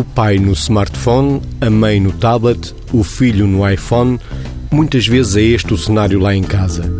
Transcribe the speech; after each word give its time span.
O 0.00 0.04
pai 0.04 0.38
no 0.38 0.52
smartphone, 0.52 1.42
a 1.60 1.68
mãe 1.68 2.00
no 2.00 2.10
tablet, 2.10 2.74
o 2.90 3.04
filho 3.04 3.46
no 3.46 3.70
iPhone. 3.70 4.18
Muitas 4.70 5.06
vezes 5.06 5.36
é 5.36 5.42
este 5.42 5.74
o 5.74 5.76
cenário 5.76 6.18
lá 6.18 6.34
em 6.34 6.42
casa. 6.42 6.90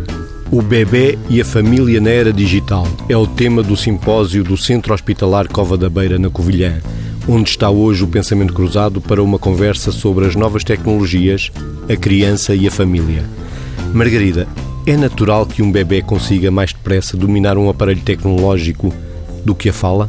O 0.52 0.60
bebê 0.60 1.18
e 1.30 1.40
a 1.40 1.44
família 1.46 1.98
na 1.98 2.10
era 2.10 2.30
digital 2.30 2.86
é 3.08 3.16
o 3.16 3.26
tema 3.26 3.62
do 3.62 3.74
simpósio 3.74 4.44
do 4.44 4.54
Centro 4.54 4.92
Hospitalar 4.92 5.48
Cova 5.48 5.78
da 5.78 5.88
Beira, 5.88 6.18
na 6.18 6.28
Covilhã, 6.28 6.78
onde 7.26 7.48
está 7.48 7.70
hoje 7.70 8.04
o 8.04 8.06
pensamento 8.06 8.52
cruzado 8.52 9.00
para 9.00 9.22
uma 9.22 9.38
conversa 9.38 9.90
sobre 9.90 10.26
as 10.26 10.36
novas 10.36 10.62
tecnologias, 10.62 11.50
a 11.88 11.96
criança 11.96 12.54
e 12.54 12.68
a 12.68 12.70
família. 12.70 13.24
Margarida, 13.94 14.46
é 14.86 14.94
natural 14.94 15.46
que 15.46 15.62
um 15.62 15.72
bebê 15.72 16.02
consiga 16.02 16.50
mais 16.50 16.74
depressa 16.74 17.16
dominar 17.16 17.56
um 17.56 17.70
aparelho 17.70 18.02
tecnológico 18.02 18.92
do 19.42 19.54
que 19.54 19.70
a 19.70 19.72
fala? 19.72 20.06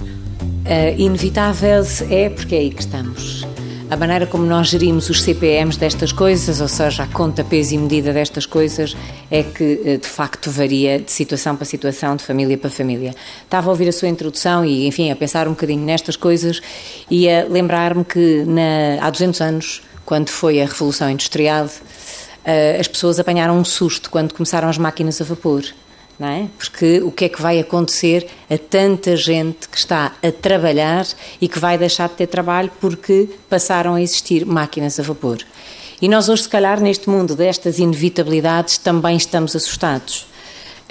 Uh, 0.62 0.94
inevitável 0.96 1.84
é 2.10 2.30
porque 2.30 2.56
é 2.56 2.60
aí 2.60 2.70
que 2.70 2.82
estamos. 2.82 3.48
A 3.90 3.98
maneira 3.98 4.26
como 4.26 4.46
nós 4.46 4.68
gerimos 4.68 5.10
os 5.10 5.22
CPMs 5.22 5.78
destas 5.78 6.14
coisas, 6.14 6.62
ou 6.62 6.68
seja, 6.68 7.04
a 7.04 7.08
conta, 7.08 7.44
peso 7.44 7.74
e 7.74 7.78
medida 7.78 8.14
destas 8.14 8.46
coisas, 8.46 8.96
é 9.30 9.44
que 9.44 9.82
eh, 9.84 9.98
de 9.98 10.08
facto 10.08 10.50
varia 10.50 10.98
de 10.98 11.12
situação 11.12 11.58
para 11.58 11.66
situação, 11.66 12.16
de 12.16 12.24
família 12.24 12.58
para 12.58 12.70
família. 12.70 13.14
Estava 13.44 13.70
a 13.70 13.72
ouvir 13.72 13.90
a 13.90 13.92
sua 13.92 14.08
introdução 14.08 14.64
e, 14.64 14.88
enfim, 14.88 15.12
a 15.12 15.16
pensar 15.16 15.46
um 15.46 15.52
bocadinho 15.52 15.84
nestas 15.84 16.16
coisas 16.16 16.62
e 17.10 17.30
a 17.30 17.44
lembrar-me 17.44 18.06
que 18.06 18.46
na, 18.46 19.06
há 19.06 19.10
200 19.10 19.42
anos, 19.42 19.82
quando 20.06 20.30
foi 20.30 20.62
a 20.62 20.66
Revolução 20.66 21.10
Industrial, 21.10 21.66
uh, 21.66 22.80
as 22.80 22.88
pessoas 22.88 23.20
apanharam 23.20 23.58
um 23.60 23.66
susto 23.66 24.10
quando 24.10 24.34
começaram 24.34 24.70
as 24.70 24.78
máquinas 24.78 25.20
a 25.20 25.26
vapor 25.26 25.64
não 26.22 26.28
é? 26.28 26.48
Porque 26.56 27.02
o 27.02 27.12
que 27.12 27.26
é 27.26 27.30
que 27.30 27.42
vai 27.42 27.60
acontecer 27.60 28.28
a 28.48 28.56
tanta 28.56 29.16
gente 29.16 29.68
que 29.68 29.76
está 29.76 30.14
a 30.22 30.32
trabalhar 30.32 31.08
e 31.42 31.48
que 31.48 31.58
vai 31.58 31.80
deixar 31.80 32.10
de 32.10 32.14
ter 32.14 32.28
trabalho 32.28 32.72
porque 32.80 33.28
passaram 33.50 33.96
a 33.96 34.02
existir 34.02 34.46
máquinas 34.46 35.00
a 35.00 35.04
vapor? 35.04 35.40
E 36.00 36.08
nós 36.08 36.30
hoje, 36.30 36.44
se 36.44 36.50
calhar, 36.50 36.80
neste 36.80 37.10
mundo 37.10 37.36
destas 37.36 37.80
inevitabilidades, 37.80 38.78
também 38.78 39.18
estamos 39.18 39.56
assustados. 39.56 40.28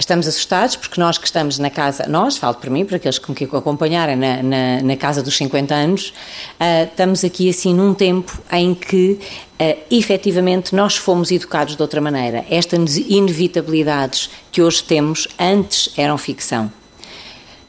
Estamos 0.00 0.26
assustados 0.26 0.76
porque 0.76 0.98
nós 0.98 1.18
que 1.18 1.26
estamos 1.26 1.58
na 1.58 1.68
casa, 1.68 2.06
nós, 2.08 2.38
falo 2.38 2.54
por 2.54 2.70
mim, 2.70 2.86
para 2.86 2.96
aqueles 2.96 3.18
que 3.18 3.30
me 3.30 3.48
acompanharem 3.52 4.16
na, 4.16 4.42
na, 4.42 4.80
na 4.82 4.96
casa 4.96 5.22
dos 5.22 5.36
50 5.36 5.74
anos, 5.74 6.14
uh, 6.58 6.84
estamos 6.84 7.22
aqui 7.22 7.50
assim 7.50 7.74
num 7.74 7.92
tempo 7.92 8.32
em 8.50 8.74
que 8.74 9.18
uh, 9.60 9.78
efetivamente 9.90 10.74
nós 10.74 10.96
fomos 10.96 11.30
educados 11.30 11.76
de 11.76 11.82
outra 11.82 12.00
maneira. 12.00 12.46
Estas 12.48 12.96
inevitabilidades 12.96 14.30
que 14.50 14.62
hoje 14.62 14.82
temos 14.82 15.28
antes 15.38 15.90
eram 15.98 16.16
ficção. 16.16 16.72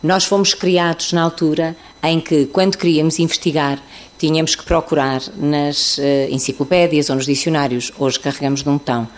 Nós 0.02 0.24
fomos 0.24 0.54
criados 0.54 1.12
na 1.12 1.24
altura 1.24 1.76
em 2.02 2.22
que, 2.22 2.46
quando 2.46 2.78
queríamos 2.78 3.20
investigar, 3.20 3.78
tínhamos 4.18 4.56
que 4.56 4.64
procurar 4.64 5.22
nas 5.36 5.98
uh, 5.98 6.02
enciclopédias 6.30 7.10
ou 7.10 7.18
nos 7.18 7.26
dicionários. 7.26 7.92
Hoje 8.00 8.18
carregamos 8.22 8.64
de 8.64 8.70
um 8.70 8.78
botão 8.78 9.10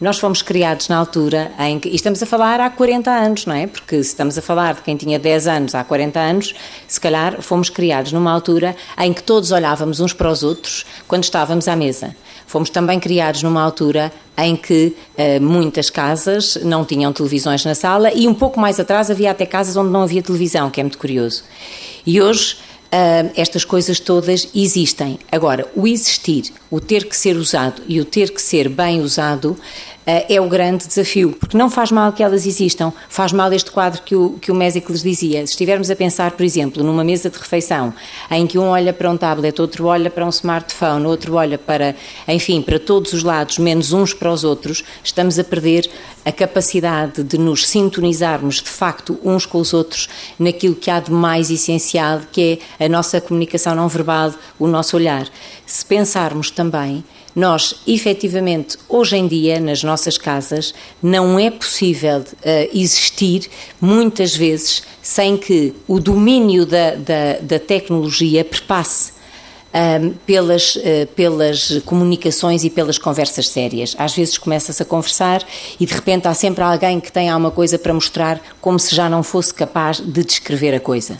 nós 0.00 0.18
fomos 0.18 0.42
criados 0.42 0.88
na 0.88 0.96
altura 0.96 1.52
em 1.58 1.78
que. 1.78 1.88
E 1.88 1.94
estamos 1.94 2.22
a 2.22 2.26
falar 2.26 2.60
há 2.60 2.68
40 2.68 3.10
anos, 3.10 3.46
não 3.46 3.54
é? 3.54 3.66
Porque 3.66 3.96
se 3.96 4.10
estamos 4.10 4.36
a 4.36 4.42
falar 4.42 4.74
de 4.74 4.82
quem 4.82 4.96
tinha 4.96 5.18
10 5.18 5.46
anos 5.46 5.74
há 5.74 5.84
40 5.84 6.18
anos, 6.18 6.54
se 6.88 7.00
calhar 7.00 7.40
fomos 7.40 7.70
criados 7.70 8.12
numa 8.12 8.32
altura 8.32 8.74
em 8.98 9.12
que 9.12 9.22
todos 9.22 9.52
olhávamos 9.52 10.00
uns 10.00 10.12
para 10.12 10.30
os 10.30 10.42
outros 10.42 10.84
quando 11.06 11.24
estávamos 11.24 11.68
à 11.68 11.76
mesa. 11.76 12.16
Fomos 12.46 12.68
também 12.68 13.00
criados 13.00 13.42
numa 13.42 13.62
altura 13.62 14.12
em 14.36 14.56
que 14.56 14.94
uh, 15.16 15.42
muitas 15.42 15.88
casas 15.88 16.58
não 16.62 16.84
tinham 16.84 17.12
televisões 17.12 17.64
na 17.64 17.74
sala 17.74 18.12
e 18.12 18.28
um 18.28 18.34
pouco 18.34 18.60
mais 18.60 18.78
atrás 18.78 19.10
havia 19.10 19.30
até 19.30 19.46
casas 19.46 19.76
onde 19.76 19.90
não 19.90 20.02
havia 20.02 20.22
televisão, 20.22 20.68
que 20.68 20.80
é 20.80 20.84
muito 20.84 20.98
curioso. 20.98 21.44
E 22.04 22.20
hoje 22.20 22.58
Uh, 22.92 23.32
estas 23.34 23.64
coisas 23.64 23.98
todas 23.98 24.48
existem. 24.54 25.18
Agora, 25.30 25.66
o 25.74 25.86
existir, 25.86 26.52
o 26.70 26.78
ter 26.78 27.08
que 27.08 27.16
ser 27.16 27.36
usado 27.36 27.80
e 27.88 27.98
o 27.98 28.04
ter 28.04 28.30
que 28.30 28.42
ser 28.42 28.68
bem 28.68 29.00
usado 29.00 29.56
é 30.06 30.40
o 30.40 30.48
grande 30.48 30.86
desafio, 30.86 31.36
porque 31.38 31.56
não 31.56 31.70
faz 31.70 31.92
mal 31.92 32.12
que 32.12 32.22
elas 32.22 32.46
existam, 32.46 32.92
faz 33.08 33.32
mal 33.32 33.52
este 33.52 33.70
quadro 33.70 34.02
que 34.02 34.16
o, 34.16 34.30
que 34.40 34.50
o 34.50 34.54
Mésico 34.54 34.90
lhes 34.90 35.02
dizia. 35.02 35.46
Se 35.46 35.52
estivermos 35.52 35.90
a 35.90 35.96
pensar, 35.96 36.32
por 36.32 36.42
exemplo, 36.42 36.82
numa 36.82 37.04
mesa 37.04 37.30
de 37.30 37.38
refeição, 37.38 37.94
em 38.30 38.46
que 38.46 38.58
um 38.58 38.68
olha 38.68 38.92
para 38.92 39.10
um 39.10 39.16
tablet, 39.16 39.60
outro 39.60 39.86
olha 39.86 40.10
para 40.10 40.26
um 40.26 40.30
smartphone, 40.30 41.06
outro 41.06 41.34
olha 41.34 41.56
para, 41.56 41.94
enfim, 42.26 42.62
para 42.62 42.78
todos 42.78 43.12
os 43.12 43.22
lados, 43.22 43.58
menos 43.58 43.92
uns 43.92 44.12
para 44.12 44.32
os 44.32 44.42
outros, 44.42 44.82
estamos 45.04 45.38
a 45.38 45.44
perder 45.44 45.88
a 46.24 46.32
capacidade 46.32 47.22
de 47.22 47.38
nos 47.38 47.66
sintonizarmos 47.66 48.56
de 48.56 48.68
facto 48.68 49.18
uns 49.24 49.46
com 49.46 49.58
os 49.58 49.72
outros 49.72 50.08
naquilo 50.38 50.74
que 50.74 50.90
há 50.90 51.00
de 51.00 51.12
mais 51.12 51.50
essencial, 51.50 52.20
que 52.30 52.58
é 52.78 52.86
a 52.86 52.88
nossa 52.88 53.20
comunicação 53.20 53.74
não 53.74 53.88
verbal, 53.88 54.32
o 54.58 54.66
nosso 54.66 54.96
olhar. 54.96 55.28
Se 55.66 55.84
pensarmos 55.84 56.50
também 56.50 57.04
nós, 57.34 57.74
efetivamente, 57.86 58.76
hoje 58.88 59.16
em 59.16 59.26
dia, 59.26 59.58
nas 59.58 59.82
nossas 59.82 60.18
casas, 60.18 60.74
não 61.02 61.38
é 61.38 61.50
possível 61.50 62.20
uh, 62.20 62.24
existir, 62.74 63.48
muitas 63.80 64.36
vezes, 64.36 64.82
sem 65.00 65.36
que 65.36 65.74
o 65.88 65.98
domínio 65.98 66.66
da, 66.66 66.94
da, 66.94 67.38
da 67.40 67.58
tecnologia 67.58 68.44
perpasse 68.44 69.12
ehm, 69.72 70.10
pelas, 70.26 70.76
uh, 70.76 71.06
pelas 71.16 71.80
comunicações 71.86 72.64
e 72.64 72.70
pelas 72.70 72.98
conversas 72.98 73.48
sérias. 73.48 73.96
Às 73.98 74.14
vezes 74.14 74.36
começa-se 74.36 74.82
a 74.82 74.86
conversar 74.86 75.42
e 75.80 75.86
de 75.86 75.94
repente 75.94 76.28
há 76.28 76.34
sempre 76.34 76.62
alguém 76.62 77.00
que 77.00 77.10
tem 77.10 77.30
alguma 77.30 77.50
coisa 77.50 77.78
para 77.78 77.94
mostrar, 77.94 78.40
como 78.60 78.78
se 78.78 78.94
já 78.94 79.08
não 79.08 79.22
fosse 79.22 79.54
capaz 79.54 79.98
de 79.98 80.22
descrever 80.22 80.74
a 80.74 80.80
coisa. 80.80 81.18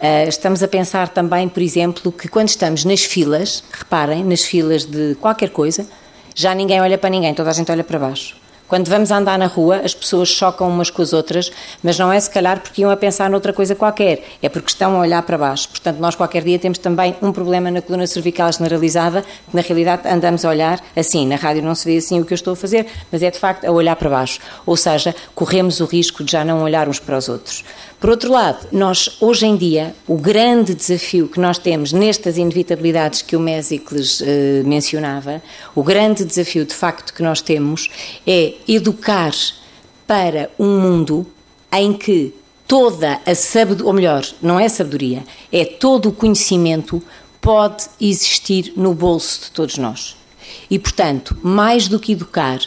Uh, 0.00 0.28
estamos 0.28 0.62
a 0.62 0.68
pensar 0.68 1.08
também, 1.08 1.48
por 1.48 1.62
exemplo, 1.62 2.10
que 2.12 2.28
quando 2.28 2.48
estamos 2.48 2.84
nas 2.84 3.02
filas, 3.02 3.62
reparem, 3.72 4.24
nas 4.24 4.42
filas 4.42 4.84
de 4.84 5.14
qualquer 5.20 5.50
coisa, 5.50 5.86
já 6.34 6.54
ninguém 6.54 6.80
olha 6.80 6.98
para 6.98 7.10
ninguém, 7.10 7.32
toda 7.32 7.50
a 7.50 7.52
gente 7.52 7.70
olha 7.70 7.84
para 7.84 7.98
baixo. 7.98 8.36
Quando 8.66 8.88
vamos 8.88 9.10
andar 9.10 9.38
na 9.38 9.46
rua, 9.46 9.82
as 9.84 9.92
pessoas 9.92 10.30
chocam 10.30 10.68
umas 10.68 10.88
com 10.88 11.02
as 11.02 11.12
outras, 11.12 11.52
mas 11.82 11.98
não 11.98 12.10
é 12.10 12.18
se 12.18 12.30
calhar 12.30 12.60
porque 12.60 12.80
iam 12.80 12.90
a 12.90 12.96
pensar 12.96 13.28
noutra 13.28 13.52
coisa 13.52 13.74
qualquer, 13.74 14.24
é 14.42 14.48
porque 14.48 14.68
estão 14.68 14.96
a 14.96 15.00
olhar 15.00 15.22
para 15.22 15.36
baixo. 15.36 15.68
Portanto, 15.68 15.98
nós 15.98 16.14
qualquer 16.14 16.42
dia 16.42 16.58
temos 16.58 16.78
também 16.78 17.14
um 17.20 17.30
problema 17.30 17.70
na 17.70 17.82
coluna 17.82 18.06
cervical 18.06 18.50
generalizada, 18.50 19.22
que 19.22 19.54
na 19.54 19.60
realidade 19.60 20.08
andamos 20.08 20.46
a 20.46 20.48
olhar 20.48 20.82
assim. 20.96 21.26
Na 21.26 21.36
rádio 21.36 21.62
não 21.62 21.74
se 21.74 21.84
vê 21.84 21.98
assim 21.98 22.20
o 22.20 22.24
que 22.24 22.32
eu 22.32 22.36
estou 22.36 22.54
a 22.54 22.56
fazer, 22.56 22.86
mas 23.12 23.22
é 23.22 23.30
de 23.30 23.38
facto 23.38 23.66
a 23.66 23.70
olhar 23.70 23.96
para 23.96 24.08
baixo. 24.08 24.40
Ou 24.64 24.78
seja, 24.78 25.14
corremos 25.34 25.80
o 25.80 25.84
risco 25.84 26.24
de 26.24 26.32
já 26.32 26.42
não 26.42 26.62
olhar 26.62 26.88
uns 26.88 26.98
para 26.98 27.18
os 27.18 27.28
outros. 27.28 27.64
Por 28.04 28.10
outro 28.10 28.30
lado, 28.30 28.66
nós, 28.70 29.16
hoje 29.18 29.46
em 29.46 29.56
dia, 29.56 29.96
o 30.06 30.18
grande 30.18 30.74
desafio 30.74 31.26
que 31.26 31.40
nós 31.40 31.56
temos 31.56 31.90
nestas 31.90 32.36
inevitabilidades 32.36 33.22
que 33.22 33.34
o 33.34 33.40
Mésicles 33.40 34.20
eh, 34.20 34.62
mencionava, 34.62 35.42
o 35.74 35.82
grande 35.82 36.22
desafio 36.22 36.66
de 36.66 36.74
facto 36.74 37.14
que 37.14 37.22
nós 37.22 37.40
temos 37.40 37.88
é 38.26 38.56
educar 38.68 39.32
para 40.06 40.50
um 40.58 40.82
mundo 40.82 41.26
em 41.72 41.94
que 41.94 42.34
toda 42.68 43.22
a 43.24 43.34
sabedoria, 43.34 43.86
ou 43.86 43.92
melhor, 43.94 44.22
não 44.42 44.60
é 44.60 44.68
sabedoria, 44.68 45.24
é 45.50 45.64
todo 45.64 46.10
o 46.10 46.12
conhecimento 46.12 47.02
pode 47.40 47.86
existir 47.98 48.74
no 48.76 48.92
bolso 48.92 49.44
de 49.44 49.50
todos 49.50 49.78
nós. 49.78 50.14
E, 50.70 50.78
portanto, 50.78 51.38
mais 51.42 51.88
do 51.88 51.98
que 51.98 52.12
educar 52.12 52.58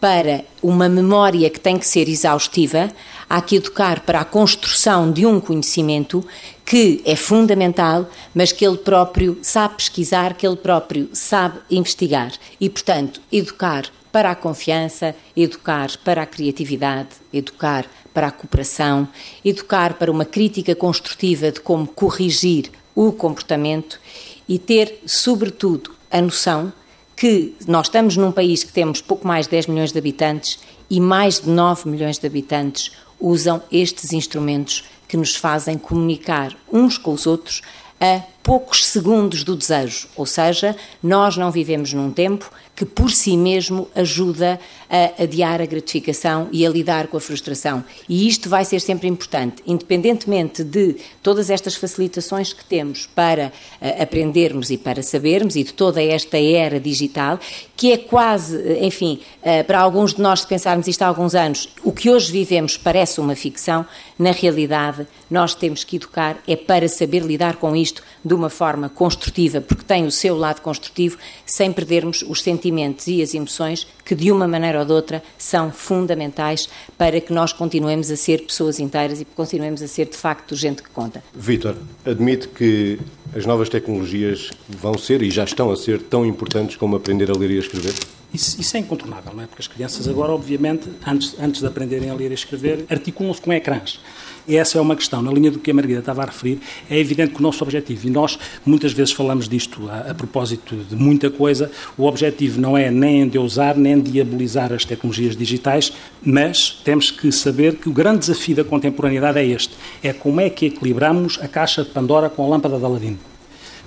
para 0.00 0.42
uma 0.62 0.88
memória 0.88 1.50
que 1.50 1.60
tem 1.60 1.76
que 1.76 1.86
ser 1.86 2.08
exaustiva, 2.08 2.90
há 3.28 3.40
que 3.40 3.56
educar 3.56 4.00
para 4.00 4.20
a 4.20 4.24
construção 4.24 5.10
de 5.10 5.26
um 5.26 5.40
conhecimento 5.40 6.24
que 6.64 7.02
é 7.04 7.14
fundamental, 7.14 8.08
mas 8.34 8.52
que 8.52 8.66
ele 8.66 8.76
próprio 8.76 9.38
sabe 9.42 9.76
pesquisar, 9.76 10.34
que 10.34 10.46
ele 10.46 10.56
próprio 10.56 11.08
sabe 11.12 11.60
investigar. 11.70 12.32
E, 12.60 12.68
portanto, 12.68 13.20
educar 13.30 13.86
para 14.10 14.30
a 14.30 14.34
confiança, 14.34 15.14
educar 15.36 15.90
para 16.04 16.22
a 16.22 16.26
criatividade, 16.26 17.10
educar 17.32 17.86
para 18.14 18.28
a 18.28 18.30
cooperação, 18.30 19.06
educar 19.44 19.94
para 19.94 20.10
uma 20.10 20.24
crítica 20.24 20.74
construtiva 20.74 21.52
de 21.52 21.60
como 21.60 21.86
corrigir 21.86 22.70
o 22.94 23.12
comportamento 23.12 24.00
e 24.48 24.58
ter, 24.58 25.02
sobretudo, 25.04 25.94
a 26.10 26.20
noção 26.20 26.72
que 27.14 27.54
nós 27.66 27.86
estamos 27.86 28.16
num 28.16 28.32
país 28.32 28.62
que 28.64 28.72
temos 28.72 29.00
pouco 29.00 29.26
mais 29.26 29.46
de 29.46 29.50
10 29.52 29.66
milhões 29.66 29.92
de 29.92 29.98
habitantes 29.98 30.58
e 30.88 31.00
mais 31.00 31.40
de 31.40 31.50
9 31.50 31.88
milhões 31.88 32.18
de 32.18 32.26
habitantes 32.26 32.92
usam 33.20 33.62
estes 33.70 34.12
instrumentos 34.12 34.84
que 35.08 35.16
nos 35.16 35.34
fazem 35.34 35.78
comunicar 35.78 36.56
uns 36.72 36.98
com 36.98 37.12
os 37.12 37.26
outros 37.26 37.62
a 38.00 38.20
poucos 38.42 38.84
segundos 38.84 39.42
do 39.42 39.56
desejo. 39.56 40.08
Ou 40.16 40.26
seja, 40.26 40.76
nós 41.02 41.36
não 41.36 41.50
vivemos 41.50 41.92
num 41.92 42.10
tempo 42.10 42.50
que 42.76 42.84
por 42.84 43.10
si 43.10 43.38
mesmo 43.38 43.88
ajuda 43.94 44.60
a 44.88 45.22
adiar 45.22 45.62
a 45.62 45.66
gratificação 45.66 46.48
e 46.52 46.64
a 46.64 46.68
lidar 46.68 47.08
com 47.08 47.16
a 47.16 47.20
frustração. 47.20 47.82
E 48.06 48.28
isto 48.28 48.50
vai 48.50 48.64
ser 48.64 48.80
sempre 48.80 49.08
importante, 49.08 49.62
independentemente 49.66 50.62
de 50.62 50.96
todas 51.22 51.48
estas 51.48 51.74
facilitações 51.74 52.52
que 52.52 52.64
temos 52.64 53.06
para 53.06 53.46
uh, 53.80 54.02
aprendermos 54.02 54.70
e 54.70 54.76
para 54.76 55.02
sabermos 55.02 55.56
e 55.56 55.64
de 55.64 55.72
toda 55.72 56.02
esta 56.02 56.38
era 56.38 56.78
digital, 56.78 57.40
que 57.74 57.92
é 57.92 57.96
quase, 57.96 58.56
enfim, 58.80 59.20
uh, 59.42 59.64
para 59.64 59.80
alguns 59.80 60.14
de 60.14 60.20
nós, 60.20 60.42
se 60.42 60.46
pensarmos 60.46 60.86
isto 60.86 61.00
há 61.02 61.06
alguns 61.06 61.34
anos, 61.34 61.70
o 61.82 61.90
que 61.90 62.10
hoje 62.10 62.30
vivemos 62.30 62.76
parece 62.76 63.20
uma 63.20 63.34
ficção, 63.34 63.86
na 64.18 64.30
realidade 64.30 65.06
nós 65.30 65.54
temos 65.54 65.84
que 65.84 65.96
educar 65.96 66.38
é 66.46 66.56
para 66.56 66.88
saber 66.88 67.22
lidar 67.22 67.56
com 67.56 67.74
isto 67.74 68.02
de 68.24 68.34
uma 68.34 68.48
forma 68.48 68.88
construtiva, 68.88 69.60
porque 69.60 69.84
tem 69.84 70.06
o 70.06 70.10
seu 70.10 70.36
lado 70.36 70.60
construtivo, 70.60 71.18
sem 71.44 71.72
perdermos 71.72 72.22
os 72.22 72.42
sentimentos 72.42 73.06
e 73.06 73.22
as 73.22 73.34
emoções 73.34 73.86
que, 74.04 74.14
de 74.14 74.30
uma 74.30 74.46
maneira 74.46 74.80
ou 74.80 74.84
de 74.84 74.92
outra, 74.92 75.22
são 75.36 75.70
fundamentais 75.70 76.68
para 76.96 77.20
que 77.20 77.32
nós 77.32 77.52
continuemos 77.52 78.10
a 78.10 78.16
ser 78.16 78.42
pessoas 78.46 78.78
inteiras 78.78 79.20
e 79.20 79.24
continuemos 79.24 79.82
a 79.82 79.88
ser, 79.88 80.06
de 80.06 80.16
facto, 80.16 80.54
gente 80.54 80.82
que 80.82 80.90
conta. 80.90 81.22
Vítor, 81.34 81.76
admite 82.04 82.48
que 82.48 82.98
as 83.34 83.44
novas 83.44 83.68
tecnologias 83.68 84.50
vão 84.68 84.96
ser 84.96 85.22
e 85.22 85.30
já 85.30 85.44
estão 85.44 85.70
a 85.70 85.76
ser 85.76 86.00
tão 86.00 86.24
importantes 86.24 86.76
como 86.76 86.96
aprender 86.96 87.30
a 87.30 87.34
ler 87.34 87.50
e 87.50 87.56
a 87.56 87.60
escrever? 87.60 87.94
Isso, 88.36 88.60
isso, 88.60 88.76
é 88.76 88.80
incontornável, 88.80 89.32
não 89.34 89.42
é? 89.42 89.46
Porque 89.46 89.62
as 89.62 89.66
crianças 89.66 90.06
agora, 90.06 90.30
obviamente, 90.30 90.90
antes, 91.06 91.34
antes 91.40 91.62
de 91.62 91.66
aprenderem 91.66 92.10
a 92.10 92.14
ler 92.14 92.30
e 92.30 92.34
escrever, 92.34 92.84
articulam-se 92.90 93.40
com 93.40 93.50
ecrãs. 93.50 93.98
E 94.46 94.56
essa 94.56 94.76
é 94.76 94.80
uma 94.80 94.94
questão. 94.94 95.22
Na 95.22 95.32
linha 95.32 95.50
do 95.50 95.58
que 95.58 95.70
a 95.70 95.74
Margarida 95.74 96.00
estava 96.00 96.22
a 96.22 96.26
referir, 96.26 96.60
é 96.90 96.98
evidente 96.98 97.32
que 97.32 97.40
o 97.40 97.42
nosso 97.42 97.64
objetivo, 97.64 98.06
e 98.06 98.10
nós 98.10 98.38
muitas 98.66 98.92
vezes 98.92 99.14
falamos 99.14 99.48
disto 99.48 99.88
a, 99.88 100.10
a 100.10 100.14
propósito 100.14 100.76
de 100.76 100.94
muita 100.94 101.30
coisa, 101.30 101.70
o 101.96 102.04
objetivo 102.04 102.60
não 102.60 102.76
é 102.76 102.90
nem 102.90 103.22
endeusar, 103.22 103.74
nem 103.74 103.98
diabolizar 103.98 104.70
as 104.70 104.84
tecnologias 104.84 105.34
digitais, 105.34 105.94
mas 106.22 106.82
temos 106.84 107.10
que 107.10 107.32
saber 107.32 107.76
que 107.76 107.88
o 107.88 107.92
grande 107.92 108.18
desafio 108.18 108.56
da 108.56 108.64
contemporaneidade 108.64 109.38
é 109.38 109.46
este: 109.46 109.74
é 110.02 110.12
como 110.12 110.42
é 110.42 110.50
que 110.50 110.66
equilibramos 110.66 111.38
a 111.40 111.48
caixa 111.48 111.82
de 111.82 111.88
Pandora 111.88 112.28
com 112.28 112.44
a 112.44 112.48
lâmpada 112.48 112.78
de 112.78 112.84
Aladino. 112.84 113.18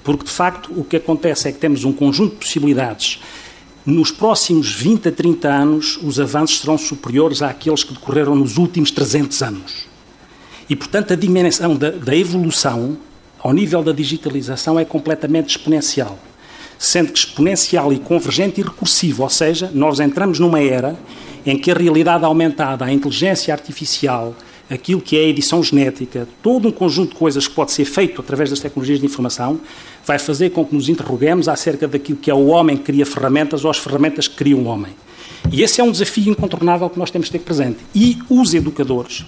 Porque, 0.04 0.24
de 0.24 0.31
facto, 0.31 0.72
o 0.75 0.84
que 0.84 0.96
acontece 0.96 1.50
é 1.50 1.51
que 1.51 1.60
temos 1.60 1.84
um 1.84 1.94
conjunto 1.94 2.31
de 2.31 2.38
possibilidades 2.38 3.19
nos 3.89 4.12
próximos 4.12 4.71
20 4.71 5.09
a 5.09 5.12
30 5.12 5.47
anos, 5.50 6.00
os 6.01 6.19
avanços 6.19 6.59
serão 6.59 6.77
superiores 6.77 7.41
àqueles 7.41 7.83
que 7.83 7.94
decorreram 7.94 8.36
nos 8.36 8.57
últimos 8.57 8.91
300 8.91 9.41
anos. 9.41 9.88
E, 10.69 10.75
portanto, 10.75 11.13
a 11.13 11.15
dimensão 11.15 11.75
da, 11.75 11.89
da 11.89 12.15
evolução 12.15 12.97
ao 13.39 13.53
nível 13.53 13.81
da 13.81 13.91
digitalização 13.91 14.80
é 14.80 14.86
completamente 14.86 15.50
exponencial. 15.50 16.19
Sendo 16.77 17.12
que 17.12 17.19
exponencial 17.19 17.91
e 17.91 18.00
convergente 18.00 18.62
e 18.62 18.63
recursivo, 18.63 19.24
ou 19.24 19.30
seja, 19.30 19.71
nós 19.74 20.00
entramos 20.00 20.39
numa 20.39 20.62
era 20.62 20.97
em 21.45 21.57
que 21.57 21.71
a 21.71 21.74
realidade 21.74 22.24
aumentada, 22.24 22.86
a 22.86 22.94
inteligência 22.94 23.53
artificial, 23.53 24.36
aquilo 24.69 25.01
que 25.01 25.18
é 25.18 25.21
a 25.21 25.27
edição 25.27 25.63
genética, 25.63 26.27
todo 26.44 26.68
um 26.68 26.71
conjunto 26.71 27.12
de 27.12 27.15
coisas 27.15 27.47
que 27.47 27.56
pode 27.56 27.71
ser 27.71 27.86
feito 27.86 28.21
através 28.21 28.50
das 28.50 28.59
tecnologias 28.59 29.00
de 29.00 29.06
informação, 29.06 29.59
vai 30.09 30.17
fazer 30.17 30.50
com 30.50 30.65
que 30.65 30.73
nos 30.73 30.89
interroguemos 30.89 31.47
acerca 31.47 31.88
daquilo 31.88 32.17
que 32.17 32.31
é 32.31 32.33
o 32.33 32.47
homem 32.47 32.75
que 32.75 32.81
cria 32.85 33.06
ferramentas 33.06 33.63
ou 33.63 33.69
as 33.69 33.77
ferramentas 33.77 34.27
que 34.27 34.35
criam 34.35 34.61
o 34.61 34.65
homem. 34.65 34.91
E 35.51 35.61
esse 35.61 35.79
é 35.79 35.83
um 35.83 35.91
desafio 35.91 36.31
incontornável 36.31 36.89
que 36.89 36.97
nós 36.97 37.11
temos 37.11 37.27
de 37.27 37.33
ter 37.33 37.39
presente. 37.45 37.77
E 37.94 38.17
os 38.27 38.56
educadores, 38.56 39.23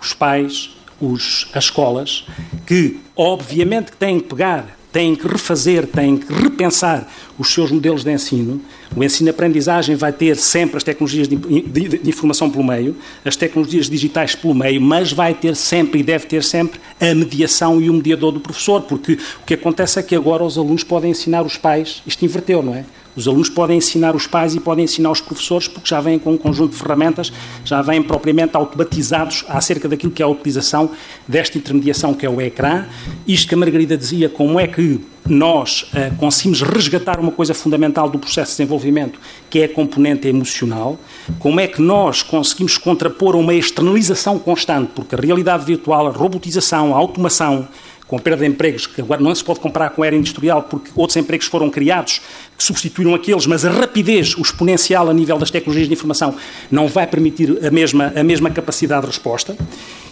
os 0.00 0.12
pais, 0.12 0.70
os, 1.00 1.48
as 1.54 1.66
escolas, 1.66 2.26
que 2.66 2.98
obviamente 3.14 3.92
têm 3.92 4.18
que 4.18 4.26
pegar 4.26 4.76
têm 4.94 5.16
que 5.16 5.26
refazer, 5.26 5.88
têm 5.88 6.16
que 6.16 6.32
repensar 6.32 7.04
os 7.36 7.52
seus 7.52 7.72
modelos 7.72 8.04
de 8.04 8.12
ensino. 8.12 8.60
O 8.94 9.02
ensino-aprendizagem 9.02 9.96
vai 9.96 10.12
ter 10.12 10.36
sempre 10.36 10.76
as 10.76 10.84
tecnologias 10.84 11.26
de, 11.26 11.34
de, 11.34 11.98
de, 11.98 12.08
informação 12.08 12.48
pelo 12.48 12.62
meio, 12.62 12.96
as 13.24 13.34
tecnologias 13.34 13.90
digitais 13.90 14.36
pelo 14.36 14.54
meio, 14.54 14.80
mas 14.80 15.12
vai 15.12 15.34
ter 15.34 15.56
sempre 15.56 15.98
e 15.98 16.02
deve 16.04 16.26
ter 16.26 16.44
sempre 16.44 16.80
a 17.00 17.12
mediação 17.12 17.80
e 17.80 17.90
o 17.90 17.92
mediador 17.92 18.30
do 18.30 18.38
professor, 18.38 18.82
porque 18.82 19.14
o 19.14 19.44
que 19.44 19.54
acontece 19.54 19.98
é 19.98 20.02
que 20.02 20.14
agora 20.14 20.44
os 20.44 20.56
alunos 20.56 20.84
podem 20.84 21.10
ensinar 21.10 21.42
os 21.42 21.56
pais, 21.56 22.00
isto 22.06 22.24
inverteu, 22.24 22.62
não 22.62 22.76
é? 22.76 22.84
Os 23.16 23.28
alunos 23.28 23.48
podem 23.48 23.78
ensinar 23.78 24.16
os 24.16 24.26
pais 24.26 24.54
e 24.54 24.60
podem 24.60 24.84
ensinar 24.84 25.10
os 25.10 25.20
professores 25.20 25.68
porque 25.68 25.88
já 25.88 26.00
vêm 26.00 26.18
com 26.18 26.32
um 26.32 26.38
conjunto 26.38 26.72
de 26.72 26.76
ferramentas, 26.76 27.32
já 27.64 27.80
vêm 27.80 28.02
propriamente 28.02 28.56
automatizados 28.56 29.44
acerca 29.48 29.88
daquilo 29.88 30.12
que 30.12 30.22
é 30.22 30.24
a 30.24 30.28
utilização 30.28 30.90
desta 31.26 31.58
intermediação 31.58 32.14
que 32.14 32.26
é 32.26 32.30
o 32.30 32.40
ecrã. 32.40 32.86
Isto 33.26 33.48
que 33.48 33.54
a 33.54 33.58
Margarida 33.58 33.96
dizia, 33.96 34.28
como 34.28 34.58
é 34.58 34.66
que 34.66 35.00
nós 35.26 35.90
uh, 35.94 36.14
conseguimos 36.16 36.60
resgatar 36.60 37.18
uma 37.18 37.32
coisa 37.32 37.54
fundamental 37.54 38.10
do 38.10 38.18
processo 38.18 38.50
de 38.50 38.56
desenvolvimento, 38.58 39.18
que 39.48 39.60
é 39.60 39.64
a 39.64 39.68
componente 39.68 40.28
emocional, 40.28 40.98
como 41.38 41.60
é 41.60 41.66
que 41.66 41.80
nós 41.80 42.22
conseguimos 42.22 42.76
contrapor 42.76 43.34
uma 43.34 43.54
externalização 43.54 44.38
constante, 44.38 44.90
porque 44.94 45.14
a 45.14 45.18
realidade 45.18 45.64
virtual, 45.64 46.06
a 46.06 46.10
robotização, 46.10 46.94
a 46.94 46.98
automação, 46.98 47.66
com 48.06 48.18
perda 48.18 48.44
de 48.44 48.50
empregos, 48.50 48.86
que 48.86 49.00
agora 49.00 49.20
não 49.20 49.34
se 49.34 49.42
pode 49.42 49.60
comparar 49.60 49.90
com 49.90 50.02
a 50.02 50.06
era 50.06 50.14
industrial, 50.14 50.64
porque 50.64 50.90
outros 50.94 51.16
empregos 51.16 51.46
foram 51.46 51.70
criados 51.70 52.20
que 52.56 52.62
substituíram 52.62 53.14
aqueles, 53.14 53.46
mas 53.46 53.64
a 53.64 53.70
rapidez, 53.70 54.36
o 54.36 54.42
exponencial 54.42 55.08
a 55.10 55.14
nível 55.14 55.38
das 55.38 55.50
tecnologias 55.50 55.88
de 55.88 55.94
informação, 55.94 56.36
não 56.70 56.86
vai 56.86 57.06
permitir 57.06 57.64
a 57.64 57.70
mesma, 57.70 58.12
a 58.14 58.22
mesma 58.22 58.50
capacidade 58.50 59.02
de 59.02 59.08
resposta. 59.08 59.56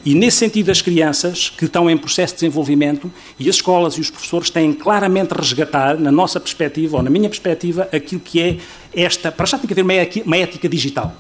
E, 0.05 0.15
nesse 0.15 0.39
sentido, 0.39 0.71
as 0.71 0.83
crianças 0.83 1.49
que 1.51 1.67
estão 1.67 1.89
em 1.89 1.97
processo 1.97 2.35
de 2.35 2.41
desenvolvimento 2.41 3.11
e 3.39 3.49
as 3.49 3.57
escolas 3.57 3.95
e 3.95 4.01
os 4.01 4.11
professores 4.11 4.51
têm 4.51 4.73
claramente 4.73 5.33
resgatar, 5.33 5.97
na 5.97 6.11
nossa 6.11 6.41
perspectiva, 6.41 6.97
ou 6.97 7.03
na 7.03 7.11
minha 7.11 7.29
perspectiva, 7.29 7.89
aquilo 7.93 8.21
que 8.21 8.41
é 8.41 8.57
esta. 8.95 9.31
Para 9.31 9.47
já 9.47 9.59
tem 9.59 9.67
que 9.67 9.81
haver 9.81 10.23
uma 10.25 10.37
ética 10.37 10.69
digital. 10.69 11.15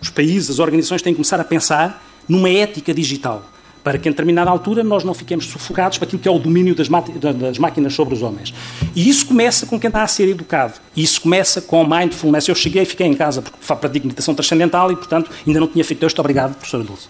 Os 0.00 0.08
países, 0.08 0.50
as 0.50 0.58
organizações 0.60 1.02
têm 1.02 1.12
que 1.12 1.16
começar 1.16 1.40
a 1.40 1.44
pensar 1.44 2.06
numa 2.28 2.48
ética 2.48 2.94
digital 2.94 3.44
para 3.82 3.98
que 3.98 4.08
em 4.08 4.12
determinada 4.12 4.50
altura 4.50 4.84
nós 4.84 5.04
não 5.04 5.14
fiquemos 5.14 5.46
sufocados 5.46 5.98
para 5.98 6.06
aquilo 6.06 6.20
que 6.20 6.28
é 6.28 6.30
o 6.30 6.38
domínio 6.38 6.74
das, 6.74 6.88
das, 6.88 7.58
máquinas 7.58 7.94
sobre 7.94 8.14
os 8.14 8.22
homens. 8.22 8.52
E 8.94 9.08
isso 9.08 9.26
começa 9.26 9.66
com 9.66 9.78
quem 9.78 9.88
está 9.88 10.02
a 10.02 10.06
ser 10.06 10.28
educado. 10.28 10.74
E 10.94 11.02
isso 11.02 11.20
começa 11.20 11.60
com 11.60 11.84
mindfulness. 11.84 12.48
Eu 12.48 12.54
cheguei 12.54 12.82
e 12.82 12.86
fiquei 12.86 13.06
em 13.06 13.14
casa 13.14 13.42
porque 13.42 13.58
pratico 13.74 14.06
meditação 14.06 14.34
transcendental 14.34 14.92
e, 14.92 14.96
portanto, 14.96 15.30
ainda 15.46 15.60
não 15.60 15.66
tinha 15.66 15.84
feito 15.84 16.04
isto. 16.06 16.18
Obrigado, 16.18 16.54
professora 16.54 16.84
Dulce. 16.84 17.08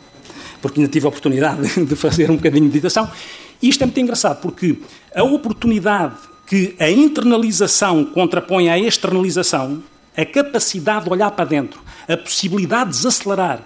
Porque 0.63 0.81
ainda 0.81 0.93
tive 0.93 1.07
a 1.07 1.09
oportunidade 1.09 1.63
de 1.85 1.97
fazer 1.97 2.31
um 2.31 2.37
bocadinho 2.37 2.65
de 2.65 2.69
meditação. 2.69 3.11
E 3.63 3.69
isto 3.69 3.83
é 3.83 3.87
muito 3.87 4.01
engraçado 4.01 4.41
porque 4.41 4.79
a 5.15 5.23
oportunidade 5.23 6.15
que 6.47 6.75
a 6.79 6.91
internalização 6.91 8.05
contrapõe 8.05 8.69
à 8.69 8.79
externalização, 8.79 9.83
a 10.17 10.25
capacidade 10.25 11.05
de 11.05 11.11
olhar 11.11 11.31
para 11.31 11.45
dentro, 11.45 11.81
a 12.09 12.17
possibilidade 12.17 12.91
de 12.91 12.97
desacelerar, 12.97 13.61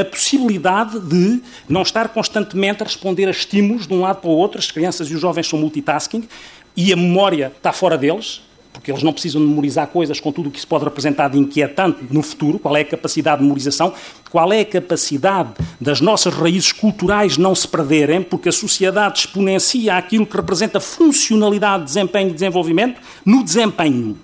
a 0.00 0.04
possibilidade 0.04 0.98
de 1.00 1.40
não 1.68 1.82
estar 1.82 2.08
constantemente 2.08 2.82
a 2.82 2.86
responder 2.86 3.26
a 3.26 3.30
estímulos 3.30 3.86
de 3.86 3.94
um 3.94 4.00
lado 4.00 4.20
para 4.20 4.30
o 4.30 4.32
outro. 4.32 4.58
As 4.58 4.70
crianças 4.70 5.08
e 5.10 5.14
os 5.14 5.20
jovens 5.20 5.48
são 5.48 5.58
multitasking 5.58 6.28
e 6.76 6.92
a 6.92 6.96
memória 6.96 7.52
está 7.56 7.72
fora 7.72 7.96
deles, 7.96 8.42
porque 8.72 8.90
eles 8.90 9.02
não 9.02 9.12
precisam 9.12 9.40
memorizar 9.40 9.86
coisas 9.86 10.20
com 10.20 10.30
tudo 10.30 10.48
o 10.50 10.52
que 10.52 10.60
se 10.60 10.66
pode 10.66 10.84
representar 10.84 11.28
de 11.28 11.38
inquietante 11.38 12.04
no 12.10 12.22
futuro. 12.22 12.58
Qual 12.58 12.76
é 12.76 12.82
a 12.82 12.84
capacidade 12.84 13.38
de 13.38 13.44
memorização? 13.44 13.94
Qual 14.30 14.52
é 14.52 14.60
a 14.60 14.64
capacidade 14.64 15.50
das 15.80 16.00
nossas 16.02 16.34
raízes 16.34 16.72
culturais 16.72 17.38
não 17.38 17.54
se 17.54 17.66
perderem, 17.66 18.22
porque 18.22 18.50
a 18.50 18.52
sociedade 18.52 19.20
exponencia 19.20 19.96
aquilo 19.96 20.26
que 20.26 20.36
representa 20.36 20.78
funcionalidade, 20.78 21.84
desempenho 21.84 22.30
e 22.30 22.34
desenvolvimento 22.34 23.00
no 23.24 23.42
desempenho. 23.42 24.18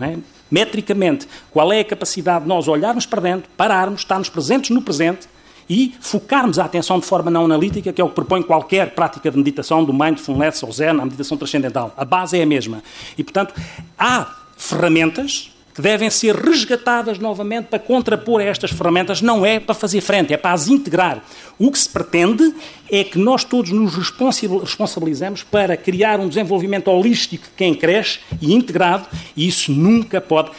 É? 0.00 0.16
Metricamente, 0.50 1.26
qual 1.50 1.72
é 1.72 1.80
a 1.80 1.84
capacidade 1.84 2.44
de 2.44 2.48
nós 2.48 2.68
olharmos 2.68 3.06
para 3.06 3.20
dentro, 3.20 3.50
pararmos, 3.56 4.00
estarmos 4.00 4.28
presentes 4.28 4.70
no 4.70 4.82
presente 4.82 5.28
e 5.68 5.94
focarmos 6.00 6.58
a 6.58 6.64
atenção 6.64 6.98
de 7.00 7.06
forma 7.06 7.30
não 7.30 7.44
analítica, 7.44 7.92
que 7.92 8.00
é 8.00 8.04
o 8.04 8.08
que 8.08 8.14
propõe 8.14 8.42
qualquer 8.42 8.94
prática 8.94 9.30
de 9.30 9.36
meditação, 9.36 9.84
do 9.84 9.92
mindfulness 9.92 10.62
ou 10.62 10.72
zen, 10.72 10.90
a 10.90 11.04
meditação 11.04 11.36
transcendental. 11.36 11.92
A 11.96 12.04
base 12.04 12.38
é 12.38 12.42
a 12.42 12.46
mesma. 12.46 12.82
E, 13.18 13.24
portanto, 13.24 13.54
há 13.98 14.36
ferramentas 14.56 15.55
que 15.76 15.82
devem 15.82 16.08
ser 16.08 16.34
resgatadas 16.34 17.18
novamente 17.18 17.66
para 17.66 17.78
contrapor 17.78 18.40
a 18.40 18.44
estas 18.44 18.70
ferramentas, 18.70 19.20
não 19.20 19.44
é 19.44 19.60
para 19.60 19.74
fazer 19.74 20.00
frente, 20.00 20.32
é 20.32 20.36
para 20.38 20.52
as 20.52 20.68
integrar. 20.68 21.22
O 21.58 21.70
que 21.70 21.78
se 21.78 21.86
pretende 21.88 22.54
é 22.90 23.04
que 23.04 23.18
nós 23.18 23.44
todos 23.44 23.70
nos 23.70 23.94
responsabilizemos 23.94 25.42
para 25.42 25.76
criar 25.76 26.18
um 26.18 26.28
desenvolvimento 26.28 26.88
holístico 26.88 27.44
de 27.44 27.50
quem 27.50 27.74
cresce 27.74 28.20
e 28.40 28.54
integrado, 28.54 29.06
e 29.36 29.46
isso 29.46 29.70
nunca 29.70 30.18
pode. 30.18 30.50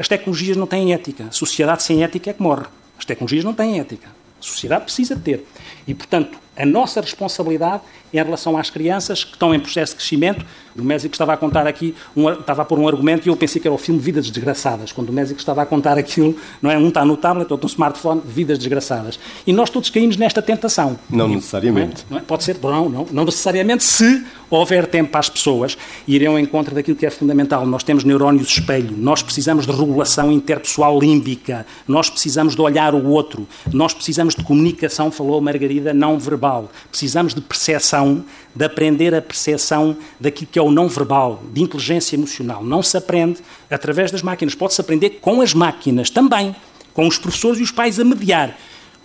As 0.00 0.08
tecnologias 0.08 0.56
não 0.56 0.66
têm 0.66 0.92
ética. 0.92 1.28
Sociedade 1.30 1.84
sem 1.84 2.02
ética 2.02 2.30
é 2.30 2.32
que 2.32 2.42
morre. 2.42 2.66
As 2.98 3.04
tecnologias 3.04 3.44
não 3.44 3.54
têm 3.54 3.78
ética. 3.78 4.08
A 4.08 4.42
sociedade 4.42 4.82
precisa 4.82 5.14
ter. 5.14 5.46
E, 5.86 5.94
portanto, 5.94 6.38
a 6.56 6.64
nossa 6.64 7.00
responsabilidade 7.00 7.82
em 8.12 8.16
relação 8.16 8.56
às 8.56 8.70
crianças 8.70 9.24
que 9.24 9.32
estão 9.32 9.54
em 9.54 9.60
processo 9.60 9.92
de 9.92 9.98
crescimento. 9.98 10.44
O 10.76 10.82
Mésico 10.82 11.14
estava 11.14 11.32
a 11.32 11.36
contar 11.36 11.66
aqui, 11.66 11.94
um, 12.16 12.30
estava 12.30 12.62
a 12.62 12.64
pôr 12.64 12.78
um 12.78 12.88
argumento 12.88 13.26
e 13.26 13.30
eu 13.30 13.36
pensei 13.36 13.60
que 13.60 13.68
era 13.68 13.74
o 13.74 13.78
filme 13.78 14.00
Vidas 14.00 14.30
Desgraçadas, 14.30 14.92
quando 14.92 15.10
o 15.10 15.12
Mésico 15.12 15.38
estava 15.38 15.62
a 15.62 15.66
contar 15.66 15.98
aquilo, 15.98 16.36
não 16.60 16.70
é? 16.70 16.78
Um 16.78 16.88
está 16.88 17.04
no 17.04 17.16
tablet, 17.16 17.50
outro 17.50 17.66
no 17.66 17.70
smartphone, 17.70 18.22
Vidas 18.24 18.58
Desgraçadas. 18.58 19.18
E 19.46 19.52
nós 19.52 19.70
todos 19.70 19.90
caímos 19.90 20.16
nesta 20.16 20.40
tentação. 20.40 20.98
Não 21.10 21.28
necessariamente. 21.28 22.04
Não 22.08 22.18
é? 22.18 22.20
Não 22.20 22.24
é? 22.24 22.26
Pode 22.26 22.44
ser, 22.44 22.56
não, 22.62 22.88
não, 22.88 23.06
não 23.10 23.24
necessariamente 23.24 23.84
se 23.84 24.24
houver 24.50 24.86
tempo 24.86 25.10
para 25.10 25.20
as 25.20 25.28
pessoas 25.28 25.76
irem 26.06 26.28
ao 26.28 26.38
encontro 26.38 26.74
daquilo 26.74 26.96
que 26.96 27.06
é 27.06 27.10
fundamental. 27.10 27.66
Nós 27.66 27.82
temos 27.82 28.04
neurónios 28.04 28.48
espelho, 28.48 28.96
nós 28.96 29.22
precisamos 29.22 29.66
de 29.66 29.72
regulação 29.72 30.30
interpessoal 30.32 30.98
límbica, 30.98 31.66
nós 31.86 32.08
precisamos 32.10 32.54
de 32.54 32.60
olhar 32.60 32.94
o 32.94 33.08
outro, 33.08 33.46
nós 33.72 33.92
precisamos 33.92 34.34
de 34.34 34.44
comunicação, 34.44 35.10
falou 35.10 35.40
Margarida, 35.40 35.92
não 35.92 36.18
verbal. 36.18 36.70
Precisamos 36.90 37.34
de 37.34 37.40
percepção, 37.40 38.24
de 38.54 38.64
aprender 38.64 39.14
a 39.14 39.22
percepção 39.22 39.96
daquilo 40.20 40.48
que 40.50 40.58
é 40.58 40.62
o 40.62 40.70
não 40.70 40.88
verbal, 40.88 41.42
de 41.52 41.62
inteligência 41.62 42.16
emocional. 42.16 42.64
Não 42.64 42.82
se 42.82 42.96
aprende 42.96 43.40
através 43.70 44.10
das 44.10 44.22
máquinas, 44.22 44.54
pode-se 44.54 44.80
aprender 44.80 45.18
com 45.20 45.40
as 45.40 45.54
máquinas 45.54 46.10
também, 46.10 46.54
com 46.94 47.06
os 47.06 47.18
professores 47.18 47.60
e 47.60 47.62
os 47.62 47.70
pais 47.70 48.00
a 48.00 48.04
mediar. 48.04 48.56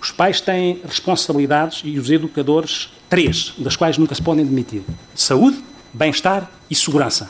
Os 0.01 0.12
pais 0.12 0.41
têm 0.41 0.81
responsabilidades 0.84 1.84
e 1.86 2.00
os 2.00 2.10
educadores 2.10 2.89
três, 3.08 3.53
das 3.60 3.75
quais 3.75 4.00
nunca 4.00 4.15
se 4.15 4.22
podem 4.22 4.43
demitir: 4.43 4.81
saúde, 5.13 5.63
bem-estar 5.93 6.50
e 6.70 6.75
segurança. 6.75 7.29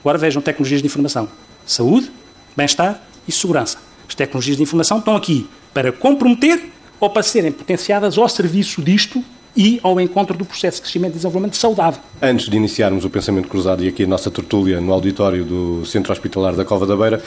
Agora 0.00 0.16
vejam 0.16 0.40
tecnologias 0.40 0.80
de 0.80 0.86
informação: 0.86 1.28
saúde, 1.66 2.12
bem-estar 2.56 3.02
e 3.26 3.32
segurança. 3.32 3.78
As 4.08 4.14
tecnologias 4.14 4.56
de 4.56 4.62
informação 4.62 4.98
estão 4.98 5.16
aqui 5.16 5.48
para 5.74 5.90
comprometer 5.90 6.70
ou 7.00 7.10
para 7.10 7.24
serem 7.24 7.50
potenciadas 7.50 8.16
ao 8.16 8.28
serviço 8.28 8.80
disto 8.80 9.22
e 9.56 9.80
ao 9.82 10.00
encontro 10.00 10.36
do 10.36 10.44
processo 10.44 10.76
de 10.76 10.82
crescimento 10.82 11.12
e 11.12 11.16
desenvolvimento 11.16 11.56
saudável. 11.56 12.00
Antes 12.22 12.48
de 12.48 12.56
iniciarmos 12.56 13.04
o 13.04 13.10
pensamento 13.10 13.48
cruzado 13.48 13.82
e 13.82 13.88
aqui 13.88 14.04
a 14.04 14.06
nossa 14.06 14.30
tertúlia 14.30 14.80
no 14.80 14.92
auditório 14.92 15.44
do 15.44 15.84
Centro 15.84 16.12
Hospitalar 16.12 16.54
da 16.54 16.64
Cova 16.64 16.86
da 16.86 16.94
Beira, 16.94 17.20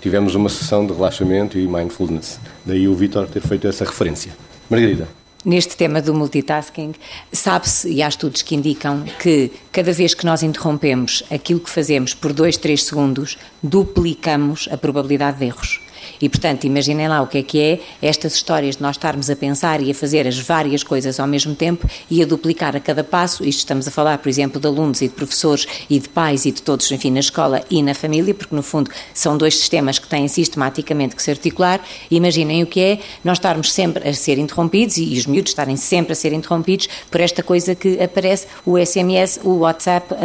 tivemos 0.00 0.34
uma 0.34 0.48
sessão 0.48 0.86
de 0.86 0.92
relaxamento 0.92 1.58
e 1.58 1.66
mindfulness. 1.66 2.40
Daí 2.64 2.88
o 2.88 2.94
Vítor 2.94 3.26
ter 3.26 3.40
feito 3.40 3.66
essa 3.66 3.84
referência. 3.84 4.32
Margarida. 4.68 5.08
Neste 5.42 5.74
tema 5.74 6.02
do 6.02 6.12
multitasking, 6.12 6.92
sabe-se, 7.32 7.88
e 7.88 8.02
há 8.02 8.08
estudos 8.08 8.42
que 8.42 8.54
indicam 8.54 9.04
que 9.18 9.50
cada 9.72 9.90
vez 9.90 10.12
que 10.12 10.26
nós 10.26 10.42
interrompemos 10.42 11.22
aquilo 11.30 11.60
que 11.60 11.70
fazemos 11.70 12.12
por 12.12 12.34
dois, 12.34 12.58
três 12.58 12.84
segundos, 12.84 13.38
duplicamos 13.62 14.68
a 14.70 14.76
probabilidade 14.76 15.38
de 15.38 15.46
erros. 15.46 15.80
E, 16.20 16.28
portanto, 16.28 16.64
imaginem 16.64 17.08
lá 17.08 17.22
o 17.22 17.26
que 17.26 17.38
é 17.38 17.42
que 17.42 17.60
é 17.60 17.80
estas 18.02 18.34
histórias 18.34 18.76
de 18.76 18.82
nós 18.82 18.96
estarmos 18.96 19.30
a 19.30 19.36
pensar 19.36 19.80
e 19.80 19.90
a 19.90 19.94
fazer 19.94 20.26
as 20.26 20.38
várias 20.38 20.82
coisas 20.82 21.18
ao 21.18 21.26
mesmo 21.26 21.54
tempo 21.54 21.88
e 22.10 22.22
a 22.22 22.26
duplicar 22.26 22.76
a 22.76 22.80
cada 22.80 23.02
passo. 23.02 23.42
Isto 23.44 23.60
estamos 23.60 23.88
a 23.88 23.90
falar, 23.90 24.18
por 24.18 24.28
exemplo, 24.28 24.60
de 24.60 24.66
alunos 24.66 25.00
e 25.00 25.08
de 25.08 25.14
professores 25.14 25.66
e 25.88 25.98
de 25.98 26.08
pais 26.08 26.44
e 26.44 26.52
de 26.52 26.60
todos, 26.60 26.90
enfim, 26.90 27.10
na 27.10 27.20
escola 27.20 27.64
e 27.70 27.82
na 27.82 27.94
família, 27.94 28.34
porque, 28.34 28.54
no 28.54 28.62
fundo, 28.62 28.90
são 29.14 29.38
dois 29.38 29.56
sistemas 29.56 29.98
que 29.98 30.08
têm 30.08 30.28
sistematicamente 30.28 31.16
que 31.16 31.22
se 31.22 31.30
articular. 31.30 31.80
Imaginem 32.10 32.62
o 32.62 32.66
que 32.66 32.80
é 32.80 32.98
nós 33.24 33.38
estarmos 33.38 33.72
sempre 33.72 34.06
a 34.06 34.12
ser 34.12 34.38
interrompidos 34.38 34.98
e, 34.98 35.16
os 35.16 35.26
miúdos 35.26 35.52
estarem 35.52 35.76
sempre 35.76 36.12
a 36.12 36.16
ser 36.16 36.32
interrompidos 36.32 36.88
por 37.10 37.20
esta 37.20 37.42
coisa 37.42 37.74
que 37.74 38.00
aparece, 38.02 38.46
o 38.66 38.78
SMS, 38.78 39.40
o 39.42 39.60
WhatsApp, 39.60 40.12
uh, 40.12 40.16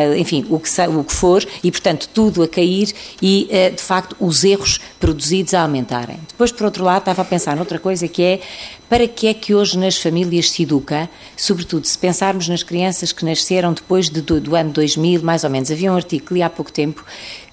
uh, 0.00 0.16
enfim, 0.16 0.46
o 0.50 0.58
que, 0.58 0.68
o 0.82 1.04
que 1.04 1.12
for, 1.12 1.46
e, 1.62 1.70
portanto, 1.70 2.08
tudo 2.12 2.42
a 2.42 2.48
cair 2.48 2.92
e, 3.22 3.48
uh, 3.50 3.74
de 3.74 3.82
facto, 3.82 4.16
os 4.20 4.44
erros 4.44 4.78
produzidos 4.98 5.29
reduzidos 5.30 5.54
a 5.54 5.62
aumentarem. 5.62 6.18
Depois, 6.28 6.50
por 6.50 6.64
outro 6.64 6.84
lado, 6.84 7.00
estava 7.00 7.22
a 7.22 7.24
pensar 7.24 7.56
noutra 7.56 7.78
coisa 7.78 8.08
que 8.08 8.22
é 8.22 8.40
para 8.88 9.06
que 9.06 9.28
é 9.28 9.34
que 9.34 9.54
hoje 9.54 9.78
nas 9.78 9.96
famílias 9.96 10.50
se 10.50 10.64
educa, 10.64 11.08
sobretudo 11.36 11.86
se 11.86 11.96
pensarmos 11.96 12.48
nas 12.48 12.62
crianças 12.62 13.12
que 13.12 13.24
nasceram 13.24 13.72
depois 13.72 14.10
de, 14.10 14.20
do, 14.20 14.40
do, 14.40 14.56
ano 14.56 14.72
2000, 14.72 15.22
mais 15.22 15.44
ou 15.44 15.50
menos. 15.50 15.70
Havia 15.70 15.92
um 15.92 15.96
artigo 15.96 16.26
que 16.26 16.34
li 16.34 16.42
há 16.42 16.50
pouco 16.50 16.72
tempo 16.72 17.04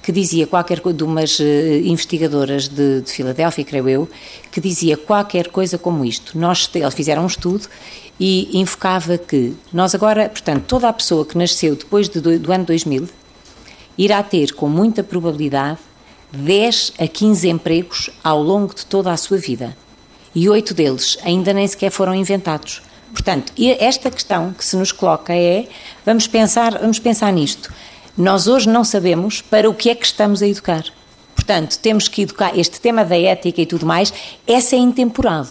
que 0.01 0.11
dizia 0.11 0.47
qualquer 0.47 0.79
coisa, 0.79 0.97
de 0.97 1.03
umas 1.03 1.37
uh, 1.39 1.43
investigadoras 1.83 2.67
de, 2.67 3.01
de 3.01 3.11
Filadélfia, 3.11 3.63
creio 3.63 3.89
eu, 3.89 4.09
que 4.51 4.59
dizia 4.59 4.97
qualquer 4.97 5.49
coisa 5.49 5.77
como 5.77 6.03
isto. 6.03 6.37
Nós, 6.37 6.69
eles 6.73 6.93
fizeram 6.93 7.23
um 7.23 7.27
estudo 7.27 7.67
e 8.19 8.57
enfocava 8.59 9.17
que 9.17 9.53
nós 9.71 9.93
agora, 9.93 10.29
portanto, 10.29 10.63
toda 10.65 10.89
a 10.89 10.93
pessoa 10.93 11.25
que 11.25 11.37
nasceu 11.37 11.75
depois 11.75 12.09
de, 12.09 12.19
do, 12.19 12.39
do 12.39 12.51
ano 12.51 12.65
2000 12.65 13.07
irá 13.97 14.23
ter 14.23 14.53
com 14.53 14.69
muita 14.69 15.03
probabilidade 15.03 15.79
10 16.37 16.93
a 16.99 17.07
15 17.07 17.49
empregos 17.49 18.09
ao 18.23 18.41
longo 18.41 18.73
de 18.73 18.85
toda 18.85 19.11
a 19.11 19.17
sua 19.17 19.37
vida. 19.37 19.75
E 20.35 20.47
oito 20.47 20.73
deles 20.73 21.17
ainda 21.23 21.51
nem 21.53 21.67
sequer 21.67 21.89
foram 21.89 22.13
inventados. 22.13 22.81
Portanto, 23.11 23.51
esta 23.79 24.11
questão 24.11 24.53
que 24.53 24.63
se 24.63 24.75
nos 24.75 24.91
coloca 24.91 25.33
é: 25.33 25.67
vamos 26.05 26.27
pensar, 26.27 26.77
vamos 26.77 26.99
pensar 26.99 27.31
nisto. 27.33 27.73
Nós 28.15 28.47
hoje 28.47 28.69
não 28.69 28.83
sabemos 28.83 29.41
para 29.41 29.69
o 29.69 29.73
que 29.73 29.89
é 29.89 29.95
que 29.95 30.05
estamos 30.05 30.41
a 30.41 30.47
educar. 30.47 30.83
Portanto, 31.35 31.77
temos 31.79 32.07
que 32.07 32.23
educar 32.23 32.57
este 32.57 32.79
tema 32.79 33.05
da 33.05 33.17
ética 33.17 33.61
e 33.61 33.65
tudo 33.65 33.85
mais, 33.85 34.13
essa 34.45 34.75
é 34.75 34.79
intemporal. 34.79 35.47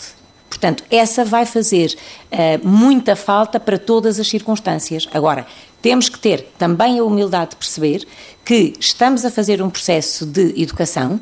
Portanto, 0.48 0.84
essa 0.90 1.24
vai 1.24 1.44
fazer 1.44 1.96
uh, 2.30 2.66
muita 2.66 3.16
falta 3.16 3.58
para 3.58 3.78
todas 3.78 4.18
as 4.18 4.28
circunstâncias. 4.28 5.08
Agora, 5.12 5.46
temos 5.80 6.08
que 6.08 6.18
ter 6.18 6.52
também 6.58 6.98
a 6.98 7.04
humildade 7.04 7.50
de 7.50 7.56
perceber 7.56 8.06
que 8.44 8.74
estamos 8.78 9.24
a 9.24 9.30
fazer 9.30 9.62
um 9.62 9.70
processo 9.70 10.24
de 10.24 10.60
educação, 10.60 11.20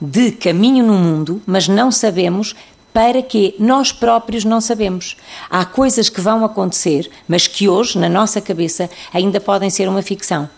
de 0.00 0.32
caminho 0.32 0.84
no 0.84 0.94
mundo, 0.94 1.40
mas 1.46 1.68
não 1.68 1.90
sabemos 1.90 2.54
para 2.92 3.22
que 3.22 3.54
nós 3.58 3.92
próprios 3.92 4.44
não 4.44 4.60
sabemos. 4.60 5.16
Há 5.50 5.66
coisas 5.66 6.08
que 6.08 6.20
vão 6.20 6.44
acontecer, 6.44 7.10
mas 7.28 7.46
que 7.46 7.68
hoje, 7.68 7.98
na 7.98 8.08
nossa 8.08 8.40
cabeça, 8.40 8.88
ainda 9.12 9.38
podem 9.38 9.68
ser 9.68 9.86
uma 9.88 10.00
ficção. 10.00 10.48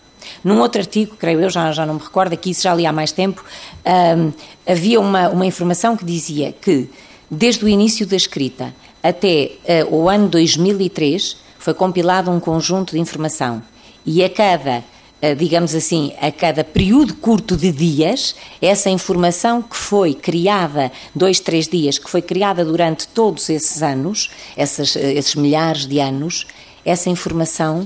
Num 0.43 0.59
outro 0.59 0.79
artigo, 0.79 1.15
creio 1.17 1.41
eu, 1.41 1.49
já, 1.49 1.71
já 1.71 1.85
não 1.85 1.95
me 1.95 1.99
recordo, 1.99 2.33
aqui 2.33 2.51
isso 2.51 2.63
já 2.63 2.73
li 2.73 2.85
há 2.85 2.93
mais 2.93 3.11
tempo, 3.11 3.43
hum, 3.85 4.31
havia 4.65 4.99
uma, 4.99 5.29
uma 5.29 5.45
informação 5.45 5.97
que 5.97 6.05
dizia 6.05 6.53
que, 6.53 6.89
desde 7.29 7.65
o 7.65 7.67
início 7.67 8.05
da 8.05 8.15
escrita 8.15 8.73
até 9.03 9.51
uh, 9.89 9.95
o 9.95 10.09
ano 10.09 10.27
2003, 10.27 11.37
foi 11.59 11.75
compilado 11.75 12.31
um 12.31 12.39
conjunto 12.39 12.93
de 12.93 12.99
informação 12.99 13.61
e 14.03 14.23
a 14.23 14.29
cada 14.29 14.83
eh, 15.21 15.35
digamos 15.35 15.75
assim, 15.75 16.13
a 16.21 16.31
cada 16.31 16.63
período 16.63 17.13
curto 17.13 17.57
de 17.57 17.73
dias, 17.73 18.35
essa 18.61 18.89
informação 18.89 19.61
que 19.61 19.75
foi 19.75 20.13
criada, 20.13 20.89
dois, 21.13 21.41
três 21.41 21.67
dias, 21.67 21.99
que 21.99 22.09
foi 22.09 22.21
criada 22.21 22.63
durante 22.63 23.05
todos 23.09 23.49
esses 23.49 23.83
anos, 23.83 24.31
esses, 24.55 24.95
eh, 24.95 25.13
esses 25.15 25.35
milhares 25.35 25.85
de 25.85 25.99
anos, 25.99 26.47
essa 26.85 27.09
informação 27.09 27.85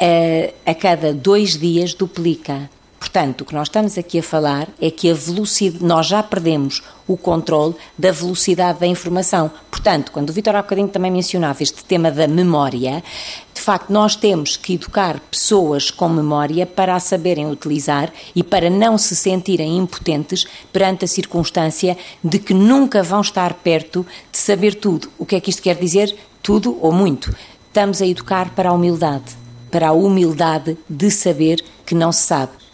a, 0.00 0.70
a 0.70 0.74
cada 0.74 1.12
dois 1.12 1.58
dias 1.58 1.92
duplica. 1.92 2.70
Portanto, 2.98 3.42
o 3.42 3.44
que 3.44 3.54
nós 3.54 3.68
estamos 3.68 3.98
aqui 3.98 4.18
a 4.18 4.22
falar 4.22 4.68
é 4.80 4.90
que 4.90 5.10
a 5.10 5.14
velocidade, 5.14 5.84
nós 5.84 6.06
já 6.06 6.22
perdemos 6.22 6.82
o 7.06 7.16
controle 7.16 7.74
da 7.96 8.10
velocidade 8.10 8.80
da 8.80 8.86
informação. 8.86 9.50
Portanto, 9.70 10.10
quando 10.10 10.30
o 10.30 10.32
Vitor 10.32 10.56
há 10.56 10.62
bocadinho 10.62 10.88
também 10.88 11.10
mencionava 11.10 11.62
este 11.62 11.84
tema 11.84 12.10
da 12.10 12.26
memória, 12.26 13.04
de 13.54 13.60
facto, 13.60 13.90
nós 13.90 14.16
temos 14.16 14.56
que 14.56 14.74
educar 14.74 15.20
pessoas 15.30 15.90
com 15.90 16.08
memória 16.08 16.66
para 16.66 16.94
a 16.94 17.00
saberem 17.00 17.50
utilizar 17.50 18.12
e 18.34 18.42
para 18.42 18.70
não 18.70 18.96
se 18.96 19.14
sentirem 19.14 19.76
impotentes 19.76 20.46
perante 20.72 21.04
a 21.04 21.08
circunstância 21.08 21.96
de 22.24 22.38
que 22.38 22.54
nunca 22.54 23.02
vão 23.02 23.20
estar 23.20 23.54
perto 23.54 24.06
de 24.32 24.38
saber 24.38 24.74
tudo. 24.74 25.10
O 25.18 25.26
que 25.26 25.36
é 25.36 25.40
que 25.40 25.50
isto 25.50 25.62
quer 25.62 25.76
dizer? 25.76 26.16
Tudo 26.42 26.78
ou 26.80 26.92
muito. 26.92 27.34
Estamos 27.68 28.00
a 28.00 28.06
educar 28.06 28.54
para 28.54 28.70
a 28.70 28.72
humildade, 28.72 29.36
para 29.70 29.88
a 29.88 29.92
humildade 29.92 30.78
de 30.88 31.10
saber 31.10 31.62
que 31.84 31.94
não 31.94 32.10
se 32.10 32.22
sabe 32.22 32.65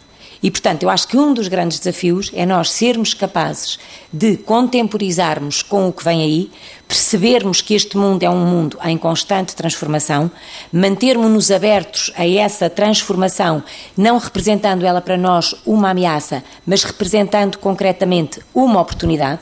e, 0.43 0.51
portanto, 0.51 0.83
eu 0.83 0.89
acho 0.89 1.07
que 1.07 1.17
um 1.17 1.33
dos 1.33 1.47
grandes 1.47 1.79
desafios 1.79 2.29
é 2.33 2.45
nós 2.45 2.69
sermos 2.69 3.13
capazes 3.13 3.79
de 4.11 4.35
contemporizarmos 4.35 5.61
com 5.61 5.87
o 5.87 5.93
que 5.93 6.03
vem 6.03 6.21
aí, 6.21 6.51
percebermos 6.85 7.61
que 7.61 7.73
este 7.73 7.95
mundo 7.97 8.23
é 8.23 8.29
um 8.29 8.45
mundo 8.45 8.77
em 8.83 8.97
constante 8.97 9.55
transformação, 9.55 10.29
mantermos-nos 10.71 11.49
abertos 11.49 12.11
a 12.17 12.27
essa 12.27 12.69
transformação, 12.69 13.63
não 13.95 14.17
representando 14.17 14.85
ela 14.85 14.99
para 14.99 15.17
nós 15.17 15.55
uma 15.65 15.91
ameaça, 15.91 16.43
mas 16.65 16.83
representando 16.83 17.57
concretamente 17.57 18.41
uma 18.53 18.81
oportunidade, 18.81 19.41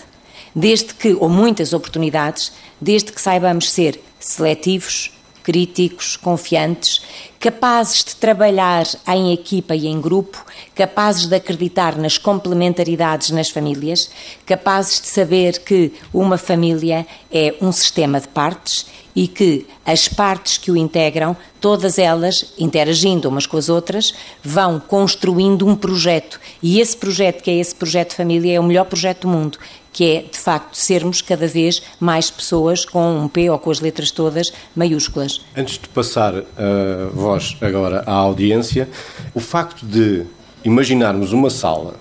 desde 0.55 0.93
que, 0.93 1.13
ou 1.13 1.27
muitas 1.27 1.73
oportunidades, 1.73 2.51
desde 2.79 3.11
que 3.11 3.19
saibamos 3.19 3.71
ser 3.71 3.99
seletivos, 4.19 5.11
críticos, 5.43 6.15
confiantes, 6.15 7.01
capazes 7.39 8.03
de 8.03 8.15
trabalhar 8.15 8.85
em 9.07 9.33
equipa 9.33 9.75
e 9.75 9.87
em 9.87 9.99
grupo, 9.99 10.45
capazes 10.75 11.25
de 11.25 11.35
acreditar 11.35 11.97
nas 11.97 12.17
complementaridades 12.17 13.31
nas 13.31 13.49
famílias, 13.49 14.09
capazes 14.45 15.01
de 15.01 15.07
saber 15.07 15.59
que 15.59 15.93
uma 16.13 16.37
família 16.37 17.05
é 17.31 17.55
um 17.61 17.71
sistema 17.71 18.19
de 18.19 18.27
partes 18.27 18.85
e 19.15 19.27
que 19.27 19.65
as 19.85 20.07
partes 20.07 20.57
que 20.57 20.71
o 20.71 20.77
integram, 20.77 21.35
todas 21.59 21.97
elas, 21.97 22.53
interagindo 22.57 23.29
umas 23.29 23.45
com 23.45 23.57
as 23.57 23.69
outras, 23.69 24.13
vão 24.43 24.79
construindo 24.79 25.67
um 25.67 25.75
projeto. 25.75 26.39
E 26.61 26.79
esse 26.79 26.95
projeto, 26.95 27.43
que 27.43 27.51
é 27.51 27.55
esse 27.55 27.75
projeto 27.75 28.09
de 28.09 28.15
família, 28.15 28.55
é 28.55 28.59
o 28.59 28.63
melhor 28.63 28.85
projeto 28.85 29.21
do 29.21 29.27
mundo 29.27 29.57
que 29.93 30.05
é, 30.05 30.21
de 30.21 30.37
facto, 30.37 30.75
sermos 30.75 31.21
cada 31.21 31.47
vez 31.47 31.81
mais 31.99 32.31
pessoas 32.31 32.85
com 32.85 33.17
um 33.17 33.27
P 33.27 33.49
ou 33.49 33.59
com 33.59 33.69
as 33.69 33.81
letras 33.81 34.09
todas 34.09 34.51
maiúsculas. 34.75 35.41
Antes 35.55 35.77
de 35.77 35.89
passar 35.89 36.33
a 36.35 37.09
voz 37.13 37.57
agora 37.61 38.03
à 38.05 38.13
audiência, 38.13 38.87
o 39.33 39.39
facto 39.39 39.85
de 39.85 40.23
imaginarmos 40.63 41.33
uma 41.33 41.49
sala 41.49 41.95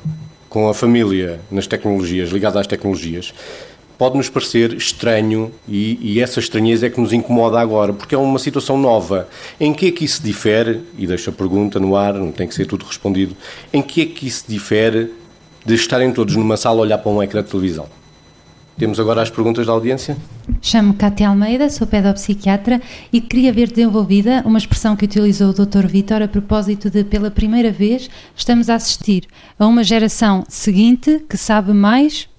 com 0.49 0.69
a 0.69 0.75
família 0.75 1.41
nas 1.51 1.67
tecnologias, 1.67 2.31
ligada 2.31 2.61
às 2.61 2.67
tecnologias, 2.67 3.33
pode 4.01 4.17
nos 4.17 4.31
parecer 4.31 4.73
estranho 4.73 5.53
e, 5.69 5.99
e, 6.01 6.21
essa 6.21 6.41
estranheza 6.41 6.87
é 6.87 6.91
que 6.91 6.99
nos 6.99 7.13
incomoda 7.13 7.61
agora, 7.61 7.93
porque 7.93 8.15
é 8.15 8.19
uma 8.19 8.39
situação 8.39 8.79
nova. 8.79 9.29
Em 9.61 9.75
que 9.75 9.89
é 9.89 9.93
que 9.93 10.07
isso 10.07 10.23
difere, 10.23 10.81
e 10.97 11.07
deixo 11.07 11.29
a 11.29 11.33
pergunta 11.35 11.79
no 11.79 11.95
ar, 11.95 12.15
não 12.15 12.33
tem 12.33 12.49
que 12.49 12.55
ser 12.55 12.65
tudo 12.65 12.87
respondido, 12.87 13.37
em 13.71 13.83
que 13.83 14.01
é 14.01 14.07
que 14.07 14.27
isso 14.27 14.47
difere 14.49 15.13
de 15.67 15.75
estarem 15.75 16.15
todos 16.15 16.35
numa 16.35 16.57
sala 16.57 16.79
a 16.79 16.81
olhar 16.81 16.97
para 16.97 17.13
um 17.13 17.23
ecrã 17.23 17.43
de 17.43 17.51
televisão? 17.51 17.85
Temos 18.79 18.99
agora 18.99 19.21
as 19.21 19.29
perguntas 19.29 19.67
da 19.67 19.73
audiência. 19.75 20.17
Chamo-me 20.63 20.95
Cátia 20.95 21.29
Almeida, 21.29 21.69
sou 21.69 21.87
pedopsiquiatra 21.87 22.81
e 23.13 23.21
queria 23.21 23.53
ver 23.53 23.69
desenvolvida 23.69 24.43
uma 24.47 24.57
expressão 24.57 24.97
que 24.97 25.05
utilizou 25.05 25.51
o 25.51 25.53
Dr. 25.53 25.87
Vitor 25.87 26.23
a 26.23 26.29
propósito 26.29 26.89
de, 26.89 27.05
pela 27.05 27.31
primeira 27.31 27.71
vez, 27.71 28.09
estamos 28.35 28.71
a 28.71 28.77
assistir 28.77 29.25
a 29.59 29.67
uma 29.67 29.85
geração 29.85 30.43
seguinte 30.49 31.23
que 31.29 31.37
sabe 31.37 31.75
mais 31.75 32.31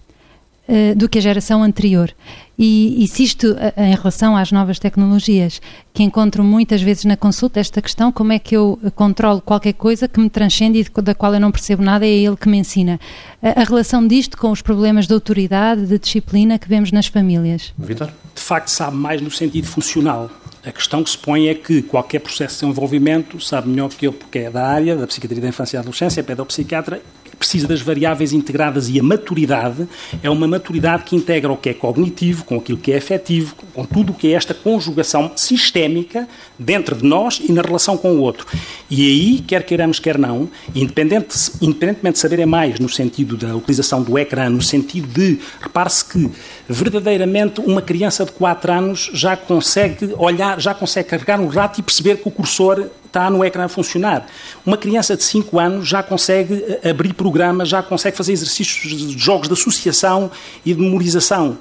uh, 0.72 0.96
do 0.96 1.10
que 1.10 1.18
a 1.18 1.22
geração 1.22 1.62
anterior. 1.62 2.12
E, 2.58 3.04
e 3.04 3.08
se 3.08 3.24
isto, 3.24 3.56
em 3.76 3.96
relação 3.96 4.38
às 4.38 4.52
novas 4.52 4.78
tecnologias, 4.78 5.60
que 5.92 6.04
encontro 6.04 6.44
muitas 6.44 6.80
vezes 6.80 7.06
na 7.06 7.18
consulta, 7.18 7.60
esta 7.60 7.82
questão, 7.82 8.12
como 8.12 8.34
é 8.34 8.38
que 8.40 8.56
eu 8.56 8.80
controlo 8.94 9.42
qualquer 9.42 9.74
coisa 9.74 10.08
que 10.08 10.20
me 10.20 10.30
transcende 10.30 10.80
e 10.80 11.02
da 11.02 11.16
qual 11.16 11.34
eu 11.34 11.40
não 11.40 11.52
percebo 11.52 11.82
nada, 11.82 12.06
é 12.06 12.10
ele 12.10 12.38
que 12.38 12.48
me 12.48 12.58
ensina. 12.58 13.00
A, 13.42 13.62
a 13.62 13.64
relação 13.64 14.06
disto 14.06 14.38
com 14.38 14.52
os 14.52 14.62
problemas 14.62 15.08
de 15.08 15.14
autoridade, 15.14 15.88
de 15.88 15.98
disciplina 15.98 16.60
que 16.60 16.70
vemos 16.70 16.92
nas 16.92 17.08
famílias. 17.08 17.74
Vitor? 17.78 18.12
De 18.36 18.42
facto, 18.42 18.68
sabe 18.68 18.96
mais 18.96 19.20
no 19.22 19.32
sentido 19.32 19.66
funcional. 19.66 20.30
A 20.64 20.72
questão 20.72 21.04
que 21.04 21.10
se 21.10 21.18
põe 21.18 21.48
é 21.48 21.56
que 21.56 21.82
qualquer 21.82 22.20
processo 22.20 22.60
de 22.60 22.66
desenvolvimento 22.68 23.40
sabe 23.40 23.70
melhor 23.70 23.90
que 23.90 24.06
eu, 24.06 24.14
porque 24.14 24.38
é 24.40 24.52
da 24.52 24.68
área 24.68 24.96
da 24.96 25.08
psiquiatria 25.08 25.42
da 25.42 25.48
infância 25.48 25.78
e 25.78 25.80
adolescência, 25.80 26.20
é 26.20 26.24
pedopsiquiatra, 26.24 27.02
precisa 27.42 27.68
das 27.68 27.82
variáveis 27.82 28.34
integradas 28.34 28.88
e 28.88 29.00
a 29.00 29.04
maturidade 29.04 29.88
é 30.22 30.30
uma 30.30 30.48
maturidade 30.48 31.04
que 31.04 31.16
integra 31.16 31.52
o 31.52 31.58
que 31.58 31.70
é 31.70 31.74
cognitivo 31.74 32.46
com 32.46 32.58
aquilo 32.58 32.78
que 32.78 32.92
é 32.92 32.98
afetivo, 32.98 33.56
com 33.74 33.84
tudo 33.84 34.12
o 34.12 34.16
que 34.16 34.28
é 34.28 34.32
esta 34.34 34.54
conjugação 34.54 35.32
sistémica 35.36 36.28
dentro 36.58 36.96
de 36.96 37.04
nós 37.04 37.42
e 37.44 37.52
na 37.52 37.64
relação 37.64 37.98
com 37.98 38.12
o 38.12 38.20
outro. 38.20 38.46
E 38.92 39.08
aí, 39.08 39.40
quer 39.40 39.64
queiramos, 39.64 40.00
quer 40.00 40.20
não, 40.20 40.48
independente, 40.76 41.36
independentemente 41.60 42.14
de 42.14 42.20
saberem 42.20 42.46
mais 42.46 42.80
no 42.80 42.88
sentido 42.88 43.36
da 43.36 43.56
utilização 43.56 44.04
do 44.04 44.20
ecrã, 44.20 44.48
no 44.48 44.62
sentido 44.62 45.08
de, 45.08 45.40
repare-se 45.60 46.06
que 46.06 46.30
verdadeiramente 46.70 47.60
uma 47.60 47.82
criança 47.82 48.24
de 48.24 48.32
4 48.34 48.72
anos 48.72 49.10
já 49.14 49.36
consegue 49.36 50.14
olhar, 50.16 50.62
já 50.62 50.76
consegue 50.76 51.10
carregar 51.10 51.40
um 51.40 51.48
rato 51.48 51.80
e 51.80 51.84
perceber 51.84 52.18
que 52.18 52.28
o 52.28 52.32
cursor 52.32 52.88
está 53.12 53.30
no 53.30 53.44
ecrã 53.44 53.66
a 53.66 53.70
funcionar. 53.70 54.26
Uma 54.66 54.78
criança 54.78 55.16
de 55.16 55.24
5 55.24 55.60
anos 55.60 55.88
já 55.88 56.02
consegue 56.02 56.64
eh, 56.82 56.90
abrir 56.90 57.14
programas, 57.14 57.68
já 57.68 57.84
consegue 57.84 58.16
fazer 58.16 58.32
exercícios 58.32 58.98
de 58.98 59.20
jogos 59.20 59.48
de 59.48 59.54
associação 59.54 60.32
e 60.66 60.74
de 60.74 60.82
memorização. 60.82 61.58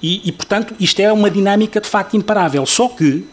E, 0.00 0.28
e, 0.28 0.32
portanto, 0.32 0.74
isto 0.80 1.00
é 1.00 1.12
uma 1.12 1.30
dinâmica 1.30 1.80
de 1.80 1.88
facto 1.88 2.16
imparável. 2.16 2.64
Só 2.64 2.88
que 2.88 3.24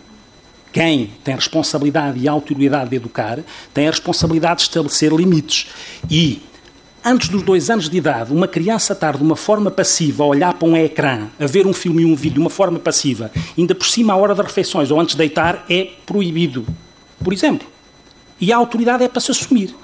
quem 0.74 1.12
tem 1.24 1.36
responsabilidade 1.36 2.20
e 2.20 2.28
autoridade 2.28 2.90
de 2.90 2.96
educar 2.96 3.40
tem 3.74 3.88
a 3.88 3.92
responsabilidade 3.92 4.58
de 4.58 4.62
estabelecer 4.64 5.12
limites. 5.12 5.68
E 6.10 6.42
antes 7.04 7.30
dos 7.30 7.42
dois 7.42 7.70
anos 7.70 7.90
de 7.90 7.98
idade, 7.98 8.32
uma 8.32 8.48
criança 8.48 8.94
estar 8.94 9.18
de 9.18 9.24
uma 9.24 9.36
forma 9.36 9.72
passiva 9.72 10.24
a 10.24 10.28
olhar 10.28 10.54
para 10.54 10.68
um 10.68 10.78
ecrã, 10.78 11.28
a 11.40 11.46
ver 11.48 11.66
um 11.66 11.74
filme 11.74 12.04
e 12.04 12.06
um 12.06 12.16
vídeo 12.16 12.36
de 12.36 12.40
uma 12.40 12.50
forma 12.52 12.78
passiva, 12.78 13.32
ainda 13.58 13.74
por 13.74 13.88
cima 13.88 14.14
à 14.14 14.16
hora 14.16 14.36
das 14.36 14.46
refeições 14.46 14.92
ou 14.92 15.00
antes 15.00 15.16
de 15.16 15.20
deitar, 15.20 15.66
é 15.70 15.88
proibido 16.06 16.66
por 17.24 17.34
exemplo. 17.34 17.68
E 18.40 18.54
a 18.54 18.58
autoridade 18.58 19.04
é 19.04 19.08
para 19.08 19.20
se 19.20 19.32
assumir. 19.32 19.76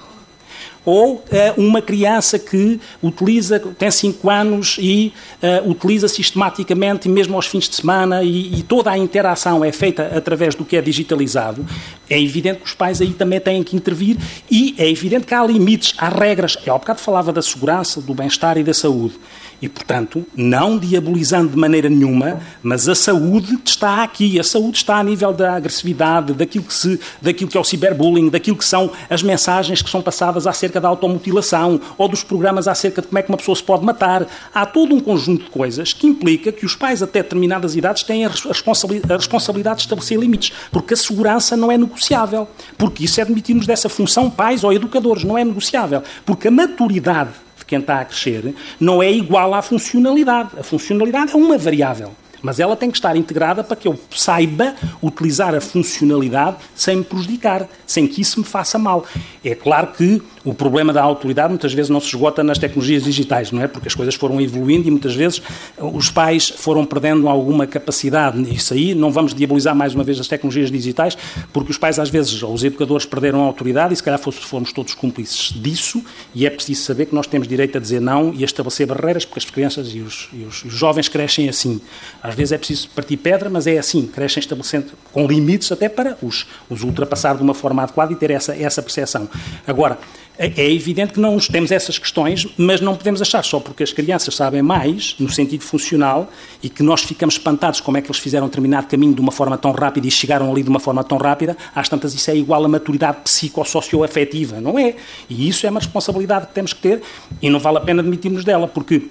Ou 0.86 1.16
uh, 1.16 1.24
uma 1.56 1.82
criança 1.82 2.38
que 2.38 2.80
utiliza, 3.02 3.58
tem 3.58 3.90
5 3.90 4.30
anos 4.30 4.76
e 4.78 5.12
uh, 5.42 5.68
utiliza 5.68 6.06
sistematicamente, 6.06 7.08
mesmo 7.08 7.34
aos 7.34 7.48
fins 7.48 7.68
de 7.68 7.74
semana, 7.74 8.22
e, 8.22 8.60
e, 8.60 8.62
toda 8.62 8.92
a 8.92 8.96
interação 8.96 9.64
é 9.64 9.72
feita 9.72 10.12
através 10.16 10.54
do 10.54 10.64
que 10.64 10.76
é 10.76 10.80
digitalizado, 10.80 11.66
é 12.08 12.22
evidente 12.22 12.60
que 12.60 12.66
os 12.66 12.74
pais 12.74 13.00
aí 13.00 13.12
também 13.12 13.40
têm 13.40 13.64
que 13.64 13.74
intervir 13.74 14.16
e 14.48 14.76
é 14.78 14.88
evidente 14.88 15.26
que 15.26 15.34
há 15.34 15.44
limites, 15.44 15.92
há 15.98 16.08
regras. 16.08 16.56
Eu 16.64 16.76
há 16.76 16.78
bocado 16.78 17.00
falava 17.00 17.32
da 17.32 17.42
segurança, 17.42 18.00
do 18.00 18.14
bem-estar 18.14 18.56
e 18.56 18.62
da 18.62 18.72
saúde. 18.72 19.18
E, 19.60 19.68
portanto, 19.68 20.24
não 20.36 20.78
diabolizando 20.78 21.50
de 21.50 21.56
maneira 21.56 21.88
nenhuma, 21.88 22.40
mas 22.62 22.88
a 22.88 22.94
saúde 22.94 23.58
está 23.64 24.02
aqui. 24.02 24.38
A 24.38 24.44
saúde 24.44 24.78
está 24.78 24.96
a 24.96 25.02
nível 25.02 25.32
da 25.32 25.54
agressividade, 25.54 26.34
daquilo 26.34 26.64
que, 26.64 26.74
se, 26.74 27.00
daquilo 27.22 27.50
que 27.50 27.56
é 27.56 27.60
o 27.60 27.64
ciberbullying, 27.64 28.28
daquilo 28.28 28.56
que 28.56 28.64
são 28.64 28.90
as 29.08 29.22
mensagens 29.22 29.80
que 29.80 29.88
são 29.88 30.02
passadas 30.02 30.46
acerca 30.46 30.80
da 30.80 30.88
automutilação 30.88 31.80
ou 31.96 32.08
dos 32.08 32.22
programas 32.22 32.68
acerca 32.68 33.00
de 33.00 33.08
como 33.08 33.18
é 33.18 33.22
que 33.22 33.30
uma 33.30 33.38
pessoa 33.38 33.56
se 33.56 33.62
pode 33.62 33.84
matar. 33.84 34.26
Há 34.54 34.66
todo 34.66 34.94
um 34.94 35.00
conjunto 35.00 35.44
de 35.44 35.50
coisas 35.50 35.92
que 35.92 36.06
implica 36.06 36.52
que 36.52 36.66
os 36.66 36.76
pais, 36.76 37.02
até 37.02 37.22
determinadas 37.22 37.74
idades, 37.74 38.02
têm 38.02 38.26
a 38.26 38.28
responsabilidade 38.28 39.78
de 39.78 39.82
estabelecer 39.84 40.18
limites, 40.18 40.52
porque 40.70 40.94
a 40.94 40.96
segurança 40.96 41.56
não 41.56 41.72
é 41.72 41.78
negociável. 41.78 42.46
Porque 42.76 43.04
isso 43.04 43.20
é 43.20 43.22
admitirmos 43.22 43.66
dessa 43.66 43.88
função 43.88 44.30
pais 44.30 44.64
ou 44.64 44.72
educadores, 44.72 45.24
não 45.24 45.38
é 45.38 45.44
negociável. 45.44 46.02
Porque 46.24 46.48
a 46.48 46.50
maturidade 46.50 47.45
quem 47.66 47.80
está 47.80 48.00
a 48.00 48.04
crescer 48.04 48.54
não 48.78 49.02
é 49.02 49.10
igual 49.10 49.54
à 49.54 49.62
funcionalidade. 49.62 50.50
A 50.58 50.62
funcionalidade 50.62 51.32
é 51.32 51.36
uma 51.36 51.58
variável. 51.58 52.12
Mas 52.42 52.60
ela 52.60 52.76
tem 52.76 52.90
que 52.90 52.98
estar 52.98 53.16
integrada 53.16 53.64
para 53.64 53.76
que 53.76 53.88
eu 53.88 53.98
saiba 54.10 54.74
utilizar 55.02 55.54
a 55.54 55.60
funcionalidade 55.60 56.58
sem 56.74 56.96
me 56.96 57.04
prejudicar, 57.04 57.68
sem 57.86 58.06
que 58.06 58.20
isso 58.20 58.38
me 58.38 58.46
faça 58.46 58.78
mal. 58.78 59.04
É 59.44 59.54
claro 59.54 59.88
que 59.88 60.22
o 60.46 60.54
problema 60.54 60.92
da 60.92 61.02
autoridade 61.02 61.48
muitas 61.48 61.74
vezes 61.74 61.90
não 61.90 62.00
se 62.00 62.06
esgota 62.06 62.42
nas 62.44 62.56
tecnologias 62.56 63.02
digitais, 63.02 63.50
não 63.50 63.60
é? 63.60 63.66
Porque 63.66 63.88
as 63.88 63.94
coisas 63.96 64.14
foram 64.14 64.40
evoluindo 64.40 64.86
e 64.86 64.90
muitas 64.92 65.12
vezes 65.12 65.42
os 65.76 66.08
pais 66.08 66.48
foram 66.48 66.86
perdendo 66.86 67.28
alguma 67.28 67.66
capacidade 67.66 68.38
nisso 68.38 68.72
aí. 68.72 68.94
Não 68.94 69.10
vamos 69.10 69.34
diabolizar 69.34 69.74
mais 69.74 69.92
uma 69.92 70.04
vez 70.04 70.20
as 70.20 70.28
tecnologias 70.28 70.70
digitais, 70.70 71.18
porque 71.52 71.72
os 71.72 71.78
pais 71.78 71.98
às 71.98 72.08
vezes, 72.08 72.40
ou 72.44 72.54
os 72.54 72.62
educadores 72.62 73.04
perderam 73.04 73.42
a 73.42 73.46
autoridade 73.46 73.92
e 73.92 73.96
se 73.96 74.02
calhar 74.04 74.20
fomos 74.20 74.72
todos 74.72 74.94
cúmplices 74.94 75.52
disso 75.52 76.00
e 76.32 76.46
é 76.46 76.50
preciso 76.50 76.82
saber 76.82 77.06
que 77.06 77.14
nós 77.14 77.26
temos 77.26 77.48
direito 77.48 77.76
a 77.76 77.80
dizer 77.80 78.00
não 78.00 78.32
e 78.32 78.42
a 78.42 78.44
estabelecer 78.44 78.86
barreiras, 78.86 79.24
porque 79.24 79.40
as 79.40 79.50
crianças 79.50 79.92
e 79.92 79.98
os, 79.98 80.28
e 80.32 80.44
os 80.44 80.62
jovens 80.68 81.08
crescem 81.08 81.48
assim. 81.48 81.80
Às 82.22 82.36
vezes 82.36 82.52
é 82.52 82.58
preciso 82.58 82.88
partir 82.90 83.16
pedra, 83.16 83.50
mas 83.50 83.66
é 83.66 83.78
assim, 83.78 84.06
crescem 84.06 84.40
estabelecendo 84.40 84.92
com 85.12 85.26
limites 85.26 85.72
até 85.72 85.88
para 85.88 86.16
os, 86.22 86.46
os 86.70 86.84
ultrapassar 86.84 87.36
de 87.36 87.42
uma 87.42 87.54
forma 87.54 87.82
adequada 87.82 88.12
e 88.12 88.16
ter 88.16 88.30
essa, 88.30 88.54
essa 88.54 88.80
percepção. 88.80 89.28
Agora, 89.66 89.98
é, 90.38 90.52
é 90.56 90.72
evidente 90.72 91.14
que 91.14 91.20
não 91.20 91.38
temos 91.38 91.70
essas 91.70 91.98
questões, 91.98 92.46
mas 92.56 92.80
não 92.80 92.94
podemos 92.94 93.22
achar 93.22 93.44
só 93.44 93.58
porque 93.58 93.82
as 93.82 93.92
crianças 93.92 94.34
sabem 94.34 94.62
mais, 94.62 95.16
no 95.18 95.30
sentido 95.30 95.62
funcional, 95.62 96.30
e 96.62 96.68
que 96.68 96.82
nós 96.82 97.02
ficamos 97.02 97.36
espantados 97.36 97.80
como 97.80 97.96
é 97.96 98.02
que 98.02 98.08
eles 98.08 98.18
fizeram 98.18 98.46
determinado 98.46 98.86
caminho 98.86 99.14
de 99.14 99.20
uma 99.20 99.32
forma 99.32 99.56
tão 99.56 99.72
rápida 99.72 100.06
e 100.06 100.10
chegaram 100.10 100.50
ali 100.50 100.62
de 100.62 100.68
uma 100.68 100.80
forma 100.80 101.02
tão 101.02 101.18
rápida, 101.18 101.56
às 101.74 101.88
tantas 101.88 102.14
isso 102.14 102.30
é 102.30 102.36
igual 102.36 102.64
à 102.64 102.68
maturidade 102.68 103.18
psicossocioafetiva, 103.24 104.60
não 104.60 104.78
é? 104.78 104.94
E 105.28 105.48
isso 105.48 105.66
é 105.66 105.70
uma 105.70 105.80
responsabilidade 105.80 106.46
que 106.48 106.54
temos 106.54 106.72
que 106.72 106.80
ter 106.80 107.02
e 107.40 107.48
não 107.48 107.58
vale 107.58 107.78
a 107.78 107.80
pena 107.80 108.00
admitirmos 108.00 108.44
dela, 108.44 108.68
porque 108.68 109.08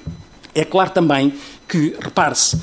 é 0.54 0.64
claro 0.64 0.92
também 0.92 1.34
que, 1.68 1.96
repare-se, 2.00 2.58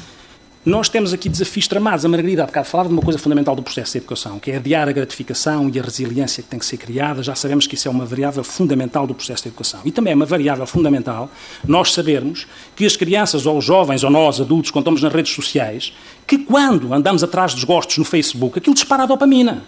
nós 0.64 0.88
temos 0.88 1.12
aqui 1.12 1.28
desafios 1.28 1.66
tramados. 1.66 2.04
A 2.04 2.08
Margarida 2.08 2.44
há 2.44 2.46
bocado 2.46 2.68
falava 2.68 2.88
de 2.88 2.94
uma 2.94 3.02
coisa 3.02 3.18
fundamental 3.18 3.56
do 3.56 3.62
processo 3.62 3.92
de 3.92 3.98
educação, 3.98 4.38
que 4.38 4.52
é 4.52 4.56
adiar 4.56 4.88
a 4.88 4.92
gratificação 4.92 5.68
e 5.68 5.78
a 5.78 5.82
resiliência 5.82 6.40
que 6.40 6.48
tem 6.48 6.58
que 6.58 6.64
ser 6.64 6.76
criada. 6.76 7.20
Já 7.20 7.34
sabemos 7.34 7.66
que 7.66 7.74
isso 7.74 7.88
é 7.88 7.90
uma 7.90 8.06
variável 8.06 8.44
fundamental 8.44 9.04
do 9.04 9.12
processo 9.12 9.42
de 9.42 9.48
educação. 9.48 9.80
E 9.84 9.90
também 9.90 10.12
é 10.12 10.16
uma 10.16 10.24
variável 10.24 10.64
fundamental 10.64 11.28
nós 11.66 11.92
sabermos 11.92 12.46
que 12.76 12.86
as 12.86 12.96
crianças, 12.96 13.44
ou 13.44 13.58
os 13.58 13.64
jovens, 13.64 14.04
ou 14.04 14.10
nós, 14.10 14.40
adultos, 14.40 14.70
estamos 14.74 15.02
nas 15.02 15.12
redes 15.12 15.32
sociais, 15.32 15.92
que 16.26 16.38
quando 16.38 16.94
andamos 16.94 17.24
atrás 17.24 17.54
dos 17.54 17.64
gostos 17.64 17.98
no 17.98 18.04
Facebook, 18.04 18.58
aquilo 18.58 18.74
dispara 18.74 19.02
a 19.02 19.06
dopamina. 19.06 19.64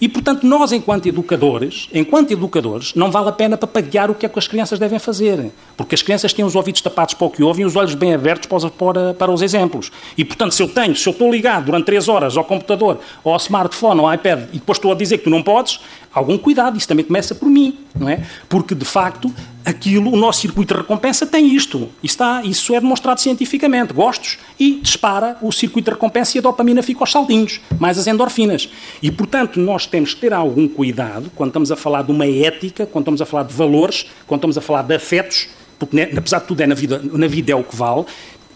E, 0.00 0.08
portanto, 0.08 0.46
nós, 0.46 0.72
enquanto 0.72 1.06
educadores, 1.06 1.88
enquanto 1.92 2.30
educadores, 2.30 2.94
não 2.94 3.10
vale 3.10 3.28
a 3.28 3.32
pena 3.32 3.56
papaguear 3.56 4.10
o 4.10 4.14
que 4.14 4.26
é 4.26 4.28
que 4.28 4.38
as 4.38 4.48
crianças 4.48 4.78
devem 4.78 4.98
fazer. 4.98 5.50
Porque 5.76 5.94
as 5.94 6.02
crianças 6.02 6.32
têm 6.32 6.44
os 6.44 6.54
ouvidos 6.54 6.80
tapados 6.80 7.14
para 7.14 7.26
o 7.26 7.30
que 7.30 7.42
ouvem 7.42 7.62
e 7.62 7.66
os 7.66 7.76
olhos 7.76 7.94
bem 7.94 8.14
abertos 8.14 8.46
para, 8.46 8.70
para, 8.70 9.14
para 9.14 9.32
os 9.32 9.42
exemplos. 9.42 9.90
E, 10.16 10.24
portanto, 10.24 10.52
se 10.52 10.62
eu 10.62 10.68
tenho, 10.68 10.94
se 10.94 11.08
eu 11.08 11.12
estou 11.12 11.30
ligado 11.30 11.66
durante 11.66 11.86
três 11.86 12.08
horas 12.08 12.36
ao 12.36 12.44
computador, 12.44 12.98
ou 13.22 13.32
ao 13.32 13.38
smartphone, 13.38 14.00
ou 14.00 14.06
ao 14.06 14.14
iPad, 14.14 14.48
e 14.52 14.58
depois 14.58 14.78
estou 14.78 14.92
a 14.92 14.94
dizer 14.94 15.18
que 15.18 15.24
tu 15.24 15.30
não 15.30 15.42
podes, 15.42 15.80
algum 16.12 16.38
cuidado, 16.38 16.78
isso 16.78 16.88
também 16.88 17.04
começa 17.04 17.34
por 17.34 17.48
mim, 17.48 17.78
não 17.94 18.08
é? 18.08 18.22
Porque, 18.48 18.74
de 18.74 18.84
facto, 18.84 19.32
aquilo, 19.66 20.12
o 20.12 20.16
nosso 20.16 20.40
circuito 20.40 20.72
de 20.72 20.80
recompensa 20.80 21.26
tem 21.26 21.54
isto. 21.54 21.88
Está, 22.02 22.42
isso 22.44 22.74
é 22.74 22.80
demonstrado 22.80 23.20
cientificamente. 23.20 23.92
Gostos 23.92 24.38
e 24.58 24.80
dispara 24.80 25.36
o 25.42 25.52
circuito 25.52 25.90
de 25.90 25.94
recompensa 25.94 26.36
e 26.36 26.38
a 26.38 26.42
dopamina 26.42 26.82
fica 26.82 27.00
aos 27.00 27.10
saldinhos, 27.10 27.60
mais 27.78 27.98
as 27.98 28.06
endorfinas. 28.06 28.68
E, 29.02 29.10
portanto, 29.10 29.58
nós 29.58 29.75
temos 29.84 30.14
que 30.14 30.20
ter 30.20 30.32
algum 30.32 30.68
cuidado 30.68 31.30
quando 31.34 31.50
estamos 31.50 31.72
a 31.72 31.76
falar 31.76 32.02
de 32.02 32.12
uma 32.12 32.26
ética, 32.26 32.86
quando 32.86 33.02
estamos 33.02 33.20
a 33.20 33.26
falar 33.26 33.42
de 33.42 33.52
valores, 33.52 34.06
quando 34.26 34.38
estamos 34.38 34.56
a 34.56 34.60
falar 34.60 34.82
de 34.82 34.94
afetos, 34.94 35.48
porque, 35.78 36.00
apesar 36.16 36.38
de 36.38 36.46
tudo, 36.46 36.60
é 36.62 36.66
na 36.66 36.74
vida, 36.74 37.02
na 37.02 37.26
vida 37.26 37.52
é 37.52 37.54
o 37.54 37.64
que 37.64 37.74
vale, 37.74 38.04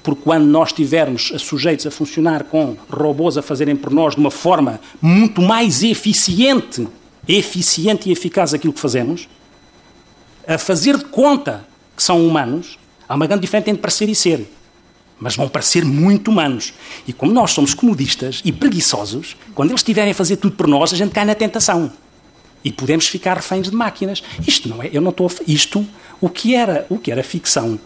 porque 0.02 0.22
quando 0.22 0.46
nós 0.46 0.68
estivermos 0.68 1.32
sujeitos 1.38 1.86
a 1.86 1.90
funcionar 1.90 2.44
com 2.44 2.76
robôs 2.88 3.36
a 3.36 3.42
fazerem 3.42 3.76
por 3.76 3.92
nós 3.92 4.14
de 4.14 4.20
uma 4.20 4.30
forma 4.30 4.80
muito 5.02 5.42
mais 5.42 5.82
eficiente 5.82 6.86
eficiente 7.28 8.08
e 8.08 8.12
eficaz 8.12 8.54
aquilo 8.54 8.72
que 8.72 8.80
fazemos, 8.80 9.28
a 10.46 10.58
fazer 10.58 10.96
de 10.96 11.04
conta 11.04 11.66
que 11.96 12.02
são 12.02 12.26
humanos, 12.26 12.78
há 13.08 13.14
uma 13.14 13.26
grande 13.26 13.42
diferença 13.42 13.70
entre 13.70 13.82
parecer 13.82 14.08
e 14.08 14.14
ser. 14.14 14.50
Mas 15.20 15.36
vão 15.36 15.48
parecer 15.48 15.84
muito 15.84 16.30
humanos. 16.30 16.72
E 17.06 17.12
como 17.12 17.32
nós 17.32 17.52
somos 17.52 17.74
comodistas 17.74 18.40
e 18.44 18.50
preguiçosos, 18.50 19.36
quando 19.54 19.70
eles 19.70 19.80
estiverem 19.80 20.12
a 20.12 20.14
fazer 20.14 20.36
tudo 20.36 20.56
por 20.56 20.66
nós, 20.66 20.92
a 20.92 20.96
gente 20.96 21.12
cai 21.12 21.24
na 21.24 21.34
tentação. 21.34 21.92
E 22.64 22.72
podemos 22.72 23.06
ficar 23.06 23.34
reféns 23.34 23.70
de 23.70 23.76
máquinas. 23.76 24.22
Isto 24.46 24.68
não 24.68 24.82
é, 24.82 24.90
eu 24.92 25.00
não 25.00 25.10
estou 25.10 25.26
a, 25.26 25.30
isto, 25.46 25.86
o 26.20 26.28
que 26.28 26.54
era, 26.54 26.86
o 26.88 26.98
que 26.98 27.12
era 27.12 27.22
ficção 27.22 27.78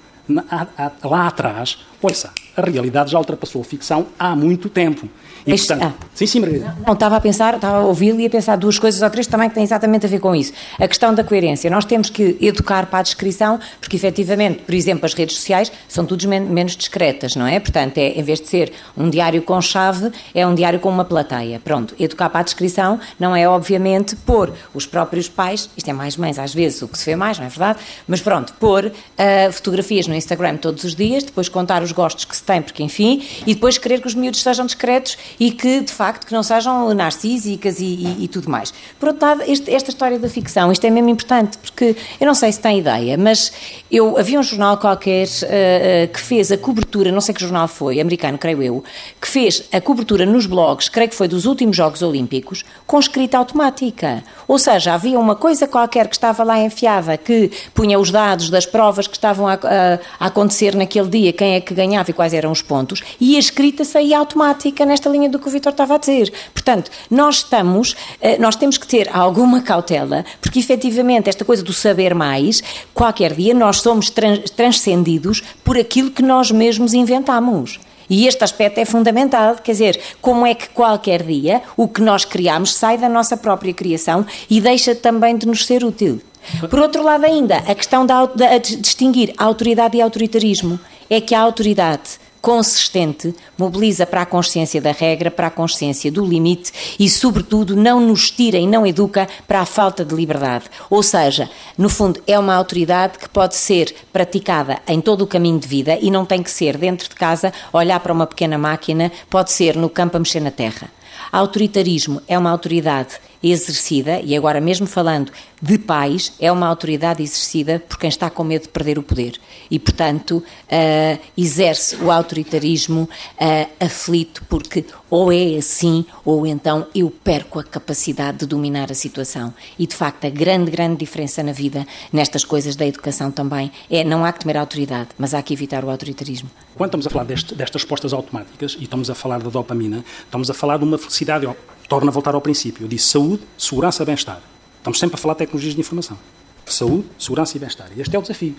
lá 1.03 1.27
atrás, 1.27 1.79
ouça, 2.01 2.33
a 2.57 2.63
realidade 2.63 3.11
já 3.11 3.19
ultrapassou 3.19 3.63
a 3.63 3.65
ficção 3.65 4.07
há 4.19 4.35
muito 4.35 4.69
tempo. 4.69 5.09
E, 5.47 5.53
este, 5.53 5.69
portanto, 5.69 5.95
ah, 6.01 6.07
sim, 6.15 6.27
sim, 6.27 6.41
Margarida. 6.41 6.77
Não, 6.87 6.95
estava 6.95 7.17
a 7.17 7.21
pensar, 7.21 7.55
estava 7.55 7.79
a 7.79 7.81
ouvir 7.81 8.19
e 8.19 8.27
a 8.27 8.31
pensar 8.31 8.57
duas 8.57 8.79
coisas 8.79 9.03
ou 9.03 9.11
três 9.11 9.27
também 9.27 9.49
que 9.49 9.55
têm 9.55 9.65
exatamente 9.65 10.07
a 10.07 10.09
ver 10.09 10.19
com 10.19 10.35
isso. 10.35 10.53
A 10.79 10.89
questão 10.89 11.15
da 11.15 11.23
coerência. 11.23 11.71
Nós 11.71 11.85
temos 11.85 12.09
que 12.09 12.39
educar 12.41 12.87
para 12.87 13.01
a 13.01 13.03
descrição, 13.03 13.61
porque 13.79 13.97
efetivamente, 13.97 14.61
por 14.61 14.75
exemplo, 14.75 15.05
as 15.05 15.13
redes 15.13 15.37
sociais 15.37 15.71
são 15.87 16.07
todas 16.07 16.25
men 16.25 16.41
menos 16.41 16.77
discretas, 16.77 17.37
não 17.37 17.47
é? 17.47 17.61
Portanto, 17.61 17.99
é, 17.99 18.09
em 18.19 18.23
vez 18.23 18.41
de 18.41 18.49
ser 18.49 18.73
um 18.97 19.11
diário 19.11 19.43
com 19.43 19.61
chave, 19.61 20.11
é 20.35 20.47
um 20.47 20.55
diário 20.55 20.81
com 20.81 20.89
uma 20.89 21.05
plateia. 21.05 21.61
Pronto, 21.63 21.95
educar 21.99 22.31
para 22.31 22.41
a 22.41 22.45
descrição 22.45 22.99
não 23.19 23.37
é, 23.37 23.47
obviamente, 23.47 24.17
pôr 24.17 24.53
os 24.73 24.87
próprios 24.87 25.29
pais, 25.29 25.69
isto 25.77 25.91
é 25.91 25.93
mais 25.93 26.17
mães 26.17 26.39
às 26.39 26.55
vezes, 26.55 26.81
o 26.81 26.89
que 26.89 26.97
se 26.97 27.05
vê 27.05 27.17
mais, 27.17 27.39
não 27.39 27.47
é 27.47 27.49
verdade? 27.49 27.81
Mas 28.09 28.21
pronto, 28.21 28.55
pôr 28.55 28.87
uh, 28.87 29.53
fotografias 29.53 30.07
no 30.07 30.15
Instagram 30.15 30.57
todos 30.57 30.85
os 30.85 30.95
dias, 30.95 31.23
depois 31.23 31.49
contar 31.49 31.83
os 31.83 31.93
gostos 31.93 32.25
que 32.25 32.35
se 32.35 32.43
tem, 32.45 32.63
porque 32.63 32.83
enfim, 32.83 33.25
e 33.47 33.55
depois 33.55 33.79
querer 33.79 34.01
que 34.01 34.07
os 34.07 34.15
miúdos 34.15 34.43
sejam 34.43 34.67
discretos 34.67 35.17
e 35.39 35.51
que, 35.51 35.81
de 35.81 35.93
facto, 35.93 36.27
que 36.27 36.33
não 36.33 36.43
sejam 36.43 36.93
narcísicas 36.95 37.81
e, 37.81 37.85
e, 37.85 38.25
e 38.25 38.29
tudo 38.29 38.51
mais. 38.51 38.73
Por 38.99 39.09
outro 39.09 39.27
lado, 39.27 39.43
este, 39.47 39.73
esta 39.73 39.91
história 39.91 40.19
da 40.19 40.29
ficção, 40.29 40.71
isto 40.71 40.85
é 40.87 40.91
mesmo 40.91 41.09
importante, 41.09 41.59
porque 41.59 41.97
eu 42.21 42.27
não 42.27 42.35
sei 42.35 42.53
se 42.53 42.61
tem 42.61 42.79
ideia, 42.79 43.17
mas 43.17 43.53
eu 43.91 44.19
havia 44.19 44.39
um 44.39 44.43
jornal 44.43 44.77
qualquer 44.77 45.27
uh, 45.27 46.13
que 46.13 46.21
fez 46.21 46.53
a 46.53 46.59
cobertura, 46.59 47.11
não 47.11 47.21
sei 47.21 47.35
que 47.35 47.41
jornal 47.41 47.69
foi, 47.69 48.01
americano, 48.01 48.37
creio 48.37 48.63
eu, 48.63 48.85
que 49.21 49.29
fez 49.29 49.69
a 49.73 49.81
cobertura 49.81 50.27
nos 50.27 50.47
blogs, 50.47 50.89
creio 50.89 51.09
que 51.09 51.17
foi 51.17 51.29
dos 51.29 51.47
últimos 51.47 51.77
Jogos 51.77 52.03
Olímpicos, 52.03 52.65
com 52.87 52.99
escrita 52.99 53.39
automática. 53.39 54.23
Ou 54.47 54.59
seja, 54.59 54.95
havia 54.95 55.19
uma 55.19 55.35
coisa 55.35 55.67
qualquer 55.67 56.09
que 56.09 56.15
estava 56.15 56.45
lá 56.45 56.59
enfiada, 56.61 57.17
que 57.17 57.51
punha 57.73 57.99
os 57.99 58.11
dados 58.11 58.51
das 58.51 58.67
provas 58.67 59.07
que 59.07 59.17
estavam 59.17 59.49
a, 59.49 59.55
a, 59.55 59.99
a 60.19 60.27
acontecer 60.27 60.75
naquele 60.75 61.09
dia, 61.09 61.33
quem 61.33 61.55
é 61.55 61.61
que 61.61 61.73
ganhava 61.73 62.11
e 62.11 62.13
quais 62.13 62.34
eram 62.35 62.53
os 62.53 62.63
pontos, 62.63 63.03
e 63.21 63.37
a 63.37 63.39
escrita 63.39 63.85
saía 63.85 64.19
automática 64.19 64.85
nesta 64.85 65.09
linha 65.09 65.29
do 65.29 65.39
que 65.39 65.49
o 65.49 65.51
Vitor 65.51 65.73
estava 65.73 65.95
a 65.95 65.99
dizer. 65.99 66.33
Portanto, 66.53 66.91
nós 67.11 67.37
estamos, 67.37 67.97
eh, 68.21 68.39
nós 68.39 68.57
temos 68.57 68.77
que 68.79 68.87
ter 68.87 69.09
alguma 69.15 69.63
cautela, 69.63 70.25
porque 70.41 70.59
efetivamente 70.59 71.29
esta 71.29 71.45
coisa 71.45 71.63
do 71.63 71.73
saber 71.73 72.15
mais, 72.15 72.63
qualquer 72.93 73.35
dia 73.35 73.55
nós 73.55 73.81
somos 73.81 74.13
transcendidos 74.57 75.43
por 75.63 75.79
aquilo 75.79 76.11
que 76.11 76.23
nós 76.23 76.51
mesmos 76.51 76.95
inventamos. 76.95 77.79
E 78.09 78.27
este 78.27 78.45
aspecto 78.45 78.79
é 78.79 78.85
fundamental, 78.85 79.57
quer 79.57 79.73
dizer, 79.73 80.01
como 80.21 80.47
é 80.47 80.55
que 80.55 80.69
qualquer 80.69 81.23
dia 81.23 81.63
o 81.77 81.89
que 81.89 82.03
nós 82.03 82.25
criamos 82.25 82.75
sai 82.75 82.99
da 82.99 83.09
nossa 83.09 83.37
própria 83.37 83.73
criação 83.73 84.27
e 84.49 84.61
deixa 84.61 84.95
também 84.95 85.37
de 85.37 85.47
nos 85.47 85.65
ser 85.65 85.85
útil. 85.85 86.21
Por 86.69 86.79
outro 86.79 87.03
lado, 87.03 87.25
ainda, 87.25 87.57
a 87.57 87.75
questão 87.75 88.05
de 88.05 88.77
distinguir 88.79 89.33
autoridade 89.39 89.97
e 89.97 90.03
autoritarismo 90.03 90.79
é 91.09 91.21
que 91.21 91.35
a 91.35 91.41
autoridade 91.41 92.19
consistente 92.45 93.35
mobiliza 93.57 94.05
para 94.05 94.21
a 94.21 94.27
consciência 94.27 94.79
da 94.79 94.93
regra, 94.93 95.31
para 95.31 95.47
a 95.47 95.51
consciência 95.51 96.13
do 96.13 96.23
limite 96.23 96.71
e, 97.01 97.09
sobretudo, 97.09 97.75
não 97.75 97.99
nos 97.99 98.31
tira 98.31 98.59
e 98.59 98.67
não 98.67 98.87
educa 98.87 99.27
para 99.49 99.63
a 99.63 99.65
falta 99.65 100.05
de 100.05 100.15
liberdade. 100.15 100.67
Ou 100.91 101.03
seja, 101.03 101.49
no 101.79 101.89
fundo, 101.89 102.23
é 102.27 102.39
uma 102.39 102.55
autoridade 102.55 103.19
que 103.19 103.31
pode 103.31 103.57
ser 103.57 103.95
praticada 104.13 104.79
em 104.87 105.01
todo 105.01 105.23
o 105.23 105.27
caminho 105.27 105.59
de 105.59 105.67
vida 105.67 105.99
e 105.99 106.11
não 106.11 106.27
tem 106.27 106.43
que 106.43 106.51
ser 106.51 106.77
dentro 106.77 107.09
de 107.09 107.15
casa, 107.15 107.51
olhar 107.73 107.99
para 108.01 108.13
uma 108.13 108.27
pequena 108.27 108.59
máquina, 108.59 109.11
pode 109.31 109.51
ser 109.51 109.75
no 109.75 109.89
campo 109.89 110.19
a 110.19 110.21
mexer 110.21 110.41
na 110.41 110.51
terra. 110.51 110.91
Autoritarismo 111.33 112.21
é 112.29 112.39
uma 112.39 112.51
autoridade 112.51 113.15
exercida, 113.51 114.21
e 114.21 114.35
agora 114.35 114.61
mesmo 114.61 114.87
falando 114.87 115.31
de 115.61 115.79
pais, 115.79 116.33
é 116.41 116.51
uma 116.51 116.67
autoridade 116.67 117.23
exercida 117.23 117.83
por 117.87 117.99
quem 117.99 118.09
está 118.09 118.31
com 118.31 118.43
medo 118.43 118.63
de 118.63 118.69
perder 118.69 118.99
o 118.99 119.03
poder. 119.03 119.39
E, 119.71 119.79
portanto, 119.79 120.39
uh, 120.39 121.19
exerce 121.37 121.97
o 121.97 122.11
autoritarismo 122.11 123.03
uh, 123.03 123.85
aflito, 123.85 124.43
porque 124.49 124.85
ou 125.11 125.33
é 125.33 125.57
assim, 125.57 126.05
ou 126.25 126.47
então 126.47 126.87
eu 126.95 127.11
perco 127.11 127.59
a 127.59 127.65
capacidade 127.65 128.39
de 128.39 128.47
dominar 128.47 128.91
a 128.91 128.95
situação. 128.95 129.55
E, 129.79 129.87
de 129.87 129.95
facto, 129.95 130.27
a 130.27 130.31
grande, 130.31 130.71
grande 130.71 130.97
diferença 130.97 131.43
na 131.43 131.53
vida, 131.53 131.87
nestas 132.13 132.45
coisas 132.45 132.77
da 132.77 132.87
educação 132.87 133.31
também, 133.31 133.71
é 133.91 134.03
não 134.05 134.25
há 134.25 134.33
que 134.33 134.41
temer 134.41 134.57
a 134.57 134.61
autoridade, 134.61 135.11
mas 135.19 135.35
há 135.35 135.43
que 135.43 135.53
evitar 135.53 135.85
o 135.85 135.91
autoritarismo. 135.91 136.51
Quando 136.75 136.89
estamos 136.89 137.07
a 137.07 137.11
falar 137.11 137.25
deste, 137.25 137.55
destas 137.55 137.83
respostas 137.83 138.13
automáticas 138.13 138.77
e 138.79 138.85
estamos 138.85 139.09
a 139.09 139.15
falar 139.15 139.41
da 139.43 139.51
dopamina, 139.51 140.05
estamos 140.25 140.51
a 140.51 140.55
falar 140.55 140.79
de 140.79 140.85
uma 140.85 140.99
felicidade 140.99 141.47
torna 141.89 142.11
a 142.11 142.13
voltar 142.13 142.35
ao 142.35 142.41
princípio. 142.41 142.85
Eu 142.85 142.89
disse 142.89 143.09
saúde, 143.09 143.43
segurança, 143.57 144.05
bem-estar. 144.05 144.41
Estamos 144.79 144.99
sempre 144.99 145.15
a 145.15 145.19
falar 145.19 145.35
de 145.35 145.39
tecnologias 145.39 145.75
de 145.75 145.81
informação. 145.81 146.19
Saúde, 146.67 147.07
segurança 147.19 147.57
e 147.57 147.61
bem-estar. 147.61 147.89
Este 147.97 148.15
é 148.15 148.19
o 148.19 148.23
desafio. 148.23 148.55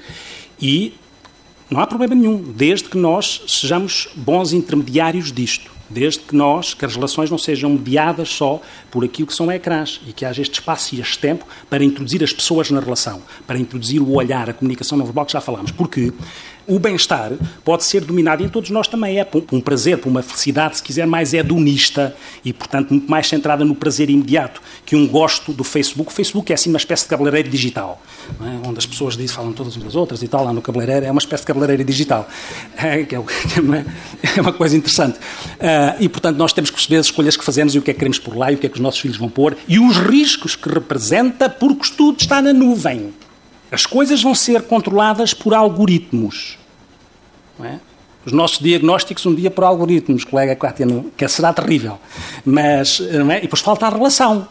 E 0.62 0.94
não 1.70 1.80
há 1.82 1.88
problema 1.88 2.16
nenhum, 2.16 2.42
desde 2.42 2.90
que 2.90 2.98
nós 2.98 3.42
sejamos 3.48 4.10
bons 4.16 4.54
intermediários 4.54 5.32
disto. 5.32 5.75
Desde 5.90 6.20
que 6.20 6.36
nós, 6.36 6.74
que 6.74 6.86
as 6.86 6.96
relações 6.96 7.30
não 7.30 7.38
sejam 7.38 7.70
mediadas 7.70 8.30
só 8.30 8.62
por 8.90 9.04
aquilo 9.04 9.28
que 9.28 9.34
são 9.34 9.52
ecrãs 9.52 10.02
e 10.08 10.14
que 10.14 10.26
haja 10.26 10.42
este 10.42 10.60
espaço 10.60 10.96
e 10.96 11.02
este 11.02 11.20
tempo 11.20 11.46
para 11.70 11.84
introduzir 11.84 12.24
as 12.24 12.34
pessoas 12.34 12.72
na 12.72 12.80
relação, 12.80 13.22
para 13.46 13.58
introduzir 13.58 14.02
o 14.02 14.14
olhar, 14.14 14.50
a 14.50 14.54
comunicação 14.54 14.98
não 14.98 15.06
verbal 15.06 15.26
que 15.26 15.34
já 15.34 15.42
falámos. 15.42 15.72
Porque 15.72 16.12
o 16.68 16.80
bem-estar 16.80 17.32
pode 17.64 17.84
ser 17.84 18.04
dominado 18.04 18.44
em 18.44 18.50
todos 18.50 18.72
nós 18.72 18.88
também. 18.88 19.20
É 19.20 19.24
por 19.24 19.44
um 19.52 19.62
prazer, 19.62 20.00
por 20.00 20.10
uma 20.10 20.24
felicidade, 20.24 20.78
se 20.78 20.84
quiser, 20.84 21.06
mais 21.06 21.34
hedonista 21.34 22.16
e, 22.44 22.52
portanto, 22.52 22.90
muito 22.90 23.10
mais 23.10 23.28
centrada 23.28 23.64
no 23.64 23.76
prazer 23.76 24.10
imediato 24.10 24.62
que 24.84 24.96
um 24.96 25.08
gosto 25.08 25.54
do 25.54 25.64
Facebook. 25.64 26.12
O 26.12 26.14
Facebook 26.14 26.52
é 26.52 26.56
assim 26.56 26.70
uma 26.70 26.78
espécie 26.78 27.04
de 27.04 27.10
cabeleireiro 27.10 27.50
digital, 27.50 28.02
é? 28.42 28.68
onde 28.68 28.80
as 28.80 28.86
pessoas 28.86 29.16
dizem, 29.16 29.36
falam 29.36 29.54
todas 29.54 29.76
umas 29.76 29.86
das 29.86 29.96
outras 29.96 30.24
e 30.24 30.28
tal, 30.28 30.44
lá 30.44 30.52
no 30.52 30.62
cabeleireiro. 30.62 31.06
É 31.06 31.12
uma 31.12 31.20
espécie 31.20 31.44
de 31.44 31.48
cabeleireiro 31.48 31.84
digital, 31.84 32.28
é, 32.78 33.04
que 33.04 33.16
é, 33.16 33.24
é 34.38 34.42
uma 34.42 34.54
coisa 34.54 34.76
interessante. 34.76 35.20
Uh, 35.76 35.96
e, 36.00 36.08
portanto, 36.08 36.38
nós 36.38 36.54
temos 36.54 36.70
que 36.70 36.76
perceber 36.76 36.98
as 36.98 37.08
escolhas 37.08 37.36
que 37.36 37.44
fazemos 37.44 37.76
e 37.76 37.80
o 37.80 37.82
que 37.82 37.92
é 37.92 37.94
que 37.94 38.00
queremos 38.00 38.18
por 38.18 38.38
lá 38.38 38.50
e 38.50 38.56
o 38.56 38.58
que 38.58 38.66
é 38.66 38.70
que 38.70 38.76
os 38.76 38.82
nossos 38.82 39.02
filhos 39.02 39.18
vão 39.18 39.28
pôr 39.28 39.58
e 39.68 39.78
os 39.78 39.98
riscos 39.98 40.56
que 40.56 40.70
representa 40.70 41.50
porque 41.50 41.90
tudo 41.98 42.22
está 42.22 42.42
na 42.42 42.54
nuvem. 42.54 43.14
As 43.70 43.86
coisas 43.86 44.22
vão 44.24 44.34
ser 44.34 44.62
controladas 44.62 45.34
por 45.34 45.54
algoritmos. 45.54 46.58
É? 47.62 47.80
Os 48.26 48.32
nossos 48.32 48.60
diagnósticos 48.60 49.26
um 49.26 49.36
dia 49.36 49.52
por 49.52 49.66
algoritmos, 49.66 50.24
colega 50.24 50.56
Cátia, 50.56 50.88
que 51.18 51.28
será 51.28 51.52
terrível. 51.52 52.00
Mas, 52.46 53.02
é? 53.02 53.38
e 53.40 53.42
depois 53.42 53.62
falta 53.62 53.86
a 53.86 53.90
relação, 53.90 54.48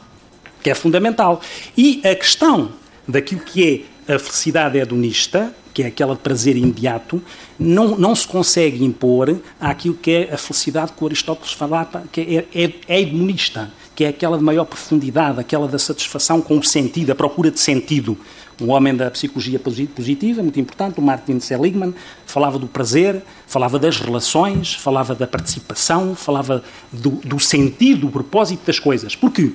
que 0.63 0.69
é 0.69 0.75
fundamental. 0.75 1.41
E 1.77 2.03
a 2.05 2.15
questão 2.15 2.73
daquilo 3.09 3.41
que 3.41 3.87
é 4.09 4.15
a 4.15 4.19
felicidade 4.19 4.77
hedonista, 4.77 5.55
que 5.75 5.83
é 5.83 5.87
aquela 5.87 6.15
de 6.15 6.21
prazer 6.21 6.57
imediato, 6.57 7.21
não, 7.59 7.99
não 7.99 8.15
se 8.15 8.27
consegue 8.27 8.85
impor 8.85 9.37
àquilo 9.61 9.95
que 9.95 10.11
é 10.11 10.35
a 10.35 10.39
felicidade 10.39 10.93
que 10.93 11.03
o 11.03 11.07
Aristóteles 11.07 11.53
falava, 11.53 12.05
que 12.11 12.21
é, 12.21 12.63
é, 12.63 12.73
é 12.89 13.01
hedonista, 13.03 13.71
que 13.95 14.05
é 14.05 14.09
aquela 14.09 14.39
de 14.39 14.45
maior 14.45 14.65
profundidade, 14.65 15.41
aquela 15.41 15.67
da 15.67 15.79
satisfação 15.79 16.41
com 16.41 16.59
o 16.59 16.65
sentido, 16.65 17.11
a 17.11 17.15
procura 17.15 17.51
de 17.51 17.59
sentido 17.59 18.17
um 18.63 18.71
homem 18.71 18.95
da 18.95 19.11
psicologia 19.11 19.59
positiva, 19.59 20.43
muito 20.43 20.61
importante, 20.61 21.01
o 21.01 21.03
Martin 21.03 21.41
Seligman, 21.41 21.95
falava 22.27 22.59
do 22.59 22.67
prazer, 22.67 23.23
falava 23.47 23.79
das 23.79 23.99
relações, 23.99 24.75
falava 24.75 25.15
da 25.15 25.27
participação, 25.27 26.15
falava 26.15 26.63
do, 26.93 27.11
do 27.11 27.41
sentido, 27.41 28.03
do 28.03 28.11
propósito 28.11 28.65
das 28.67 28.79
coisas. 28.79 29.17
Porque 29.17 29.53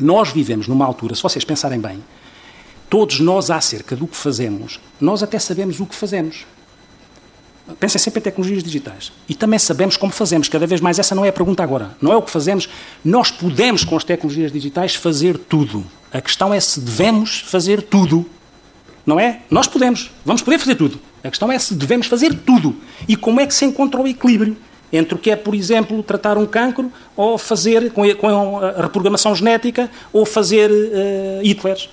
nós 0.00 0.30
vivemos 0.30 0.66
numa 0.66 0.86
altura, 0.86 1.14
se 1.14 1.22
vocês 1.22 1.44
pensarem 1.44 1.80
bem, 1.80 2.02
todos 2.88 3.20
nós 3.20 3.50
acerca 3.50 3.94
do 3.94 4.06
que 4.06 4.16
fazemos, 4.16 4.80
nós 5.00 5.22
até 5.22 5.38
sabemos 5.38 5.80
o 5.80 5.86
que 5.86 5.94
fazemos. 5.94 6.46
Pensem 7.78 8.00
sempre 8.00 8.20
em 8.20 8.22
tecnologias 8.22 8.62
digitais. 8.62 9.12
E 9.28 9.34
também 9.34 9.58
sabemos 9.58 9.96
como 9.96 10.10
fazemos. 10.10 10.48
Cada 10.48 10.66
vez 10.66 10.80
mais 10.80 10.98
essa 10.98 11.14
não 11.14 11.22
é 11.22 11.28
a 11.28 11.32
pergunta 11.32 11.62
agora. 11.62 11.94
Não 12.00 12.10
é 12.10 12.16
o 12.16 12.22
que 12.22 12.30
fazemos. 12.30 12.66
Nós 13.04 13.30
podemos, 13.30 13.84
com 13.84 13.94
as 13.94 14.04
tecnologias 14.04 14.50
digitais, 14.50 14.94
fazer 14.94 15.36
tudo. 15.36 15.84
A 16.10 16.20
questão 16.22 16.54
é 16.54 16.60
se 16.60 16.80
devemos 16.80 17.40
fazer 17.40 17.82
tudo 17.82 18.24
não 19.08 19.18
é? 19.18 19.40
Nós 19.50 19.66
podemos, 19.66 20.10
vamos 20.22 20.42
poder 20.42 20.58
fazer 20.58 20.74
tudo. 20.74 21.00
A 21.24 21.30
questão 21.30 21.50
é 21.50 21.58
se 21.58 21.72
devemos 21.72 22.06
fazer 22.06 22.34
tudo. 22.40 22.76
E 23.08 23.16
como 23.16 23.40
é 23.40 23.46
que 23.46 23.54
se 23.54 23.64
encontra 23.64 23.98
o 23.98 24.06
equilíbrio 24.06 24.54
entre 24.92 25.14
o 25.14 25.18
que 25.18 25.30
é, 25.30 25.36
por 25.36 25.54
exemplo, 25.54 26.02
tratar 26.02 26.36
um 26.36 26.44
cancro 26.44 26.92
ou 27.16 27.38
fazer 27.38 27.90
com 27.90 28.02
a 28.02 28.82
reprogramação 28.82 29.34
genética 29.34 29.90
ou 30.12 30.26
fazer 30.26 30.70
uh, 30.70 31.42
Hitlers. 31.42 31.88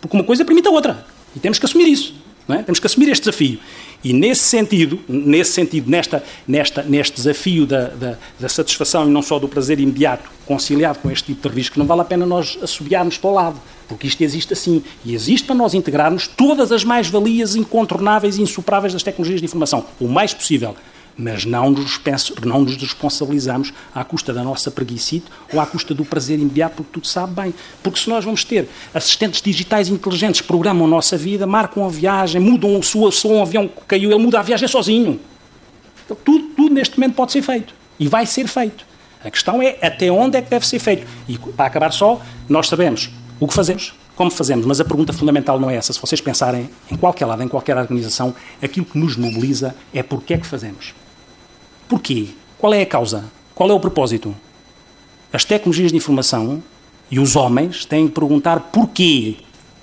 Porque 0.00 0.16
uma 0.16 0.24
coisa 0.24 0.44
permite 0.44 0.68
a 0.68 0.70
outra. 0.70 1.04
E 1.34 1.38
temos 1.38 1.58
que 1.58 1.66
assumir 1.66 1.86
isso. 1.88 2.14
É? 2.48 2.62
Temos 2.62 2.80
que 2.80 2.86
assumir 2.86 3.08
este 3.08 3.24
desafio. 3.24 3.60
E 4.02 4.12
nesse 4.12 4.42
sentido, 4.42 4.98
nesse 5.06 5.52
sentido 5.52 5.90
nesta, 5.90 6.24
nesta, 6.48 6.82
neste 6.82 7.16
desafio 7.16 7.66
da, 7.66 7.88
da, 7.88 8.18
da, 8.38 8.48
satisfação 8.48 9.06
e 9.06 9.10
não 9.10 9.22
só 9.22 9.38
do 9.38 9.46
prazer 9.46 9.78
imediato, 9.78 10.28
conciliado 10.46 10.98
com 11.00 11.10
este 11.10 11.26
tipo 11.26 11.48
de 11.48 11.54
risco, 11.54 11.78
não 11.78 11.86
vale 11.86 12.00
a 12.00 12.04
pena 12.04 12.24
nós 12.24 12.58
assobiarmos 12.62 13.18
para 13.18 13.30
o 13.30 13.34
lado. 13.34 13.60
Porque 13.86 14.06
isto 14.06 14.22
existe 14.22 14.52
assim. 14.52 14.82
E 15.04 15.14
existe 15.14 15.44
para 15.46 15.54
nós 15.54 15.74
integrarmos 15.74 16.26
todas 16.26 16.72
as 16.72 16.82
mais-valias 16.82 17.54
incontornáveis 17.54 18.38
e 18.38 18.42
insuperáveis 18.42 18.92
das 18.92 19.02
tecnologias 19.02 19.40
de 19.40 19.46
informação. 19.46 19.84
O 20.00 20.08
mais 20.08 20.32
possível. 20.32 20.74
Mas 21.20 21.44
não 21.44 21.70
nos, 21.70 22.00
não 22.44 22.62
nos 22.62 22.76
responsabilizamos 22.76 23.72
à 23.94 24.02
custa 24.02 24.32
da 24.32 24.42
nossa 24.42 24.70
preguiça 24.70 25.20
ou 25.52 25.60
à 25.60 25.66
custa 25.66 25.94
do 25.94 26.04
prazer 26.04 26.38
imediato, 26.38 26.76
porque 26.76 26.90
tudo 26.92 27.06
sabe 27.06 27.34
bem. 27.34 27.54
Porque 27.82 27.98
se 27.98 28.08
nós 28.08 28.24
vamos 28.24 28.42
ter 28.42 28.68
assistentes 28.94 29.42
digitais 29.42 29.88
inteligentes 29.88 30.40
programam 30.40 30.86
a 30.86 30.88
nossa 30.88 31.16
vida, 31.16 31.46
marcam 31.46 31.84
a 31.84 31.88
viagem, 31.88 32.40
mudam 32.40 32.78
o 32.78 32.82
seu, 32.82 33.10
se 33.12 33.26
um 33.26 33.42
avião 33.42 33.68
que 33.68 33.82
caiu, 33.86 34.10
ele 34.10 34.22
muda 34.22 34.40
a 34.40 34.42
viagem 34.42 34.66
sozinho. 34.66 35.20
Então, 36.04 36.16
tudo, 36.24 36.44
tudo 36.56 36.74
neste 36.74 36.98
momento 36.98 37.14
pode 37.14 37.32
ser 37.32 37.42
feito. 37.42 37.74
E 37.98 38.08
vai 38.08 38.24
ser 38.24 38.46
feito. 38.48 38.86
A 39.22 39.30
questão 39.30 39.60
é 39.60 39.76
até 39.82 40.10
onde 40.10 40.38
é 40.38 40.42
que 40.42 40.48
deve 40.48 40.66
ser 40.66 40.78
feito. 40.78 41.06
E 41.28 41.38
para 41.38 41.66
acabar 41.66 41.92
só, 41.92 42.20
nós 42.48 42.66
sabemos 42.68 43.10
o 43.38 43.46
que 43.46 43.52
fazemos, 43.52 43.92
como 44.16 44.30
fazemos, 44.30 44.64
mas 44.64 44.80
a 44.80 44.84
pergunta 44.84 45.12
fundamental 45.12 45.60
não 45.60 45.68
é 45.68 45.76
essa. 45.76 45.92
Se 45.92 46.00
vocês 46.00 46.20
pensarem 46.20 46.70
em 46.90 46.96
qualquer 46.96 47.26
lado, 47.26 47.42
em 47.42 47.48
qualquer 47.48 47.76
organização, 47.76 48.34
aquilo 48.62 48.86
que 48.86 48.98
nos 48.98 49.16
mobiliza 49.16 49.74
é 49.92 50.02
porque 50.02 50.34
é 50.34 50.38
que 50.38 50.46
fazemos. 50.46 50.94
Porquê? 51.90 52.28
Qual 52.56 52.72
é 52.72 52.82
a 52.82 52.86
causa? 52.86 53.24
Qual 53.52 53.68
é 53.68 53.72
o 53.72 53.80
propósito? 53.80 54.32
As 55.32 55.44
tecnologias 55.44 55.90
de 55.90 55.96
informação 55.96 56.62
e 57.10 57.18
os 57.18 57.34
homens 57.34 57.84
têm 57.84 58.06
que 58.06 58.14
perguntar 58.14 58.60
porquê. 58.70 59.34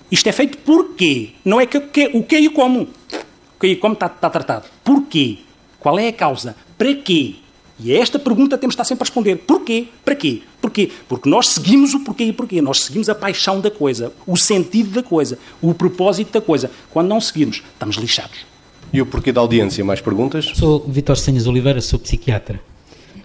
Isto 0.10 0.30
é 0.30 0.32
feito 0.32 0.58
porquê? 0.60 1.32
Não 1.44 1.60
é 1.60 1.66
que, 1.66 1.82
que, 1.82 2.10
o 2.14 2.24
que 2.24 2.38
e 2.38 2.50
como. 2.50 2.84
O 2.84 3.60
que 3.60 3.68
e 3.68 3.76
como 3.76 3.94
está, 3.94 4.08
tratado. 4.08 4.68
Porquê? 4.86 5.40
Qual 5.82 6.00
é 6.00 6.08
a 6.08 6.14
causa? 6.14 6.56
Para 6.78 6.96
quê? 6.96 7.36
E 7.78 7.94
a 7.94 8.00
esta 8.00 8.18
pergunta 8.18 8.58
temos 8.58 8.74
de 8.74 8.76
estar 8.76 8.86
sempre 8.86 9.04
a 9.04 9.06
responder. 9.06 9.36
Porquê? 9.46 9.90
Para 10.06 10.16
quê? 10.16 10.44
Porquê? 10.62 10.90
Porque 11.10 11.30
nós 11.30 11.50
seguimos 11.50 11.94
o 11.94 12.00
porquê 12.06 12.24
e 12.24 12.32
porquê. 12.32 12.62
Nós 12.62 12.84
seguimos 12.84 13.10
a 13.10 13.16
paixão 13.16 13.60
da 13.60 13.70
coisa, 13.70 14.14
o 14.26 14.38
sentido 14.38 14.92
da 14.92 15.04
coisa, 15.04 15.38
o 15.62 15.74
propósito 15.74 16.32
da 16.32 16.40
coisa. 16.40 16.72
Quando 16.90 17.10
não 17.10 17.20
seguirmos, 17.20 17.62
estamos 17.74 17.98
lixados. 17.98 18.57
E 18.92 19.02
o 19.02 19.06
porquê 19.06 19.34
da 19.34 19.42
audiência? 19.42 19.84
Mais 19.84 20.00
perguntas? 20.00 20.46
Sou 20.56 20.80
Vitor 20.80 21.18
Senhas 21.18 21.46
Oliveira, 21.46 21.82
sou 21.82 22.00
psiquiatra. 22.00 22.60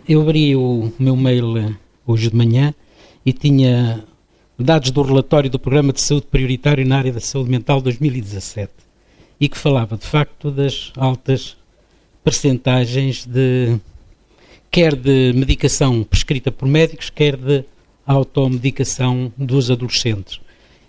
Eu 0.08 0.20
abri 0.20 0.56
o 0.56 0.92
meu 0.98 1.14
mail 1.14 1.56
eh, 1.56 1.72
hoje 2.04 2.30
de 2.30 2.36
manhã 2.36 2.74
e 3.24 3.32
tinha 3.32 4.04
dados 4.58 4.90
do 4.90 5.02
relatório 5.02 5.48
do 5.48 5.60
Programa 5.60 5.92
de 5.92 6.00
Saúde 6.00 6.26
Prioritário 6.28 6.84
na 6.84 6.98
área 6.98 7.12
da 7.12 7.20
saúde 7.20 7.48
mental 7.48 7.80
2017 7.80 8.72
e 9.40 9.48
que 9.48 9.56
falava 9.56 9.96
de 9.96 10.04
facto 10.04 10.50
das 10.50 10.92
altas 10.96 11.56
percentagens 12.24 13.24
de 13.24 13.78
quer 14.68 14.96
de 14.96 15.32
medicação 15.34 16.02
prescrita 16.02 16.50
por 16.50 16.66
médicos, 16.66 17.08
quer 17.08 17.36
de 17.36 17.64
automedicação 18.04 19.32
dos 19.38 19.70
adolescentes. 19.70 20.40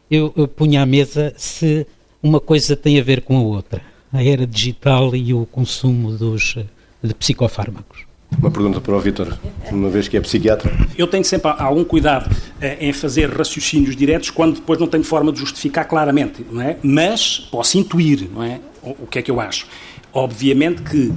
Eu, 0.09 0.33
eu 0.35 0.47
punha 0.47 0.81
à 0.81 0.85
mesa 0.85 1.31
se 1.37 1.85
uma 2.23 2.39
coisa 2.39 2.75
tem 2.75 2.99
a 2.99 3.03
ver 3.03 3.21
com 3.21 3.37
a 3.37 3.41
outra 3.41 3.92
a 4.13 4.23
era 4.23 4.45
digital 4.45 5.15
e 5.15 5.33
o 5.33 5.45
consumo 5.47 6.11
dos, 6.11 6.55
de 7.03 7.13
psicofármacos. 7.15 8.05
Uma 8.37 8.51
pergunta 8.51 8.81
para 8.81 8.95
o 8.95 8.99
Vítor, 8.99 9.37
uma 9.71 9.89
vez 9.89 10.07
que 10.07 10.17
é 10.17 10.21
psiquiatra. 10.21 10.71
Eu 10.97 11.07
tenho 11.07 11.23
sempre 11.23 11.51
algum 11.57 11.83
cuidado 11.83 12.33
eh, 12.59 12.77
em 12.87 12.93
fazer 12.93 13.29
raciocínios 13.29 13.95
diretos 13.95 14.29
quando 14.29 14.55
depois 14.55 14.79
não 14.79 14.87
tenho 14.87 15.03
forma 15.03 15.31
de 15.31 15.39
justificar 15.39 15.87
claramente, 15.87 16.45
não 16.51 16.61
é? 16.61 16.77
Mas 16.81 17.39
posso 17.51 17.77
intuir, 17.77 18.27
não 18.33 18.43
é? 18.43 18.59
O, 18.81 19.07
que 19.07 19.19
é 19.19 19.21
que 19.21 19.31
eu 19.31 19.39
acho. 19.39 19.67
Obviamente 20.11 20.81
que 20.81 21.07
uh, 21.07 21.15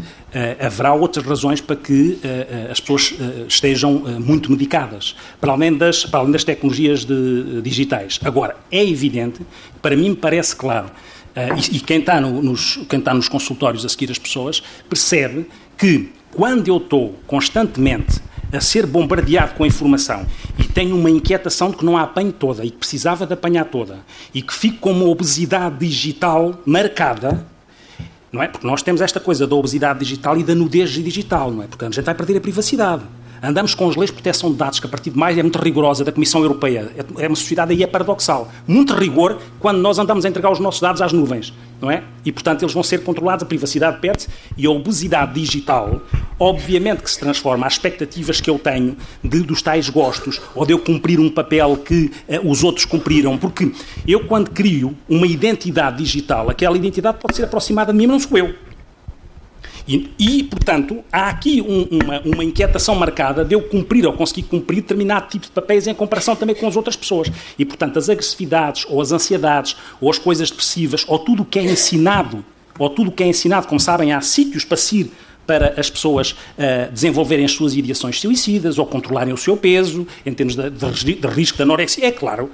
haverá 0.60 0.94
outras 0.94 1.26
razões 1.26 1.60
para 1.60 1.74
que 1.74 2.12
uh, 2.12 2.70
as 2.70 2.80
pessoas 2.80 3.10
uh, 3.10 3.46
estejam 3.48 4.04
muito 4.20 4.50
medicadas, 4.50 5.16
para 5.40 5.52
além 5.52 5.76
das, 5.76 6.06
para 6.06 6.20
além 6.20 6.32
das 6.32 6.44
tecnologias 6.44 7.04
de, 7.04 7.60
digitais. 7.60 8.20
Agora, 8.24 8.56
é 8.70 8.84
evidente, 8.88 9.40
para 9.82 9.96
mim 9.96 10.10
me 10.10 10.16
parece 10.16 10.54
claro, 10.54 10.86
Uh, 10.88 11.15
e, 11.56 11.76
e, 11.76 11.80
quem 11.80 11.98
está, 11.98 12.20
no, 12.20 12.42
nos, 12.42 12.76
quem 12.88 12.98
está 12.98 13.12
nos 13.12 13.28
consultórios 13.28 13.84
a 13.84 13.88
seguir 13.88 14.10
as 14.10 14.18
pessoas 14.18 14.62
percebe 14.88 15.46
que 15.76 16.10
quando 16.32 16.68
eu 16.68 16.78
estou 16.78 17.14
constantemente 17.26 18.20
a 18.52 18.60
ser 18.60 18.86
bombardeado 18.86 19.54
com 19.54 19.64
a 19.64 19.66
informação 19.66 20.26
e 20.58 20.64
tenho 20.64 20.96
uma 20.96 21.10
inquietação 21.10 21.70
de 21.70 21.76
que 21.76 21.84
não 21.84 21.96
a 21.96 22.02
apanho 22.02 22.32
toda 22.32 22.64
e 22.64 22.70
que 22.70 22.78
precisava 22.78 23.26
de 23.26 23.34
apanhar 23.34 23.64
toda 23.66 23.98
e 24.32 24.40
que 24.40 24.54
fico 24.54 24.78
com 24.78 24.92
uma 24.92 25.06
obesidade 25.06 25.78
digital 25.78 26.58
marcada, 26.64 27.46
não 28.32 28.42
é? 28.42 28.48
Porque 28.48 28.66
nós 28.66 28.82
temos 28.82 29.00
esta 29.00 29.20
coisa 29.20 29.46
da 29.46 29.54
obesidade 29.54 29.98
digital 29.98 30.38
e 30.38 30.44
da 30.44 30.54
nudez 30.54 30.90
digital, 30.90 31.50
não 31.50 31.62
é? 31.62 31.66
Porque 31.66 31.84
a 31.84 31.90
gente 31.90 32.04
vai 32.04 32.14
perder 32.14 32.38
a 32.38 32.40
privacidade. 32.40 33.02
Andamos 33.42 33.74
com 33.74 33.88
as 33.88 33.96
leis 33.96 34.10
de 34.10 34.14
proteção 34.14 34.50
de 34.50 34.56
dados, 34.56 34.80
que 34.80 34.86
a 34.86 34.88
partir 34.88 35.10
de 35.10 35.18
mais 35.18 35.36
é 35.36 35.42
muito 35.42 35.58
rigorosa, 35.58 36.04
da 36.04 36.12
Comissão 36.12 36.42
Europeia. 36.42 36.90
É, 36.96 37.24
é 37.24 37.28
uma 37.28 37.36
sociedade 37.36 37.72
aí 37.72 37.82
é 37.82 37.86
paradoxal. 37.86 38.50
Muito 38.66 38.94
rigor 38.94 39.38
quando 39.60 39.78
nós 39.78 39.98
andamos 39.98 40.24
a 40.24 40.28
entregar 40.28 40.50
os 40.50 40.58
nossos 40.58 40.80
dados 40.80 41.02
às 41.02 41.12
nuvens, 41.12 41.52
não 41.80 41.90
é? 41.90 42.02
E, 42.24 42.32
portanto, 42.32 42.62
eles 42.62 42.72
vão 42.72 42.82
ser 42.82 43.02
controlados, 43.02 43.42
a 43.42 43.46
privacidade 43.46 44.00
perde-se 44.00 44.28
e 44.56 44.66
a 44.66 44.70
obesidade 44.70 45.34
digital, 45.34 46.00
obviamente 46.38 47.02
que 47.02 47.10
se 47.10 47.18
transforma. 47.18 47.66
As 47.66 47.74
expectativas 47.74 48.40
que 48.40 48.50
eu 48.50 48.58
tenho 48.58 48.96
de, 49.22 49.40
dos 49.40 49.62
tais 49.62 49.88
gostos 49.88 50.40
ou 50.54 50.66
de 50.66 50.72
eu 50.72 50.78
cumprir 50.78 51.20
um 51.20 51.30
papel 51.30 51.76
que 51.76 52.10
uh, 52.28 52.50
os 52.50 52.64
outros 52.64 52.84
cumpriram. 52.84 53.36
Porque 53.38 53.70
eu, 54.06 54.26
quando 54.26 54.50
crio 54.50 54.96
uma 55.08 55.26
identidade 55.26 55.98
digital, 55.98 56.50
aquela 56.50 56.76
identidade 56.76 57.18
pode 57.20 57.36
ser 57.36 57.44
aproximada 57.44 57.92
de 57.92 57.98
mim, 57.98 58.06
mas 58.06 58.22
não 58.22 58.28
sou 58.28 58.38
eu. 58.38 58.65
E, 59.88 60.10
e 60.18 60.44
portanto, 60.44 61.04
há 61.12 61.28
aqui 61.28 61.62
um, 61.62 61.86
uma, 61.90 62.20
uma, 62.20 62.44
inquietação 62.44 62.94
marcada 62.94 63.44
de 63.44 63.54
eu 63.54 63.62
cumprir 63.62 64.04
ou 64.06 64.12
conseguir 64.12 64.42
cumprir 64.42 64.82
determinado 64.82 65.28
tipo 65.28 65.46
de 65.46 65.52
papéis 65.52 65.86
em 65.86 65.94
comparação 65.94 66.34
também 66.34 66.56
com 66.56 66.66
as 66.66 66.76
outras 66.76 66.96
pessoas. 66.96 67.30
E, 67.58 67.64
portanto, 67.64 67.98
as 67.98 68.08
agressividades, 68.08 68.84
ou 68.88 69.00
as 69.00 69.12
ansiedades, 69.12 69.76
ou 70.00 70.10
as 70.10 70.18
coisas 70.18 70.50
depressivas, 70.50 71.04
ou 71.06 71.18
tudo 71.18 71.42
o 71.42 71.44
que 71.44 71.58
é 71.58 71.62
ensinado, 71.62 72.44
ou 72.78 72.90
tudo 72.90 73.10
o 73.10 73.12
que 73.12 73.22
é 73.22 73.26
ensinado, 73.28 73.68
como 73.68 73.78
sabem, 73.78 74.12
há 74.12 74.20
sítios 74.20 74.64
para 74.64 74.76
se 74.76 75.10
para 75.46 75.74
as 75.78 75.88
pessoas 75.88 76.32
uh, 76.32 76.90
desenvolverem 76.92 77.44
as 77.44 77.52
suas 77.52 77.76
ideações 77.76 78.20
suicidas 78.20 78.78
ou 78.78 78.86
controlarem 78.86 79.32
o 79.32 79.36
seu 79.36 79.56
peso, 79.56 80.04
em 80.26 80.34
termos 80.34 80.56
de, 80.56 80.68
de, 80.68 81.14
de 81.14 81.28
risco 81.28 81.56
de 81.56 81.62
anorexia. 81.62 82.06
É 82.06 82.10
claro, 82.10 82.50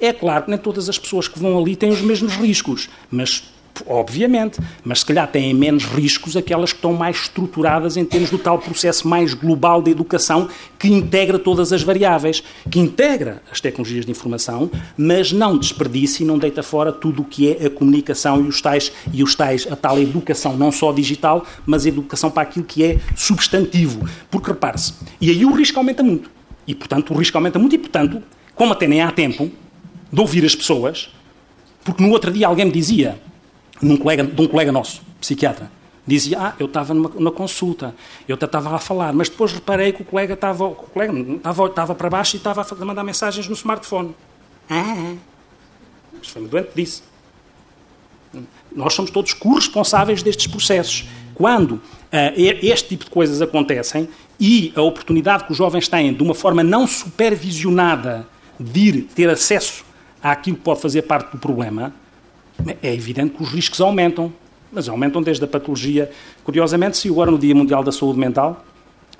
é 0.00 0.10
claro 0.10 0.44
que 0.44 0.50
nem 0.50 0.58
todas 0.58 0.88
as 0.88 0.98
pessoas 0.98 1.28
que 1.28 1.38
vão 1.38 1.58
ali 1.58 1.76
têm 1.76 1.90
os 1.90 2.00
mesmos 2.00 2.36
riscos, 2.36 2.88
mas 3.10 3.44
Obviamente, 3.86 4.60
mas 4.84 5.00
se 5.00 5.06
calhar 5.06 5.30
têm 5.30 5.54
menos 5.54 5.84
riscos 5.84 6.36
aquelas 6.36 6.72
que 6.72 6.78
estão 6.78 6.92
mais 6.92 7.16
estruturadas 7.16 7.96
em 7.96 8.04
termos 8.04 8.30
do 8.30 8.38
tal 8.38 8.58
processo 8.58 9.08
mais 9.08 9.32
global 9.32 9.80
de 9.82 9.90
educação 9.90 10.48
que 10.78 10.88
integra 10.88 11.38
todas 11.38 11.72
as 11.72 11.82
variáveis, 11.82 12.42
que 12.70 12.78
integra 12.78 13.42
as 13.50 13.60
tecnologias 13.60 14.04
de 14.04 14.10
informação, 14.10 14.70
mas 14.96 15.32
não 15.32 15.56
desperdiça 15.56 16.22
e 16.22 16.26
não 16.26 16.38
deita 16.38 16.62
fora 16.62 16.92
tudo 16.92 17.22
o 17.22 17.24
que 17.24 17.52
é 17.52 17.66
a 17.66 17.70
comunicação 17.70 18.44
e 18.44 18.48
os 18.48 18.60
tais, 18.60 18.92
e 19.12 19.22
os 19.22 19.34
tais 19.34 19.66
a 19.70 19.76
tal 19.76 19.98
educação, 19.98 20.56
não 20.56 20.70
só 20.70 20.92
digital, 20.92 21.46
mas 21.64 21.86
a 21.86 21.88
educação 21.88 22.30
para 22.30 22.42
aquilo 22.42 22.64
que 22.64 22.84
é 22.84 22.98
substantivo. 23.16 24.08
Porque 24.30 24.50
repare-se, 24.50 24.94
e 25.20 25.30
aí 25.30 25.44
o 25.44 25.52
risco 25.52 25.78
aumenta 25.78 26.02
muito. 26.02 26.30
E, 26.66 26.74
portanto, 26.74 27.12
o 27.12 27.16
risco 27.16 27.36
aumenta 27.36 27.58
muito 27.58 27.74
e, 27.74 27.78
portanto, 27.78 28.22
como 28.54 28.72
até 28.72 28.86
nem 28.86 29.00
há 29.00 29.10
tempo 29.10 29.50
de 30.12 30.20
ouvir 30.20 30.44
as 30.44 30.54
pessoas, 30.54 31.10
porque 31.82 32.02
no 32.02 32.10
outro 32.10 32.30
dia 32.30 32.46
alguém 32.46 32.66
me 32.66 32.72
dizia 32.72 33.18
num 33.80 33.96
colega, 33.96 34.24
de 34.24 34.40
um 34.40 34.46
colega 34.46 34.70
nosso, 34.72 35.02
psiquiatra. 35.20 35.70
Dizia, 36.06 36.38
ah, 36.40 36.54
eu 36.58 36.66
estava 36.66 36.92
numa, 36.92 37.30
consulta, 37.30 37.94
eu 38.26 38.34
estava 38.34 38.74
a 38.74 38.78
falar, 38.78 39.12
mas 39.12 39.28
depois 39.28 39.52
reparei 39.52 39.92
que 39.92 40.02
o 40.02 40.04
colega 40.04 40.34
estava, 40.34 40.64
o 40.64 40.74
colega 40.74 41.12
estava, 41.36 41.66
estava 41.66 41.94
para 41.94 42.10
baixo 42.10 42.36
e 42.36 42.38
estava 42.38 42.66
a 42.68 42.84
mandar 42.84 43.04
mensagens 43.04 43.46
no 43.46 43.54
smartphone. 43.54 44.14
Ah, 44.68 45.14
mas 46.18 46.28
foi-me 46.28 46.48
doente 46.48 46.70
disse. 46.74 47.02
Nós 48.74 48.94
somos 48.94 49.10
todos 49.10 49.34
corresponsáveis 49.34 50.22
destes 50.22 50.46
processos. 50.46 51.06
Quando 51.34 51.72
uh, 51.72 51.80
este 52.36 52.90
tipo 52.90 53.04
de 53.04 53.10
coisas 53.10 53.40
acontecem 53.42 54.08
e 54.38 54.72
a 54.76 54.82
oportunidade 54.82 55.44
que 55.44 55.52
os 55.52 55.58
jovens 55.58 55.88
têm, 55.88 56.12
de 56.12 56.22
uma 56.22 56.34
forma 56.34 56.62
não 56.62 56.86
supervisionada, 56.86 58.26
de 58.58 58.80
ir 58.80 59.02
ter 59.14 59.28
acesso 59.28 59.84
àquilo 60.22 60.56
que 60.56 60.62
pode 60.62 60.80
fazer 60.80 61.02
parte 61.02 61.32
do 61.32 61.38
problema, 61.38 61.94
é 62.82 62.94
evidente 62.94 63.36
que 63.36 63.42
os 63.42 63.48
riscos 63.50 63.80
aumentam, 63.80 64.32
mas 64.72 64.88
aumentam 64.88 65.22
desde 65.22 65.44
a 65.44 65.48
patologia. 65.48 66.10
Curiosamente, 66.44 66.96
se 66.96 67.08
agora 67.08 67.30
no 67.30 67.38
Dia 67.38 67.54
Mundial 67.54 67.82
da 67.82 67.92
Saúde 67.92 68.18
Mental, 68.18 68.64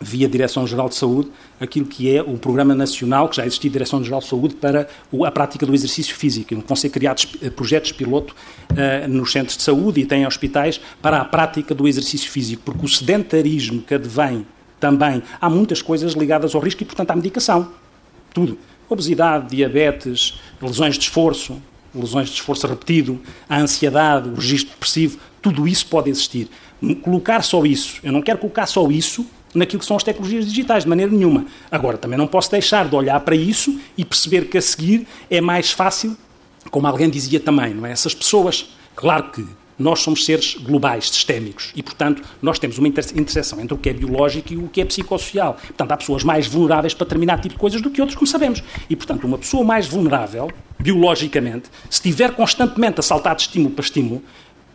via 0.00 0.26
Direção-Geral 0.26 0.88
de 0.88 0.94
Saúde, 0.94 1.30
aquilo 1.60 1.84
que 1.84 2.14
é 2.14 2.22
o 2.22 2.38
Programa 2.38 2.74
Nacional, 2.74 3.28
que 3.28 3.36
já 3.36 3.44
existia 3.44 3.70
Direção-Geral 3.70 4.20
de 4.20 4.26
Saúde, 4.26 4.54
para 4.54 4.88
a 5.26 5.30
prática 5.30 5.66
do 5.66 5.74
exercício 5.74 6.16
físico. 6.16 6.54
Vão 6.66 6.76
ser 6.76 6.88
criados 6.88 7.26
eh, 7.42 7.50
projetos 7.50 7.92
piloto 7.92 8.34
uh, 8.70 9.08
nos 9.08 9.30
centros 9.30 9.58
de 9.58 9.62
saúde 9.62 10.00
e 10.00 10.06
tem 10.06 10.26
hospitais 10.26 10.80
para 11.02 11.20
a 11.20 11.24
prática 11.24 11.74
do 11.74 11.86
exercício 11.86 12.30
físico, 12.30 12.62
porque 12.64 12.84
o 12.84 12.88
sedentarismo 12.88 13.82
que 13.82 13.94
advém 13.94 14.46
também, 14.80 15.22
há 15.38 15.50
muitas 15.50 15.82
coisas 15.82 16.14
ligadas 16.14 16.54
ao 16.54 16.60
risco 16.62 16.82
e, 16.82 16.86
portanto, 16.86 17.10
à 17.10 17.16
medicação. 17.16 17.70
Tudo. 18.32 18.58
Obesidade, 18.88 19.54
diabetes, 19.54 20.40
lesões 20.60 20.96
de 20.96 21.04
esforço, 21.04 21.60
lesões 21.94 22.28
de 22.28 22.34
esforço 22.34 22.66
repetido, 22.66 23.20
a 23.48 23.58
ansiedade, 23.58 24.28
o 24.28 24.34
registro 24.34 24.72
depressivo, 24.72 25.18
tudo 25.42 25.66
isso 25.66 25.86
pode 25.86 26.10
existir. 26.10 26.48
Colocar 27.02 27.42
só 27.42 27.64
isso, 27.64 28.00
eu 28.02 28.12
não 28.12 28.22
quero 28.22 28.38
colocar 28.38 28.66
só 28.66 28.88
isso 28.88 29.26
naquilo 29.54 29.80
que 29.80 29.86
são 29.86 29.96
as 29.96 30.02
tecnologias 30.02 30.46
digitais, 30.46 30.84
de 30.84 30.88
maneira 30.88 31.10
nenhuma. 31.10 31.46
Agora, 31.70 31.98
também 31.98 32.16
não 32.16 32.26
posso 32.26 32.50
deixar 32.50 32.88
de 32.88 32.94
olhar 32.94 33.18
para 33.20 33.34
isso 33.34 33.78
e 33.96 34.04
perceber 34.04 34.48
que 34.48 34.56
a 34.56 34.62
seguir 34.62 35.06
é 35.28 35.40
mais 35.40 35.72
fácil, 35.72 36.16
como 36.70 36.86
alguém 36.86 37.10
dizia 37.10 37.40
também, 37.40 37.74
não 37.74 37.84
é? 37.84 37.92
Essas 37.92 38.14
pessoas, 38.14 38.70
claro 38.94 39.30
que 39.30 39.44
nós 39.80 40.00
somos 40.00 40.26
seres 40.26 40.54
globais, 40.54 41.08
sistémicos, 41.08 41.72
e, 41.74 41.82
portanto, 41.82 42.22
nós 42.42 42.58
temos 42.58 42.76
uma 42.76 42.86
interseção 42.86 43.58
entre 43.60 43.72
o 43.72 43.78
que 43.78 43.88
é 43.88 43.92
biológico 43.94 44.52
e 44.52 44.56
o 44.58 44.68
que 44.68 44.82
é 44.82 44.84
psicossocial. 44.84 45.54
Portanto, 45.54 45.92
há 45.92 45.96
pessoas 45.96 46.22
mais 46.22 46.46
vulneráveis 46.46 46.92
para 46.92 47.06
determinado 47.06 47.40
tipo 47.40 47.54
de 47.54 47.58
coisas 47.58 47.80
do 47.80 47.90
que 47.90 48.00
outros, 48.00 48.14
como 48.14 48.26
sabemos. 48.26 48.62
E, 48.90 48.94
portanto, 48.94 49.24
uma 49.24 49.38
pessoa 49.38 49.64
mais 49.64 49.86
vulnerável, 49.86 50.50
biologicamente, 50.78 51.68
se 51.88 51.96
estiver 51.96 52.32
constantemente 52.32 53.00
a 53.00 53.02
saltar 53.02 53.34
de 53.34 53.42
estímulo 53.42 53.74
para 53.74 53.84
estímulo, 53.84 54.22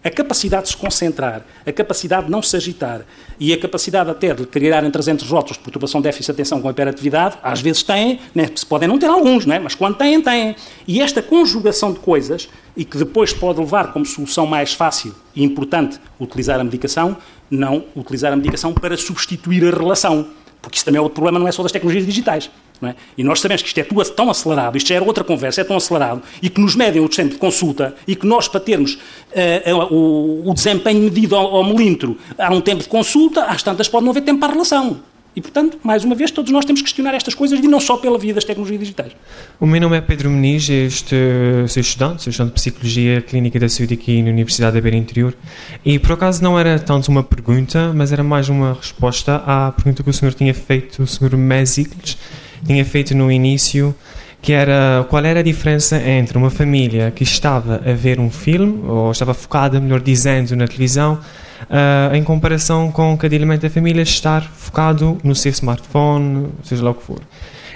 a 0.05 0.09
capacidade 0.11 0.65
de 0.65 0.69
se 0.69 0.77
concentrar, 0.77 1.43
a 1.65 1.71
capacidade 1.71 2.27
de 2.27 2.31
não 2.31 2.39
se 2.39 2.55
agitar 2.55 3.01
e 3.39 3.51
a 3.51 3.59
capacidade 3.59 4.07
até 4.07 4.35
de 4.35 4.45
criar 4.45 4.83
entre 4.83 4.91
300 4.91 5.27
rótulos 5.27 5.57
de 5.57 5.63
perturbação 5.63 5.99
déficit 5.99 6.27
de 6.27 6.31
atenção 6.33 6.61
com 6.61 6.69
hiperatividade, 6.69 7.39
às 7.41 7.59
vezes 7.59 7.81
têm, 7.81 8.19
né, 8.35 8.47
se 8.55 8.63
podem 8.63 8.87
não 8.87 8.99
ter 8.99 9.07
alguns, 9.07 9.47
não 9.47 9.55
é? 9.55 9.57
mas 9.57 9.73
quando 9.73 9.97
têm, 9.97 10.21
têm. 10.21 10.55
E 10.87 11.01
esta 11.01 11.23
conjugação 11.23 11.91
de 11.91 11.97
coisas, 11.97 12.47
e 12.77 12.85
que 12.85 12.99
depois 12.99 13.33
pode 13.33 13.59
levar 13.59 13.91
como 13.91 14.05
solução 14.05 14.45
mais 14.45 14.73
fácil 14.73 15.15
e 15.35 15.43
importante 15.43 15.99
utilizar 16.19 16.59
a 16.59 16.63
medicação, 16.63 17.17
não 17.49 17.85
utilizar 17.95 18.31
a 18.31 18.35
medicação 18.35 18.73
para 18.73 18.95
substituir 18.95 19.65
a 19.65 19.75
relação. 19.75 20.27
Porque 20.65 20.77
isso 20.77 20.85
também 20.85 20.97
é 20.97 21.01
outro 21.01 21.13
problema, 21.13 21.37
não 21.37 21.47
é 21.47 21.51
só 21.51 21.61
das 21.61 21.71
tecnologias 21.71 22.07
digitais. 22.07 22.49
É? 22.81 22.95
E 23.17 23.23
nós 23.23 23.39
sabemos 23.39 23.61
que 23.61 23.67
isto 23.67 23.77
é 23.79 23.83
tudo 23.83 24.03
tão 24.09 24.29
acelerado, 24.29 24.75
isto 24.75 24.87
já 24.87 24.95
era 24.95 25.05
outra 25.05 25.23
conversa, 25.23 25.61
é 25.61 25.63
tão 25.63 25.77
acelerado, 25.77 26.21
e 26.41 26.49
que 26.49 26.59
nos 26.59 26.75
medem 26.75 27.01
o 27.01 27.07
tempo 27.07 27.29
de 27.29 27.37
consulta, 27.37 27.95
e 28.07 28.15
que 28.15 28.25
nós, 28.25 28.47
para 28.47 28.59
termos 28.59 28.95
uh, 28.95 29.93
o, 29.93 30.49
o, 30.49 30.53
desempenho 30.53 31.01
medido 31.01 31.35
ao, 31.35 31.55
ao 31.57 31.63
milímetro, 31.63 32.17
há 32.37 32.51
um 32.51 32.59
tempo 32.59 32.81
de 32.81 32.89
consulta, 32.89 33.45
às 33.45 33.63
tantas 33.63 33.87
pode 33.87 34.03
não 34.03 34.11
haver 34.11 34.23
tempo 34.23 34.39
para 34.39 34.49
a 34.49 34.51
relação. 34.51 34.99
E, 35.35 35.41
portanto, 35.41 35.77
mais 35.83 36.05
uma 36.05 36.15
vez, 36.15 36.31
todos 36.31 36.49
nós 36.49 36.63
temos 36.63 36.81
que 36.81 36.85
questionar 36.85 37.13
estas 37.13 37.33
coisas 37.35 37.59
e 37.59 37.67
não 37.67 37.79
só 37.79 37.97
pela 37.97 38.17
via 38.17 38.33
das 38.33 38.45
tecnologias 38.45 38.79
digitais. 38.79 39.11
O 39.59 39.65
meu 39.65 39.81
nome 39.81 39.97
é 39.97 40.01
Pedro 40.01 40.29
Meniz, 40.29 40.69
este 40.69 41.15
sou 41.67 41.81
estudante, 41.81 42.23
sou 42.23 42.31
estudante 42.31 42.51
de 42.51 42.55
Psicologia 42.55 43.21
Clínica 43.21 43.59
da 43.59 43.67
Saúde 43.67 43.95
aqui 43.95 44.21
na 44.21 44.29
Universidade 44.29 44.75
da 44.75 44.81
Beira 44.81 44.95
Interior 44.95 45.35
e, 45.83 45.99
por 45.99 46.13
acaso, 46.13 46.41
não 46.41 46.57
era 46.57 46.79
tanto 46.79 47.09
uma 47.09 47.21
pergunta, 47.21 47.91
mas 47.93 48.13
era 48.13 48.23
mais 48.23 48.47
uma 48.47 48.75
resposta 48.75 49.43
à 49.45 49.73
pergunta 49.73 50.03
que 50.03 50.09
o 50.09 50.13
senhor 50.13 50.33
tinha 50.33 50.53
feito, 50.53 51.03
o 51.03 51.07
senhor 51.07 51.35
Mesicles, 51.35 52.17
tinha 52.65 52.85
feito 52.85 53.13
no 53.13 53.29
início, 53.29 53.93
que 54.41 54.53
era 54.53 55.05
qual 55.09 55.25
era 55.25 55.41
a 55.41 55.43
diferença 55.43 56.01
entre 56.01 56.37
uma 56.37 56.49
família 56.49 57.11
que 57.11 57.23
estava 57.23 57.81
a 57.85 57.93
ver 57.93 58.21
um 58.21 58.29
filme, 58.29 58.87
ou 58.87 59.11
estava 59.11 59.33
focada, 59.33 59.81
melhor 59.81 59.99
dizendo, 59.99 60.55
na 60.55 60.65
televisão, 60.65 61.19
uh, 61.63 62.15
em 62.15 62.23
comparação 62.23 62.91
com 62.91 63.17
cada 63.17 63.35
elemento 63.35 63.61
da 63.61 63.69
família 63.69 64.01
estar 64.01 64.41
focado 64.41 65.17
no 65.23 65.35
seu 65.35 65.51
smartphone, 65.51 66.49
seja 66.63 66.83
lá 66.83 66.91
o 66.91 66.93
que 66.93 67.03
for. 67.03 67.21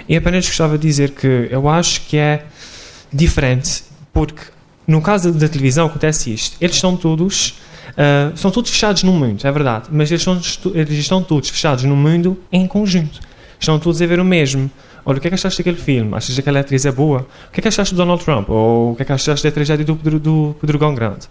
E 0.08 0.16
apenas 0.16 0.46
gostava 0.46 0.76
de 0.76 0.86
dizer 0.86 1.10
que 1.10 1.48
eu 1.50 1.68
acho 1.68 2.02
que 2.02 2.16
é 2.16 2.44
diferente, 3.12 3.84
porque 4.12 4.42
no 4.86 5.00
caso 5.00 5.32
da 5.32 5.48
televisão 5.48 5.86
acontece 5.86 6.32
isto, 6.32 6.56
eles 6.60 6.76
estão 6.76 6.96
todos 6.96 7.58
Uh, 7.90 8.36
são 8.36 8.52
todos 8.52 8.70
fechados 8.70 9.02
no 9.02 9.12
mundo, 9.12 9.44
é 9.44 9.50
verdade, 9.50 9.88
mas 9.90 10.10
eles, 10.10 10.22
são, 10.22 10.40
eles 10.74 10.98
estão 10.98 11.22
todos 11.22 11.50
fechados 11.50 11.82
no 11.84 11.96
mundo 11.96 12.38
em 12.50 12.66
conjunto. 12.66 13.20
Estão 13.58 13.78
todos 13.78 14.00
a 14.00 14.06
ver 14.06 14.20
o 14.20 14.24
mesmo. 14.24 14.70
Olha, 15.04 15.18
o 15.18 15.20
que 15.20 15.26
é 15.26 15.30
que 15.30 15.34
achaste 15.34 15.58
daquele 15.58 15.76
filme? 15.76 16.14
Achas 16.14 16.34
que 16.34 16.40
aquela 16.40 16.60
atriz 16.60 16.86
é 16.86 16.92
boa? 16.92 17.26
O 17.48 17.52
que 17.52 17.60
é 17.60 17.62
que 17.62 17.68
achaste 17.68 17.94
do 17.94 17.98
Donald 17.98 18.24
Trump? 18.24 18.48
Ou 18.48 18.92
o 18.92 18.96
que 18.96 19.02
é 19.02 19.04
que 19.04 19.12
achaste 19.12 19.46
da 19.46 19.52
tragédia 19.52 19.84
do, 19.84 19.94
do, 19.94 20.56
do 20.62 20.78
Grande? 20.94 21.28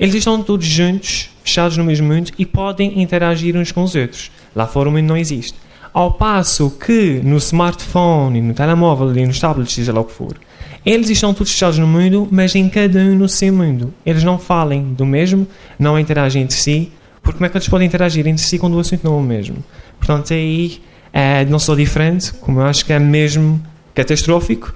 Eles 0.00 0.14
estão 0.14 0.42
todos 0.42 0.64
juntos, 0.64 1.28
fechados 1.44 1.76
no 1.76 1.84
mesmo 1.84 2.08
mundo 2.08 2.32
e 2.38 2.46
podem 2.46 3.02
interagir 3.02 3.54
uns 3.54 3.70
com 3.70 3.82
os 3.82 3.94
outros. 3.94 4.30
Lá 4.56 4.66
fora 4.66 4.88
o 4.88 4.92
mundo 4.92 5.04
não 5.04 5.16
existe. 5.16 5.58
Ao 5.92 6.12
passo 6.12 6.70
que 6.70 7.20
no 7.22 7.36
smartphone, 7.36 8.40
no 8.40 8.54
telemóvel 8.54 9.14
e 9.14 9.26
nos 9.26 9.38
tablets, 9.38 9.74
seja 9.74 9.92
lá 9.92 10.00
o 10.00 10.04
que 10.04 10.12
for, 10.14 10.40
eles 10.86 11.10
estão 11.10 11.34
todos 11.34 11.52
fechados 11.52 11.78
no 11.78 11.86
mundo, 11.86 12.26
mas 12.30 12.54
em 12.54 12.66
cada 12.70 12.98
um 12.98 13.14
no 13.14 13.28
seu 13.28 13.52
mundo. 13.52 13.92
Eles 14.06 14.24
não 14.24 14.38
falem 14.38 14.94
do 14.94 15.04
mesmo, 15.04 15.46
não 15.78 15.98
interagem 15.98 16.44
entre 16.44 16.56
si, 16.56 16.90
porque 17.20 17.36
como 17.36 17.44
é 17.44 17.48
que 17.50 17.58
eles 17.58 17.68
podem 17.68 17.86
interagir 17.86 18.26
entre 18.26 18.42
si 18.42 18.58
quando 18.58 18.76
o 18.76 18.80
assunto 18.80 19.04
não 19.04 19.12
é 19.12 19.16
o 19.18 19.22
mesmo? 19.22 19.62
Portanto, 19.98 20.32
aí 20.32 20.80
é 21.12 21.44
não 21.44 21.58
só 21.58 21.74
diferente, 21.74 22.32
como 22.40 22.60
eu 22.60 22.64
acho 22.64 22.86
que 22.86 22.92
é 22.94 22.98
mesmo 22.98 23.60
catastrófico, 23.94 24.72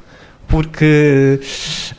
porque 0.48 1.40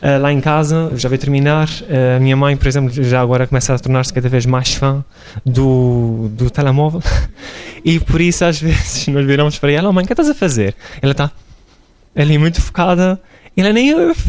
uh, 0.01 0.21
lá 0.21 0.31
em 0.31 0.39
casa, 0.39 0.91
já 0.95 1.09
vai 1.09 1.17
terminar, 1.17 1.67
uh, 1.67 2.17
a 2.17 2.19
minha 2.19 2.35
mãe, 2.35 2.55
por 2.55 2.67
exemplo, 2.67 2.91
já 2.91 3.21
agora 3.21 3.47
começa 3.47 3.73
a 3.73 3.79
tornar-se 3.79 4.13
cada 4.13 4.29
vez 4.29 4.45
mais 4.45 4.73
fã 4.73 5.03
do, 5.45 6.29
do 6.31 6.49
telemóvel 6.49 7.01
e 7.83 7.99
por 7.99 8.21
isso 8.21 8.45
às 8.45 8.59
vezes 8.61 9.07
nós 9.09 9.25
viramos 9.25 9.57
para 9.59 9.71
ela, 9.71 9.89
oh, 9.89 9.93
mãe, 9.93 10.03
o 10.03 10.07
que 10.07 10.13
estás 10.13 10.29
a 10.29 10.35
fazer? 10.35 10.75
Ela 11.01 11.11
está 11.11 11.31
ali 12.15 12.37
muito 12.37 12.61
focada 12.61 13.19
ela 13.57 13.71
nem 13.71 13.93
ouve. 13.93 14.21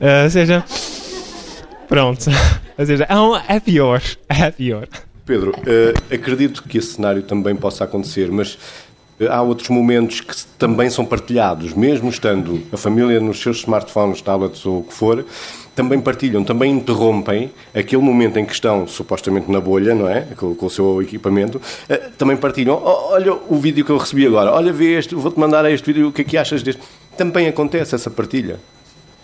Uh, 0.00 0.24
ou 0.24 0.30
seja, 0.30 0.64
pronto. 1.88 2.28
ou 2.76 2.86
seja, 2.86 3.04
é, 3.04 3.56
é 3.56 3.60
pior, 3.60 4.02
é 4.28 4.50
pior. 4.50 4.88
Pedro, 5.24 5.52
acredito 6.08 6.62
que 6.62 6.78
esse 6.78 6.94
cenário 6.94 7.20
também 7.20 7.56
possa 7.56 7.82
acontecer, 7.82 8.30
mas 8.30 8.56
Há 9.30 9.40
outros 9.40 9.70
momentos 9.70 10.20
que 10.20 10.34
também 10.58 10.90
são 10.90 11.04
partilhados, 11.04 11.72
mesmo 11.72 12.10
estando 12.10 12.60
a 12.70 12.76
família 12.76 13.18
nos 13.18 13.40
seus 13.40 13.58
smartphones, 13.58 14.20
tablets 14.20 14.66
ou 14.66 14.80
o 14.80 14.82
que 14.82 14.92
for, 14.92 15.24
também 15.74 16.00
partilham, 16.00 16.44
também 16.44 16.72
interrompem 16.72 17.50
aquele 17.74 18.02
momento 18.02 18.38
em 18.38 18.44
que 18.44 18.52
estão 18.52 18.86
supostamente 18.86 19.50
na 19.50 19.60
bolha, 19.60 19.94
não 19.94 20.08
é? 20.08 20.22
Com, 20.36 20.54
com 20.54 20.66
o 20.66 20.70
seu 20.70 21.00
equipamento, 21.00 21.60
eh, 21.88 22.10
também 22.18 22.36
partilham. 22.36 22.78
Olha 22.82 23.34
o 23.34 23.56
vídeo 23.56 23.84
que 23.84 23.90
eu 23.90 23.96
recebi 23.96 24.26
agora, 24.26 24.52
olha, 24.52 24.72
vê 24.72 24.98
este, 24.98 25.14
vou-te 25.14 25.38
mandar 25.38 25.70
este 25.70 25.86
vídeo, 25.86 26.08
o 26.08 26.12
que 26.12 26.20
é 26.22 26.24
que 26.24 26.36
achas 26.36 26.62
deste? 26.62 26.82
Também 27.16 27.48
acontece 27.48 27.94
essa 27.94 28.10
partilha 28.10 28.58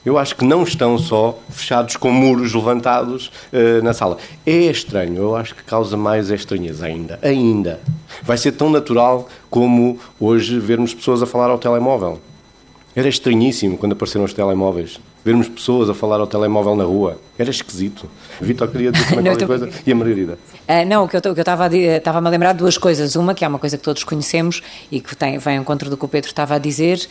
eu 0.04 0.18
acho 0.18 0.34
que 0.36 0.44
não 0.44 0.64
estão 0.64 0.98
só 0.98 1.38
fechados 1.48 1.96
com 1.96 2.10
muros 2.10 2.52
levantados 2.52 3.30
uh, 3.52 3.82
na 3.82 3.92
sala. 3.92 4.18
É 4.44 4.52
estranho, 4.52 5.16
eu 5.16 5.36
acho 5.36 5.54
que 5.54 5.62
causa 5.62 5.96
mais 5.96 6.30
estranheza 6.30 6.86
ainda. 6.86 7.18
Ainda. 7.22 7.80
Vai 8.22 8.36
ser 8.36 8.52
tão 8.52 8.68
natural 8.68 9.28
como 9.48 9.98
hoje 10.18 10.58
vermos 10.58 10.92
pessoas 10.92 11.22
a 11.22 11.26
falar 11.26 11.50
ao 11.50 11.58
telemóvel. 11.58 12.20
Era 12.94 13.08
estranhíssimo 13.08 13.78
quando 13.78 13.92
apareceram 13.92 14.24
os 14.24 14.34
telemóveis. 14.34 15.00
Vermos 15.24 15.48
pessoas 15.48 15.88
a 15.88 15.94
falar 15.94 16.18
ao 16.20 16.26
telemóvel 16.26 16.74
na 16.74 16.84
rua. 16.84 17.18
Era 17.38 17.50
esquisito. 17.50 18.08
Vitor 18.40 18.68
queria 18.68 18.92
dizer 18.92 19.06
também 19.14 19.24
qualquer 19.24 19.46
coisa. 19.46 19.70
E 19.86 19.92
a 19.92 19.94
Margarida? 19.94 20.38
Uh, 20.68 20.86
não, 20.86 21.04
o 21.04 21.08
que 21.08 21.16
eu 21.16 21.20
estava 21.32 21.64
a 21.64 22.30
lembrar 22.30 22.52
de 22.52 22.58
duas 22.58 22.76
coisas. 22.76 23.16
Uma, 23.16 23.34
que 23.34 23.44
é 23.44 23.48
uma 23.48 23.58
coisa 23.58 23.78
que 23.78 23.82
todos 23.82 24.04
conhecemos 24.04 24.62
e 24.90 25.00
que 25.00 25.16
tem, 25.16 25.38
vem 25.38 25.56
ao 25.56 25.62
encontro 25.62 25.88
do 25.88 25.96
que 25.96 26.04
o 26.04 26.08
Pedro 26.08 26.28
estava 26.28 26.54
a 26.54 26.58
dizer, 26.58 27.06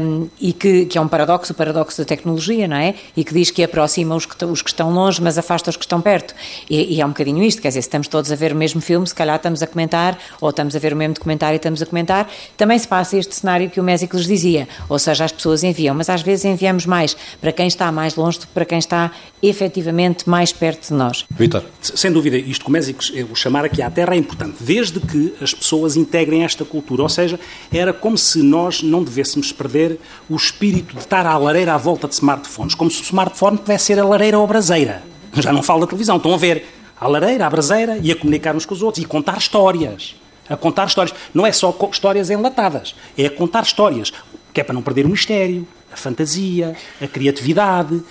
um, 0.00 0.28
e 0.40 0.52
que, 0.52 0.86
que, 0.86 0.98
é 0.98 1.00
um 1.00 1.08
paradoxo, 1.08 1.52
o 1.52 1.56
paradoxo 1.56 1.98
da 1.98 2.04
tecnologia, 2.04 2.66
não 2.66 2.76
é? 2.76 2.94
E 3.16 3.24
que 3.24 3.32
diz 3.32 3.50
que 3.50 3.62
aproxima 3.62 4.14
os 4.14 4.26
que, 4.26 4.44
os 4.44 4.60
que 4.60 4.70
estão 4.70 4.90
longe, 4.90 5.22
mas 5.22 5.38
afasta 5.38 5.70
os 5.70 5.76
que 5.76 5.84
estão 5.84 6.00
perto. 6.00 6.34
E, 6.68 6.96
e, 6.96 7.00
é 7.00 7.06
um 7.06 7.10
bocadinho 7.10 7.42
isto, 7.42 7.62
quer 7.62 7.68
dizer, 7.68 7.82
se 7.82 7.88
estamos 7.88 8.08
todos 8.08 8.30
a 8.32 8.34
ver 8.36 8.52
o 8.52 8.56
mesmo 8.56 8.80
filme, 8.80 9.06
se 9.06 9.14
calhar 9.14 9.36
estamos 9.36 9.62
a 9.62 9.66
comentar, 9.66 10.18
ou 10.40 10.50
estamos 10.50 10.74
a 10.74 10.78
ver 10.78 10.92
o 10.92 10.96
mesmo 10.96 11.14
documentário 11.14 11.54
e 11.54 11.58
estamos 11.58 11.80
a 11.80 11.86
comentar, 11.86 12.28
também 12.56 12.78
se 12.78 12.88
passa 12.88 13.16
este 13.16 13.34
cenário 13.34 13.70
que 13.70 13.80
o 13.80 13.84
Mésico 13.84 14.16
lhes 14.16 14.26
dizia. 14.26 14.68
Ou 14.88 14.98
seja, 14.98 15.24
as 15.24 15.32
pessoas 15.32 15.62
enviam, 15.62 15.94
mas 15.94 16.10
às 16.10 16.22
vezes 16.22 16.44
enviamos 16.44 16.86
mais 16.86 17.16
para 17.40 17.52
quem 17.52 17.66
está 17.66 17.90
mais 17.92 18.16
longe 18.16 18.38
do 18.38 18.46
que 18.46 18.52
para 18.52 18.64
quem 18.64 18.78
está 18.78 19.10
efetivamente 19.42 20.28
mais 20.28 20.52
perto 20.52 20.88
de 20.88 20.94
nós. 20.94 21.24
Vitor. 21.30 21.64
Sem 21.80 22.10
dúvida, 22.10 22.36
isto 22.36 22.64
que 22.64 22.70
o 22.70 22.72
Mésico 22.72 23.02
o 23.30 23.34
chamar 23.34 23.64
aqui 23.64 23.82
à 23.82 23.90
Terra 23.90 24.14
é 24.14 24.18
importante, 24.18 24.56
desde 24.60 25.00
que 25.00 25.34
as 25.40 25.52
pessoas 25.52 25.96
integrem 25.96 26.44
esta 26.44 26.64
cultura. 26.64 27.02
Ou 27.02 27.08
seja, 27.08 27.38
era 27.72 27.92
como 27.92 28.16
se 28.16 28.42
nós 28.42 28.82
não 28.82 29.02
devêssemos 29.02 29.52
perder 29.52 29.98
o 30.28 30.36
espírito 30.36 30.94
de 30.94 31.00
estar 31.00 31.26
à 31.26 31.36
lareira 31.36 31.74
à 31.74 31.78
volta 31.78 32.08
de 32.08 32.14
smartphones, 32.14 32.74
como 32.74 32.90
se 32.90 33.00
o 33.00 33.04
smartphone 33.04 33.58
pudesse 33.58 33.86
ser 33.86 33.98
a 33.98 34.04
lareira 34.04 34.38
ou 34.38 34.44
a 34.44 34.46
braseira. 34.46 35.02
Já 35.32 35.52
não 35.52 35.62
falo 35.62 35.80
da 35.80 35.86
televisão, 35.86 36.16
estão 36.16 36.32
a 36.32 36.36
ver 36.36 36.64
a 37.00 37.08
lareira, 37.08 37.46
a 37.46 37.50
braseira 37.50 37.98
e 38.00 38.10
a 38.10 38.16
comunicar 38.16 38.54
uns 38.54 38.64
com 38.64 38.74
os 38.74 38.82
outros 38.82 39.04
e 39.04 39.06
contar 39.06 39.38
histórias. 39.38 40.14
A 40.48 40.56
contar 40.56 40.86
histórias. 40.86 41.16
Não 41.32 41.46
é 41.46 41.52
só 41.52 41.76
histórias 41.90 42.30
enlatadas, 42.30 42.94
é 43.16 43.26
a 43.26 43.30
contar 43.30 43.62
histórias, 43.62 44.12
que 44.52 44.60
é 44.60 44.64
para 44.64 44.74
não 44.74 44.82
perder 44.82 45.06
o 45.06 45.08
mistério, 45.08 45.66
a 45.94 45.96
fantasia, 45.96 46.76
a 47.00 47.06
criatividade, 47.06 48.02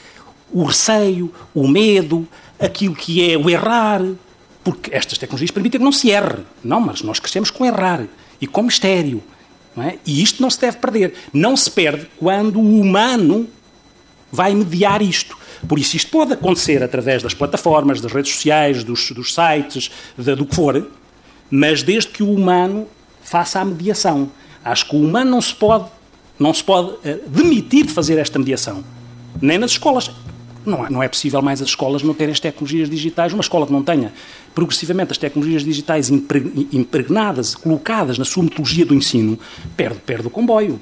o 0.51 0.63
receio, 0.63 1.31
o 1.53 1.67
medo, 1.67 2.27
aquilo 2.59 2.95
que 2.95 3.29
é 3.29 3.37
o 3.37 3.49
errar, 3.49 4.01
porque 4.63 4.95
estas 4.95 5.17
tecnologias 5.17 5.51
permitem 5.51 5.79
que 5.79 5.83
não 5.85 5.91
se 5.91 6.09
erre. 6.09 6.43
Não, 6.63 6.79
mas 6.79 7.01
nós 7.01 7.19
crescemos 7.19 7.51
com 7.51 7.65
errar 7.65 8.07
e 8.39 8.47
com 8.47 8.63
mistério. 8.63 9.21
É? 9.77 9.97
E 10.05 10.21
isto 10.21 10.41
não 10.41 10.49
se 10.49 10.61
deve 10.61 10.77
perder. 10.77 11.13
Não 11.33 11.57
se 11.57 11.69
perde 11.69 12.07
quando 12.17 12.59
o 12.59 12.79
humano 12.79 13.49
vai 14.31 14.55
mediar 14.55 15.01
isto. 15.01 15.37
Por 15.67 15.77
isso, 15.79 15.97
isto 15.97 16.09
pode 16.09 16.33
acontecer 16.33 16.81
através 16.83 17.21
das 17.21 17.33
plataformas, 17.33 17.99
das 17.99 18.11
redes 18.11 18.33
sociais, 18.33 18.83
dos, 18.83 19.11
dos 19.11 19.33
sites, 19.33 19.91
de, 20.17 20.35
do 20.35 20.45
que 20.45 20.55
for, 20.55 20.89
mas 21.49 21.83
desde 21.83 22.09
que 22.09 22.23
o 22.23 22.31
humano 22.31 22.87
faça 23.21 23.59
a 23.59 23.65
mediação. 23.65 24.31
Acho 24.63 24.89
que 24.89 24.95
o 24.95 24.99
humano 24.99 25.31
não 25.31 25.41
se 25.41 25.53
pode, 25.53 25.85
não 26.39 26.53
se 26.53 26.63
pode 26.63 26.89
uh, 26.89 26.99
demitir 27.27 27.85
de 27.85 27.91
fazer 27.93 28.17
esta 28.17 28.39
mediação. 28.39 28.83
Nem 29.41 29.57
nas 29.57 29.71
escolas. 29.71 30.11
Não 30.65 30.85
é, 30.85 30.89
não 30.89 31.03
é 31.03 31.09
possível 31.09 31.41
mais 31.41 31.61
as 31.61 31.67
escolas 31.67 32.03
não 32.03 32.13
terem 32.13 32.31
as 32.31 32.39
tecnologias 32.39 32.89
digitais. 32.89 33.33
Uma 33.33 33.41
escola 33.41 33.65
que 33.65 33.73
não 33.73 33.83
tenha 33.83 34.13
progressivamente 34.55 35.11
as 35.11 35.17
tecnologias 35.17 35.63
digitais 35.63 36.09
impregnadas, 36.09 37.55
colocadas 37.55 38.17
na 38.17 38.25
sua 38.25 38.43
metodologia 38.43 38.85
do 38.85 38.93
ensino, 38.93 39.37
perde, 39.75 39.99
perde 39.99 40.27
o 40.27 40.29
comboio. 40.29 40.79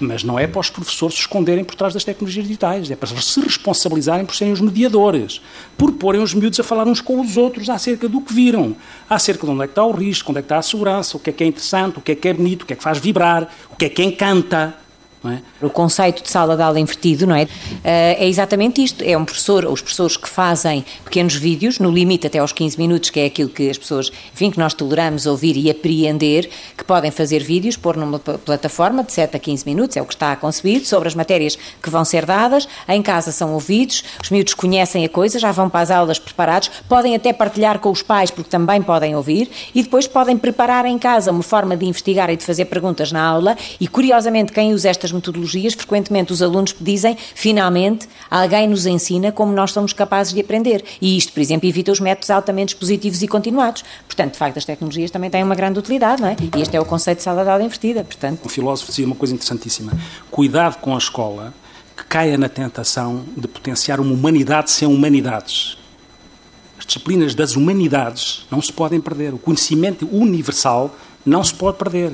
Mas 0.00 0.22
não 0.22 0.38
é 0.38 0.46
para 0.46 0.60
os 0.60 0.70
professores 0.70 1.16
se 1.16 1.22
esconderem 1.22 1.64
por 1.64 1.74
trás 1.74 1.92
das 1.92 2.04
tecnologias 2.04 2.46
digitais, 2.46 2.88
é 2.88 2.94
para 2.94 3.08
se 3.08 3.40
responsabilizarem 3.40 4.24
por 4.24 4.36
serem 4.36 4.52
os 4.52 4.60
mediadores, 4.60 5.40
por 5.76 5.92
porem 5.92 6.22
os 6.22 6.32
miúdos 6.32 6.60
a 6.60 6.62
falar 6.62 6.86
uns 6.86 7.00
com 7.00 7.20
os 7.20 7.36
outros 7.36 7.68
acerca 7.68 8.08
do 8.08 8.20
que 8.20 8.32
viram, 8.32 8.76
acerca 9.10 9.44
de 9.44 9.52
onde 9.52 9.64
é 9.64 9.66
que 9.66 9.72
está 9.72 9.84
o 9.84 9.90
risco, 9.90 10.30
onde 10.30 10.38
é 10.38 10.42
que 10.42 10.46
está 10.46 10.58
a 10.58 10.62
segurança, 10.62 11.16
o 11.16 11.20
que 11.20 11.30
é 11.30 11.32
que 11.32 11.42
é 11.42 11.46
interessante, 11.48 11.98
o 11.98 12.00
que 12.00 12.12
é 12.12 12.14
que 12.14 12.28
é 12.28 12.32
bonito, 12.32 12.62
o 12.62 12.66
que 12.66 12.74
é 12.74 12.76
que 12.76 12.82
faz 12.82 12.98
vibrar, 12.98 13.52
o 13.70 13.76
que 13.76 13.86
é 13.86 13.88
que 13.88 14.02
encanta. 14.02 14.76
É? 15.24 15.66
O 15.66 15.68
conceito 15.68 16.22
de 16.22 16.30
sala 16.30 16.56
de 16.56 16.62
aula 16.62 16.78
invertido, 16.78 17.26
não 17.26 17.34
é? 17.34 17.48
Eh, 17.82 18.24
é 18.24 18.28
exatamente 18.28 18.82
isto. 18.82 19.02
É 19.02 19.18
um 19.18 19.24
professor, 19.24 19.64
os 19.64 19.80
professores 19.80 20.16
que 20.16 20.28
fazem 20.28 20.84
pequenos 21.04 21.34
vídeos, 21.34 21.80
no 21.80 21.90
limite 21.90 22.28
até 22.28 22.38
aos 22.38 22.52
15 22.52 22.78
minutos, 22.78 23.10
que 23.10 23.18
é 23.18 23.26
aquilo 23.26 23.48
que 23.48 23.68
as 23.68 23.76
pessoas, 23.76 24.12
enfim, 24.32 24.48
que 24.50 24.58
nós 24.58 24.74
toleramos 24.74 25.26
ouvir 25.26 25.56
e 25.56 25.68
apreender, 25.68 26.48
que 26.76 26.84
podem 26.84 27.10
fazer 27.10 27.42
vídeos, 27.42 27.76
pôr 27.76 27.96
numa 27.96 28.20
plataforma 28.20 29.02
de 29.02 29.12
7 29.12 29.36
a 29.36 29.40
15 29.40 29.66
minutos, 29.66 29.96
é 29.96 30.02
o 30.02 30.06
que 30.06 30.14
está 30.14 30.36
concebido, 30.36 30.86
sobre 30.86 31.08
as 31.08 31.16
matérias 31.16 31.58
que 31.82 31.90
vão 31.90 32.04
ser 32.04 32.24
dadas. 32.24 32.68
Em 32.88 33.02
casa 33.02 33.32
são 33.32 33.54
ouvidos, 33.54 34.04
os 34.22 34.30
miúdos 34.30 34.54
conhecem 34.54 35.04
a 35.04 35.08
coisa, 35.08 35.38
já 35.40 35.50
vão 35.50 35.68
para 35.68 35.80
as 35.80 35.90
aulas 35.90 36.20
preparados, 36.20 36.70
podem 36.88 37.16
até 37.16 37.32
partilhar 37.32 37.80
com 37.80 37.90
os 37.90 38.02
pais, 38.02 38.30
porque 38.30 38.50
também 38.50 38.80
podem 38.82 39.16
ouvir, 39.16 39.50
e 39.74 39.82
depois 39.82 40.06
podem 40.06 40.36
preparar 40.36 40.86
em 40.86 40.96
casa 40.96 41.32
uma 41.32 41.42
forma 41.42 41.76
de 41.76 41.86
investigar 41.86 42.30
e 42.30 42.36
de 42.36 42.44
fazer 42.44 42.66
perguntas 42.66 43.10
na 43.10 43.20
aula. 43.20 43.56
E 43.80 43.88
curiosamente, 43.88 44.52
quem 44.52 44.72
usa 44.72 44.88
estas 44.88 45.07
metodologias, 45.12 45.74
frequentemente 45.74 46.32
os 46.32 46.42
alunos 46.42 46.74
dizem, 46.80 47.16
finalmente, 47.34 48.08
alguém 48.30 48.68
nos 48.68 48.86
ensina 48.86 49.32
como 49.32 49.52
nós 49.52 49.72
somos 49.72 49.92
capazes 49.92 50.32
de 50.32 50.40
aprender. 50.40 50.84
E 51.00 51.16
isto, 51.16 51.32
por 51.32 51.40
exemplo, 51.40 51.68
evita 51.68 51.92
os 51.92 52.00
métodos 52.00 52.30
altamente 52.30 52.74
expositivos 52.74 53.22
e 53.22 53.28
continuados. 53.28 53.84
Portanto, 54.06 54.32
de 54.32 54.38
facto, 54.38 54.56
as 54.58 54.64
tecnologias 54.64 55.10
também 55.10 55.30
têm 55.30 55.42
uma 55.42 55.54
grande 55.54 55.78
utilidade, 55.78 56.22
não 56.22 56.28
é? 56.28 56.36
E 56.56 56.60
este 56.60 56.76
é 56.76 56.80
o 56.80 56.84
conceito 56.84 57.18
de 57.18 57.24
sala 57.24 57.44
de 57.44 57.50
aula 57.50 57.62
invertida, 57.62 58.04
portanto. 58.04 58.40
Um 58.44 58.48
filósofo 58.48 58.90
dizia 58.90 59.06
uma 59.06 59.16
coisa 59.16 59.34
interessantíssima. 59.34 59.92
Cuidado 60.30 60.76
com 60.78 60.94
a 60.94 60.98
escola 60.98 61.52
que 61.96 62.04
caia 62.04 62.38
na 62.38 62.48
tentação 62.48 63.24
de 63.36 63.48
potenciar 63.48 64.00
uma 64.00 64.12
humanidade 64.12 64.70
sem 64.70 64.86
humanidades. 64.86 65.76
As 66.78 66.86
disciplinas 66.86 67.34
das 67.34 67.56
humanidades 67.56 68.46
não 68.50 68.62
se 68.62 68.72
podem 68.72 69.00
perder. 69.00 69.34
O 69.34 69.38
conhecimento 69.38 70.08
universal 70.12 70.94
não 71.26 71.42
se 71.42 71.52
pode 71.52 71.76
perder. 71.76 72.12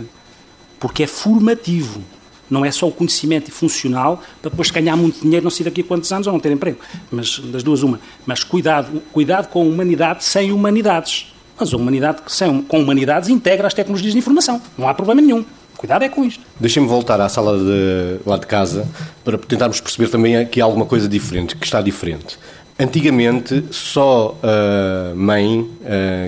Porque 0.81 1.03
é 1.03 1.07
formativo. 1.07 2.03
Não 2.51 2.65
é 2.65 2.71
só 2.71 2.87
o 2.87 2.93
conhecimento 2.93 3.51
funcional 3.51 4.23
para 4.41 4.51
depois 4.51 4.71
ganhar 4.71 4.97
muito 4.97 5.21
dinheiro, 5.21 5.45
não 5.45 5.51
sei 5.51 5.65
daqui 5.65 5.81
a 5.81 5.85
quantos 5.85 6.13
anos, 6.13 6.27
ou 6.27 6.33
não 6.33 6.41
ter 6.41 6.53
emprego. 6.53 6.79
Mas 7.11 7.39
das 7.39 7.63
duas, 7.63 7.83
uma. 7.83 8.01
Mas 8.27 8.45
cuidado, 8.45 9.03
cuidado 9.13 9.49
com 9.49 9.63
a 9.63 9.65
humanidade 9.65 10.25
sem 10.25 10.53
humanidades. 10.53 11.33
Mas 11.59 11.73
a 11.73 11.77
humanidade 11.77 12.23
sem, 12.27 12.63
com 12.63 12.81
humanidades 12.81 13.29
integra 13.29 13.67
as 13.67 13.75
tecnologias 13.75 14.13
de 14.13 14.19
informação. 14.19 14.61
Não 14.77 14.89
há 14.89 14.95
problema 14.95 15.21
nenhum. 15.21 15.45
Cuidado 15.77 16.03
é 16.03 16.09
com 16.09 16.25
isto. 16.25 16.43
Deixem-me 16.59 16.89
voltar 16.89 17.21
à 17.21 17.29
sala 17.29 17.59
de, 17.59 18.21
lá 18.25 18.39
de 18.39 18.47
casa 18.47 18.89
para 19.25 19.37
tentarmos 19.37 19.81
perceber 19.81 20.09
também 20.09 20.37
há 20.37 20.49
alguma 20.65 20.87
coisa 20.87 21.09
diferente, 21.09 21.57
que 21.57 21.67
está 21.67 21.83
diferente. 21.83 22.39
Antigamente, 22.77 23.67
só 23.71 24.37
a 24.43 25.15
mãe, 25.15 25.71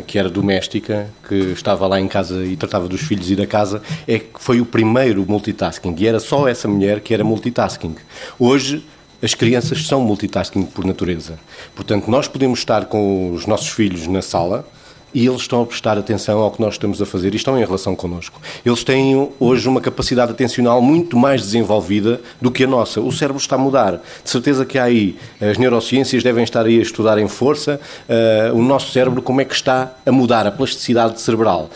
que 0.06 0.16
era 0.16 0.30
doméstica, 0.30 1.10
que 1.28 1.34
estava 1.34 1.88
lá 1.88 2.00
em 2.00 2.06
casa 2.06 2.44
e 2.44 2.56
tratava 2.56 2.86
dos 2.86 3.00
filhos 3.00 3.28
e 3.30 3.34
da 3.34 3.46
casa, 3.46 3.82
é 4.06 4.20
que 4.20 4.28
foi 4.38 4.60
o 4.60 4.64
primeiro 4.64 5.24
multitasking. 5.28 5.94
E 5.98 6.06
era 6.06 6.20
só 6.20 6.46
essa 6.46 6.68
mulher 6.68 7.00
que 7.00 7.12
era 7.12 7.24
multitasking. 7.24 7.96
Hoje, 8.38 8.84
as 9.20 9.34
crianças 9.34 9.86
são 9.86 10.00
multitasking 10.02 10.64
por 10.66 10.84
natureza. 10.84 11.36
Portanto, 11.74 12.08
nós 12.08 12.28
podemos 12.28 12.60
estar 12.60 12.84
com 12.84 13.32
os 13.32 13.44
nossos 13.44 13.70
filhos 13.70 14.06
na 14.06 14.22
sala 14.22 14.68
e 15.16 15.26
eles 15.26 15.40
estão 15.40 15.62
a 15.62 15.66
prestar 15.66 15.96
atenção 15.96 16.40
ao 16.40 16.50
que 16.50 16.60
nós 16.60 16.74
estamos 16.74 17.00
a 17.00 17.06
fazer 17.06 17.32
e 17.32 17.38
estão 17.38 17.58
em 17.58 17.64
relação 17.64 17.96
connosco. 17.96 18.38
Eles 18.62 18.84
têm 18.84 19.30
hoje 19.40 19.66
uma 19.66 19.80
capacidade 19.80 20.30
atencional 20.30 20.82
muito 20.82 21.16
mais 21.16 21.40
desenvolvida 21.40 22.20
do 22.38 22.50
que 22.50 22.64
a 22.64 22.66
nossa. 22.66 23.00
O 23.00 23.10
cérebro 23.10 23.40
está 23.40 23.56
a 23.56 23.58
mudar. 23.58 24.02
De 24.22 24.28
certeza 24.28 24.66
que 24.66 24.78
há 24.78 24.84
aí, 24.84 25.16
as 25.40 25.56
neurociências 25.56 26.22
devem 26.22 26.44
estar 26.44 26.66
aí 26.66 26.78
a 26.78 26.82
estudar 26.82 27.16
em 27.16 27.28
força 27.28 27.80
uh, 28.06 28.54
o 28.54 28.60
nosso 28.60 28.92
cérebro, 28.92 29.22
como 29.22 29.40
é 29.40 29.46
que 29.46 29.54
está 29.54 29.94
a 30.04 30.12
mudar, 30.12 30.46
a 30.46 30.52
plasticidade 30.52 31.18
cerebral. 31.18 31.70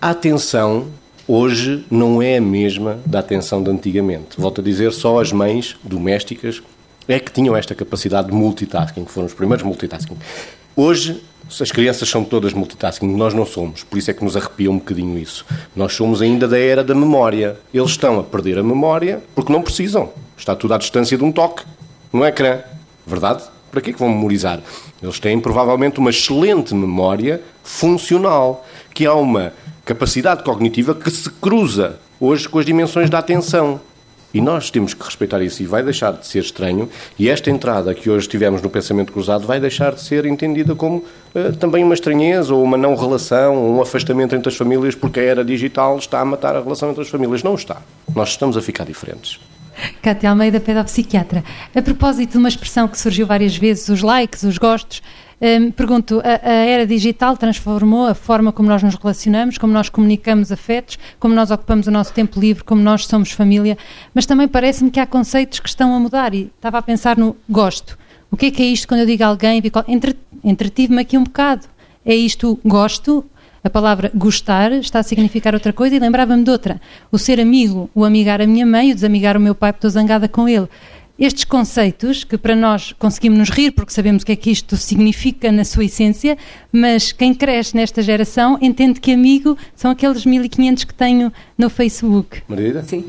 A 0.00 0.08
atenção 0.08 0.86
hoje 1.28 1.84
não 1.90 2.22
é 2.22 2.38
a 2.38 2.40
mesma 2.40 2.98
da 3.04 3.18
atenção 3.18 3.62
de 3.62 3.70
antigamente. 3.70 4.40
Volto 4.40 4.62
a 4.62 4.64
dizer, 4.64 4.90
só 4.94 5.20
as 5.20 5.32
mães 5.32 5.76
domésticas 5.84 6.62
é 7.08 7.20
que 7.20 7.30
tinham 7.30 7.56
esta 7.56 7.74
capacidade 7.74 8.28
de 8.28 8.34
multitasking, 8.34 9.04
que 9.04 9.12
foram 9.12 9.26
os 9.26 9.34
primeiros 9.34 9.64
multitasking. 9.64 10.16
Hoje 10.78 11.22
as 11.58 11.72
crianças 11.72 12.06
são 12.06 12.22
todas 12.22 12.52
multitasking, 12.52 13.06
nós 13.16 13.32
não 13.32 13.46
somos, 13.46 13.82
por 13.82 13.96
isso 13.96 14.10
é 14.10 14.14
que 14.14 14.22
nos 14.22 14.36
arrepia 14.36 14.70
um 14.70 14.76
bocadinho 14.76 15.18
isso. 15.18 15.46
Nós 15.74 15.94
somos 15.94 16.20
ainda 16.20 16.46
da 16.46 16.58
era 16.58 16.84
da 16.84 16.94
memória. 16.94 17.58
Eles 17.72 17.92
estão 17.92 18.20
a 18.20 18.22
perder 18.22 18.58
a 18.58 18.62
memória 18.62 19.22
porque 19.34 19.50
não 19.50 19.62
precisam. 19.62 20.10
Está 20.36 20.54
tudo 20.54 20.74
à 20.74 20.78
distância 20.78 21.16
de 21.16 21.24
um 21.24 21.32
toque 21.32 21.62
no 22.12 22.26
ecrã. 22.26 22.58
Verdade? 23.06 23.44
Para 23.70 23.80
que 23.80 23.88
é 23.88 23.92
que 23.94 23.98
vão 23.98 24.10
memorizar? 24.10 24.60
Eles 25.02 25.18
têm 25.18 25.40
provavelmente 25.40 25.98
uma 25.98 26.10
excelente 26.10 26.74
memória 26.74 27.40
funcional, 27.64 28.66
que 28.92 29.06
há 29.06 29.14
uma 29.14 29.54
capacidade 29.82 30.42
cognitiva 30.42 30.94
que 30.94 31.10
se 31.10 31.30
cruza 31.30 31.98
hoje 32.20 32.46
com 32.46 32.58
as 32.58 32.66
dimensões 32.66 33.08
da 33.08 33.18
atenção. 33.18 33.80
E 34.36 34.40
nós 34.42 34.70
temos 34.70 34.92
que 34.92 35.02
respeitar 35.02 35.40
isso 35.40 35.62
e 35.62 35.66
vai 35.66 35.82
deixar 35.82 36.12
de 36.12 36.26
ser 36.26 36.40
estranho. 36.40 36.90
E 37.18 37.30
esta 37.30 37.50
entrada 37.50 37.94
que 37.94 38.10
hoje 38.10 38.28
tivemos 38.28 38.60
no 38.60 38.68
pensamento 38.68 39.10
cruzado 39.10 39.46
vai 39.46 39.58
deixar 39.58 39.94
de 39.94 40.02
ser 40.02 40.26
entendida 40.26 40.74
como 40.74 40.98
uh, 41.34 41.56
também 41.58 41.82
uma 41.82 41.94
estranheza 41.94 42.54
ou 42.54 42.62
uma 42.62 42.76
não 42.76 42.94
relação, 42.94 43.56
ou 43.56 43.74
um 43.74 43.80
afastamento 43.80 44.36
entre 44.36 44.50
as 44.50 44.54
famílias, 44.54 44.94
porque 44.94 45.20
a 45.20 45.22
era 45.22 45.42
digital 45.42 45.96
está 45.96 46.20
a 46.20 46.24
matar 46.26 46.54
a 46.54 46.60
relação 46.60 46.90
entre 46.90 47.00
as 47.00 47.08
famílias. 47.08 47.42
Não 47.42 47.54
está. 47.54 47.80
Nós 48.14 48.28
estamos 48.28 48.58
a 48.58 48.60
ficar 48.60 48.84
diferentes. 48.84 49.40
Cátia 50.02 50.28
Almeida, 50.28 50.60
pedopsiquiatra. 50.60 51.42
A 51.74 51.80
propósito 51.80 52.32
de 52.32 52.36
uma 52.36 52.48
expressão 52.48 52.86
que 52.88 52.98
surgiu 52.98 53.26
várias 53.26 53.56
vezes, 53.56 53.88
os 53.88 54.02
likes, 54.02 54.42
os 54.42 54.58
gostos, 54.58 55.02
Hum, 55.38 55.70
pergunto, 55.70 56.22
a, 56.24 56.48
a, 56.48 56.52
era 56.52 56.86
digital 56.86 57.36
transformou 57.36 58.06
a 58.06 58.14
forma 58.14 58.52
como 58.52 58.70
nós 58.70 58.82
nos 58.82 58.94
relacionamos, 58.94 59.58
como 59.58 59.70
nós 59.70 59.90
comunicamos 59.90 60.50
afetos, 60.50 60.98
como 61.20 61.34
nós 61.34 61.50
ocupamos 61.50 61.86
o 61.86 61.90
nosso 61.90 62.12
tempo 62.14 62.40
livre, 62.40 62.64
como 62.64 62.80
nós 62.80 63.04
somos 63.06 63.32
família, 63.32 63.76
mas 64.14 64.24
também 64.24 64.48
parece-me 64.48 64.90
que 64.90 64.98
há 64.98 65.06
conceitos 65.06 65.60
que 65.60 65.68
estão 65.68 65.94
a 65.94 66.00
mudar 66.00 66.32
e 66.32 66.50
estava 66.56 66.78
a 66.78 66.82
pensar 66.82 67.18
no 67.18 67.36
gosto. 67.48 67.98
O 68.30 68.36
que 68.36 68.46
é 68.46 68.50
que 68.50 68.62
é 68.62 68.66
isto 68.66 68.88
quando 68.88 69.00
eu 69.00 69.06
digo 69.06 69.24
a 69.24 69.26
alguém? 69.26 69.62
Entre, 69.88 70.16
entretive-me 70.42 71.02
aqui 71.02 71.18
um 71.18 71.24
bocado. 71.24 71.66
É 72.04 72.14
isto 72.14 72.58
gosto? 72.64 73.24
A 73.62 73.68
palavra 73.68 74.10
gostar 74.14 74.72
está 74.72 75.00
a 75.00 75.02
significar 75.02 75.52
outra 75.52 75.72
coisa 75.72 75.96
e 75.96 75.98
lembrava-me 75.98 76.44
de 76.44 76.50
outra. 76.50 76.80
O 77.10 77.18
ser 77.18 77.40
amigo, 77.40 77.90
o 77.94 78.04
amigar 78.04 78.40
a 78.40 78.46
minha 78.46 78.64
mãe, 78.64 78.92
o 78.92 78.94
desamigar 78.94 79.36
o 79.36 79.40
meu 79.40 79.54
pai 79.54 79.72
porque 79.72 79.86
estou 79.86 79.90
zangada 79.90 80.28
com 80.28 80.48
ele 80.48 80.68
estes 81.18 81.44
conceitos, 81.44 82.24
que 82.24 82.36
para 82.36 82.54
nós 82.54 82.94
conseguimos 82.98 83.38
nos 83.38 83.50
rir 83.50 83.70
porque 83.72 83.92
sabemos 83.92 84.22
o 84.22 84.26
que 84.26 84.32
é 84.32 84.36
que 84.36 84.50
isto 84.50 84.76
significa 84.76 85.50
na 85.50 85.64
sua 85.64 85.84
essência, 85.84 86.36
mas 86.70 87.12
quem 87.12 87.34
cresce 87.34 87.74
nesta 87.74 88.02
geração 88.02 88.58
entende 88.60 89.00
que 89.00 89.12
amigo 89.12 89.56
são 89.74 89.90
aqueles 89.90 90.26
1500 90.26 90.84
que 90.84 90.94
tenho 90.94 91.32
no 91.56 91.70
Facebook. 91.70 92.42
Margarida? 92.46 92.82
Sim, 92.82 92.98
uh, 92.98 93.06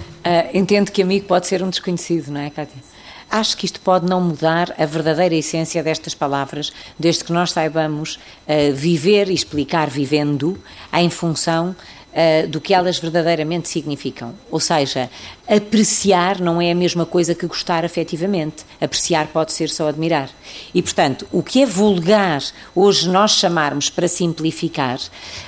entendo 0.53 0.91
que 0.91 1.01
amigo 1.01 1.25
pode 1.25 1.47
ser 1.47 1.61
um 1.61 1.69
desconhecido, 1.69 2.31
não 2.31 2.41
é, 2.41 2.49
Cátia? 2.49 2.81
Acho 3.29 3.57
que 3.57 3.65
isto 3.65 3.81
pode 3.81 4.05
não 4.05 4.21
mudar 4.21 4.73
a 4.77 4.85
verdadeira 4.85 5.35
essência 5.35 5.83
destas 5.83 6.15
palavras, 6.15 6.71
desde 6.97 7.25
que 7.25 7.33
nós 7.33 7.51
saibamos 7.51 8.15
uh, 8.15 8.73
viver 8.73 9.29
e 9.29 9.33
explicar 9.33 9.89
vivendo 9.89 10.57
em 10.93 11.09
função 11.09 11.75
uh, 12.17 12.47
do 12.47 12.59
que 12.59 12.73
elas 12.73 12.97
verdadeiramente 12.97 13.69
significam. 13.69 14.33
Ou 14.49 14.59
seja, 14.59 15.09
apreciar 15.47 16.41
não 16.41 16.59
é 16.59 16.71
a 16.71 16.75
mesma 16.75 17.05
coisa 17.05 17.35
que 17.35 17.45
gostar 17.45 17.85
afetivamente. 17.85 18.65
Apreciar 18.81 19.27
pode 19.27 19.53
ser 19.53 19.69
só 19.69 19.87
admirar. 19.87 20.29
E, 20.73 20.81
portanto, 20.81 21.27
o 21.31 21.43
que 21.43 21.61
é 21.61 21.65
vulgar 21.65 22.41
hoje 22.75 23.07
nós 23.07 23.31
chamarmos 23.31 23.89
para 23.89 24.07
simplificar, 24.07 24.99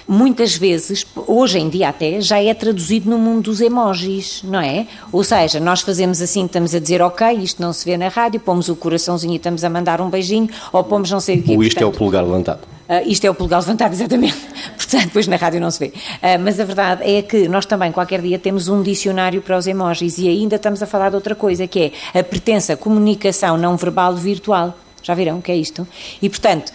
muitas 0.07 0.55
vezes, 0.55 1.05
hoje 1.27 1.57
em 1.57 1.69
dia 1.69 1.89
até, 1.89 2.21
já 2.21 2.41
é 2.41 2.53
traduzido 2.53 3.09
no 3.09 3.17
mundo 3.17 3.45
dos 3.45 3.61
emojis, 3.61 4.41
não 4.43 4.61
é? 4.61 4.85
Ou 5.11 5.23
seja, 5.23 5.59
nós 5.59 5.81
fazemos 5.81 6.21
assim, 6.21 6.45
estamos 6.45 6.75
a 6.75 6.79
dizer, 6.79 7.01
ok, 7.01 7.27
isto 7.37 7.61
não 7.61 7.73
se 7.73 7.83
vê 7.85 7.97
na 7.97 8.09
rádio, 8.09 8.39
pomos 8.39 8.69
o 8.69 8.75
coraçãozinho 8.75 9.33
e 9.33 9.37
estamos 9.37 9.63
a 9.63 9.69
mandar 9.69 10.01
um 10.01 10.09
beijinho, 10.09 10.49
ou 10.71 10.83
pomos 10.83 11.09
não 11.09 11.19
sei 11.19 11.39
o 11.39 11.43
quê. 11.43 11.55
Ou 11.55 11.63
isto 11.63 11.79
portanto, 11.79 11.93
é 11.93 11.95
o 11.95 11.97
polegar 11.97 12.23
levantado. 12.23 12.78
Uh, 12.89 13.07
isto 13.07 13.23
é 13.23 13.29
o 13.29 13.35
polegar 13.35 13.59
levantado, 13.59 13.93
exatamente. 13.93 14.35
Portanto, 14.75 15.03
depois 15.05 15.27
na 15.27 15.35
rádio 15.35 15.61
não 15.61 15.69
se 15.69 15.77
vê. 15.77 15.87
Uh, 15.87 16.39
mas 16.43 16.59
a 16.59 16.65
verdade 16.65 17.03
é 17.03 17.21
que 17.21 17.47
nós 17.47 17.67
também, 17.67 17.91
qualquer 17.91 18.19
dia, 18.19 18.39
temos 18.39 18.67
um 18.67 18.81
dicionário 18.81 19.43
para 19.43 19.55
os 19.55 19.67
emojis 19.67 20.17
e 20.17 20.27
ainda 20.27 20.55
estamos 20.55 20.81
a 20.81 20.87
falar 20.87 21.09
de 21.09 21.15
outra 21.15 21.35
coisa, 21.35 21.67
que 21.67 21.93
é 22.13 22.19
a 22.19 22.23
pertença 22.23 22.75
comunicação 22.75 23.57
não 23.57 23.77
verbal 23.77 24.15
virtual. 24.15 24.75
Já 25.03 25.13
viram 25.13 25.37
o 25.37 25.41
que 25.41 25.51
é 25.51 25.55
isto? 25.55 25.87
E, 26.19 26.27
portanto, 26.29 26.73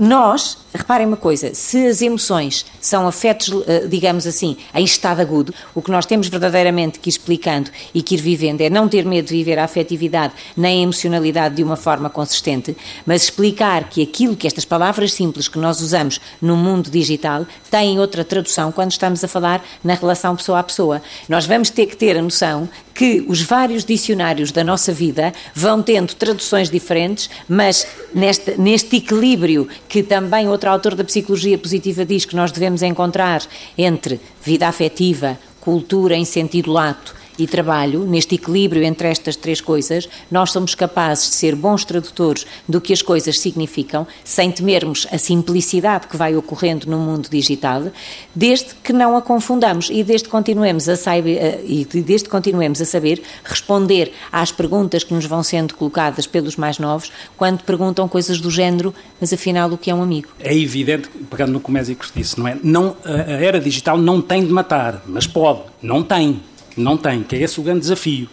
nós, 0.00 0.58
reparem 0.74 1.06
uma 1.06 1.16
coisa, 1.16 1.54
se 1.54 1.86
as 1.86 2.02
emoções 2.02 2.66
são 2.80 3.06
afetos, 3.06 3.50
eh, 3.68 3.86
digamos 3.86 4.26
assim, 4.26 4.56
em 4.74 4.84
estado 4.84 5.20
agudo, 5.20 5.54
o 5.72 5.80
que 5.80 5.92
nós 5.92 6.04
temos 6.06 6.26
verdadeiramente 6.28 6.98
que 6.98 7.08
ir 7.08 7.12
explicando 7.12 7.70
e 7.94 8.02
que 8.02 8.16
ir 8.16 8.18
vivendo 8.20 8.62
é 8.62 8.68
não 8.68 8.88
ter 8.88 9.04
medo 9.04 9.28
de 9.28 9.34
viver 9.34 9.56
a 9.58 9.64
afetividade 9.64 10.34
nem 10.56 10.80
a 10.80 10.82
emocionalidade 10.82 11.54
de 11.54 11.62
uma 11.62 11.76
forma 11.76 12.10
consistente, 12.10 12.76
mas 13.06 13.22
explicar 13.22 13.88
que 13.88 14.02
aquilo 14.02 14.34
que 14.34 14.48
estas 14.48 14.64
palavras 14.64 15.12
simples 15.12 15.46
que 15.46 15.58
nós 15.58 15.80
usamos 15.80 16.20
no 16.42 16.56
mundo 16.56 16.90
digital 16.90 17.46
têm 17.70 18.00
outra 18.00 18.24
tradução 18.24 18.72
quando 18.72 18.90
estamos 18.90 19.22
a 19.22 19.28
falar 19.28 19.64
na 19.84 19.94
relação 19.94 20.34
pessoa 20.34 20.58
a 20.58 20.64
pessoa. 20.64 21.00
Nós 21.28 21.46
vamos 21.46 21.70
ter 21.70 21.86
que 21.86 21.96
ter 21.96 22.16
a 22.18 22.22
noção 22.22 22.68
que 22.92 23.24
os 23.28 23.42
vários 23.42 23.84
dicionários 23.84 24.52
da 24.52 24.62
nossa 24.62 24.92
vida 24.92 25.32
vão 25.54 25.82
tendo 25.82 26.14
traduções 26.14 26.70
diferentes, 26.70 27.28
mas 27.48 27.86
neste, 28.14 28.58
neste 28.58 28.96
equilíbrio 28.96 29.43
que 29.88 30.02
também 30.02 30.48
outro 30.48 30.70
autor 30.70 30.94
da 30.94 31.04
psicologia 31.04 31.58
positiva 31.58 32.04
diz 32.04 32.24
que 32.24 32.36
nós 32.36 32.52
devemos 32.52 32.82
encontrar 32.82 33.42
entre 33.76 34.20
vida 34.42 34.66
afetiva, 34.66 35.38
cultura 35.60 36.16
em 36.16 36.24
sentido 36.24 36.72
lato 36.72 37.23
e 37.38 37.46
trabalho, 37.46 38.04
neste 38.04 38.34
equilíbrio 38.34 38.82
entre 38.82 39.08
estas 39.08 39.36
três 39.36 39.60
coisas, 39.60 40.08
nós 40.30 40.52
somos 40.52 40.74
capazes 40.74 41.30
de 41.30 41.36
ser 41.36 41.54
bons 41.54 41.84
tradutores 41.84 42.46
do 42.68 42.80
que 42.80 42.92
as 42.92 43.02
coisas 43.02 43.40
significam, 43.40 44.06
sem 44.22 44.50
temermos 44.50 45.06
a 45.10 45.18
simplicidade 45.18 46.06
que 46.06 46.16
vai 46.16 46.36
ocorrendo 46.36 46.88
no 46.88 46.98
mundo 46.98 47.28
digital, 47.28 47.90
desde 48.34 48.74
que 48.82 48.92
não 48.92 49.16
a 49.16 49.22
confundamos 49.22 49.88
e 49.90 50.02
desde 50.02 50.26
que 50.26 50.30
continuemos 50.30 50.88
a 50.88 50.96
saber, 50.96 51.36
eh, 51.36 51.60
e 51.66 51.84
desde 51.84 52.28
continuemos 52.28 52.80
a 52.80 52.84
saber 52.84 53.22
responder 53.44 54.12
às 54.30 54.52
perguntas 54.52 55.04
que 55.04 55.14
nos 55.14 55.26
vão 55.26 55.42
sendo 55.42 55.74
colocadas 55.74 56.26
pelos 56.26 56.56
mais 56.56 56.78
novos, 56.78 57.10
quando 57.36 57.62
perguntam 57.62 58.08
coisas 58.08 58.40
do 58.40 58.50
género, 58.50 58.94
mas 59.20 59.32
afinal 59.32 59.70
o 59.70 59.78
que 59.78 59.90
é 59.90 59.94
um 59.94 60.02
amigo? 60.02 60.28
É 60.38 60.56
evidente, 60.56 61.08
pegando 61.30 61.52
no 61.52 61.60
que 61.60 61.68
o 61.68 61.72
Mésicos 61.72 62.12
disse, 62.14 62.38
não 62.38 62.46
é? 62.46 62.56
Não, 62.62 62.96
a 63.04 63.32
era 63.32 63.60
digital 63.60 63.98
não 63.98 64.20
tem 64.20 64.44
de 64.44 64.52
matar, 64.52 65.02
mas 65.06 65.26
pode, 65.26 65.62
não 65.82 66.02
tem. 66.02 66.40
Não 66.76 66.96
tem, 66.96 67.22
que 67.22 67.36
é 67.36 67.40
esse 67.40 67.60
o 67.60 67.62
grande 67.62 67.80
desafio. 67.80 68.28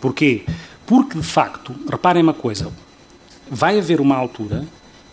Porquê? 0.00 0.44
Porque, 0.86 1.18
de 1.18 1.24
facto, 1.24 1.74
reparem 1.90 2.22
uma 2.22 2.34
coisa, 2.34 2.70
vai 3.50 3.78
haver 3.78 4.00
uma 4.00 4.16
altura 4.16 4.64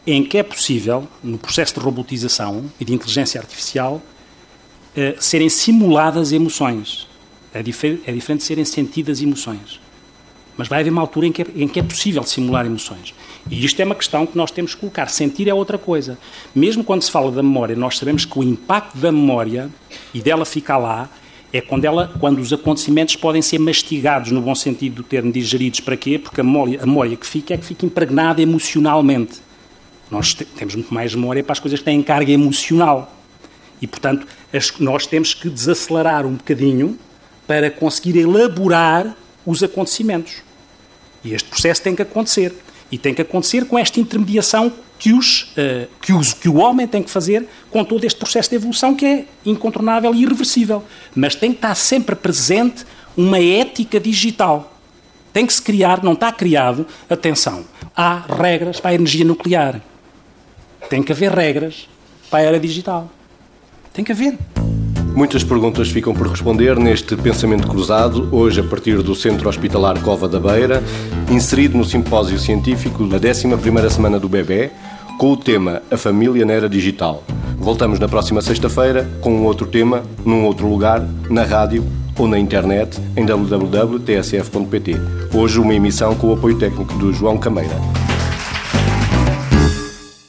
em 0.06 0.24
que 0.24 0.38
é 0.38 0.44
possível, 0.44 1.08
no 1.24 1.38
processo 1.38 1.76
de 1.76 1.80
robotização 1.80 2.66
e 2.80 2.86
de 2.86 2.94
inteligência 2.94 3.40
artificial, 3.40 4.02
eh, 4.96 5.16
serem 5.20 5.50
simuladas 5.50 6.32
emoções. 6.32 7.08
É, 7.54 7.64
difer 7.64 8.02
é 8.06 8.12
diferente 8.12 8.42
de 8.42 8.46
serem 8.46 8.66
sentidas 8.66 9.22
emoções. 9.22 9.80
Mas 10.58 10.68
vai 10.68 10.82
haver 10.82 10.92
uma 10.92 11.02
altura 11.02 11.28
em 11.28 11.32
que, 11.32 11.42
é, 11.42 11.46
em 11.56 11.68
que 11.68 11.80
é 11.80 11.84
possível 11.84 12.22
simular 12.24 12.66
emoções. 12.66 13.14
E 13.50 13.64
isto 13.64 13.80
é 13.80 13.86
uma 13.86 13.96
questão 13.96 14.26
que 14.26 14.38
nós 14.38 14.52
temos 14.52 14.74
que 14.76 14.82
colocar. 14.82 15.08
Sentir 15.08 15.48
é 15.48 15.54
outra 15.54 15.78
coisa. 15.78 16.18
Mesmo 16.54 16.84
quando 16.84 17.02
se 17.02 17.12
fala 17.12 17.32
da 17.32 17.42
memória, 17.42 17.76
nós 17.76 17.98
sabemos 17.98 18.26
que 18.26 18.38
o 18.38 18.44
impacto 18.44 18.98
da 18.98 19.12
memória 19.12 19.70
e 20.14 20.22
dela 20.22 20.46
ficar 20.46 20.78
lá 20.78 21.10
é 21.54 21.62
quando, 21.62 21.86
ela, 21.86 22.12
quando 22.20 22.40
os 22.40 22.52
acontecimentos 22.52 23.16
podem 23.16 23.40
ser 23.40 23.60
mastigados, 23.60 24.32
no 24.32 24.42
bom 24.42 24.56
sentido 24.56 24.96
do 24.96 25.04
termo, 25.04 25.32
digeridos. 25.32 25.80
Para 25.80 25.96
quê? 25.96 26.18
Porque 26.18 26.42
a 26.42 26.44
memória, 26.44 26.82
a 26.82 26.86
memória 26.88 27.16
que 27.16 27.28
fica 27.28 27.54
é 27.54 27.58
que 27.58 27.66
fica 27.66 27.86
impregnada 27.86 28.42
emocionalmente. 28.42 29.40
Nós 30.10 30.34
temos 30.34 30.74
muito 30.74 30.92
mais 30.92 31.14
memória 31.14 31.44
para 31.44 31.54
as 31.54 31.60
coisas 31.60 31.80
que 31.80 31.86
têm 31.86 32.02
carga 32.02 32.32
emocional. 32.32 33.16
E, 33.80 33.86
portanto, 33.86 34.26
as, 34.52 34.74
nós 34.80 35.06
temos 35.06 35.36
que 35.36 35.48
desacelerar 35.48 36.26
um 36.26 36.34
bocadinho 36.34 36.98
para 37.46 37.70
conseguir 37.70 38.18
elaborar 38.18 39.16
os 39.46 39.62
acontecimentos. 39.62 40.42
E 41.24 41.36
este 41.36 41.50
processo 41.50 41.84
tem 41.84 41.96
que 41.96 42.02
acontecer. 42.02 42.52
E 42.94 42.98
tem 43.00 43.12
que 43.12 43.24
acontecer 43.24 43.66
com 43.66 43.80
esta 43.80 44.00
intermediação 44.00 44.72
que, 45.00 45.14
os, 45.14 45.52
uh, 45.58 45.90
que, 46.00 46.14
os, 46.14 46.32
que 46.32 46.48
o 46.48 46.58
homem 46.58 46.88
tem 46.88 47.02
que 47.02 47.10
fazer 47.10 47.44
com 47.72 47.84
todo 47.84 48.04
este 48.04 48.20
processo 48.20 48.52
de 48.52 48.56
evolução 48.56 48.94
que 48.94 49.04
é 49.04 49.26
incontornável 49.44 50.14
e 50.14 50.22
irreversível. 50.22 50.84
Mas 51.16 51.34
tem 51.34 51.50
que 51.50 51.58
estar 51.58 51.74
sempre 51.74 52.16
presente 52.16 52.86
uma 53.18 53.40
ética 53.40 54.00
digital. 54.00 54.78
Tem 55.34 55.44
que 55.44 55.54
se 55.54 55.62
criar, 55.64 56.04
não 56.04 56.14
está 56.14 56.32
criado, 56.32 56.86
atenção, 57.10 57.66
há 57.98 58.20
regras 58.40 58.80
para 58.80 58.92
a 58.92 58.94
energia 58.94 59.26
nuclear. 59.26 59.82
Tem 60.88 61.02
que 61.02 61.12
haver 61.12 61.32
regras 61.32 61.90
para 62.30 62.42
a 62.42 62.42
era 62.44 62.60
digital. 62.60 63.10
Tem 63.92 64.06
que 64.06 64.12
haver. 64.12 64.38
Muitas 65.16 65.44
perguntas 65.44 65.90
ficam 65.90 66.12
por 66.12 66.28
responder 66.28 66.76
neste 66.76 67.16
pensamento 67.16 67.68
cruzado, 67.68 68.28
hoje 68.32 68.62
a 68.62 68.64
partir 68.64 69.02
do 69.04 69.14
Centro 69.14 69.48
Hospitalar 69.48 70.02
Cova 70.02 70.28
da 70.28 70.40
Beira, 70.40 70.82
inserido 71.30 71.78
no 71.78 71.86
simpósio 71.86 72.40
científico 72.40 73.06
da 73.06 73.20
11ª 73.20 73.90
semana 73.92 74.20
do 74.20 74.28
bebê, 74.28 74.72
com 75.20 75.32
o 75.32 75.38
tema 75.38 75.84
A 75.92 75.98
Família 75.98 76.44
na 76.46 76.54
Era 76.54 76.68
Digital. 76.68 77.24
Voltamos 77.60 78.00
na 78.00 78.08
próxima 78.08 78.42
sexta-feira 78.42 79.08
com 79.22 79.36
um 79.36 79.44
outro 79.44 79.68
tema, 79.68 80.02
num 80.26 80.46
outro 80.46 80.68
lugar, 80.68 81.08
na 81.30 81.44
rádio 81.44 81.86
ou 82.18 82.28
na 82.28 82.40
internet 82.40 83.00
em 83.16 83.24
www.tsf.pt. 83.24 84.96
Hoje 85.32 85.60
uma 85.60 85.76
emissão 85.76 86.16
com 86.16 86.28
o 86.28 86.34
apoio 86.34 86.58
técnico 86.58 86.98
do 86.98 87.14
João 87.14 87.38
Cameira. 87.38 88.13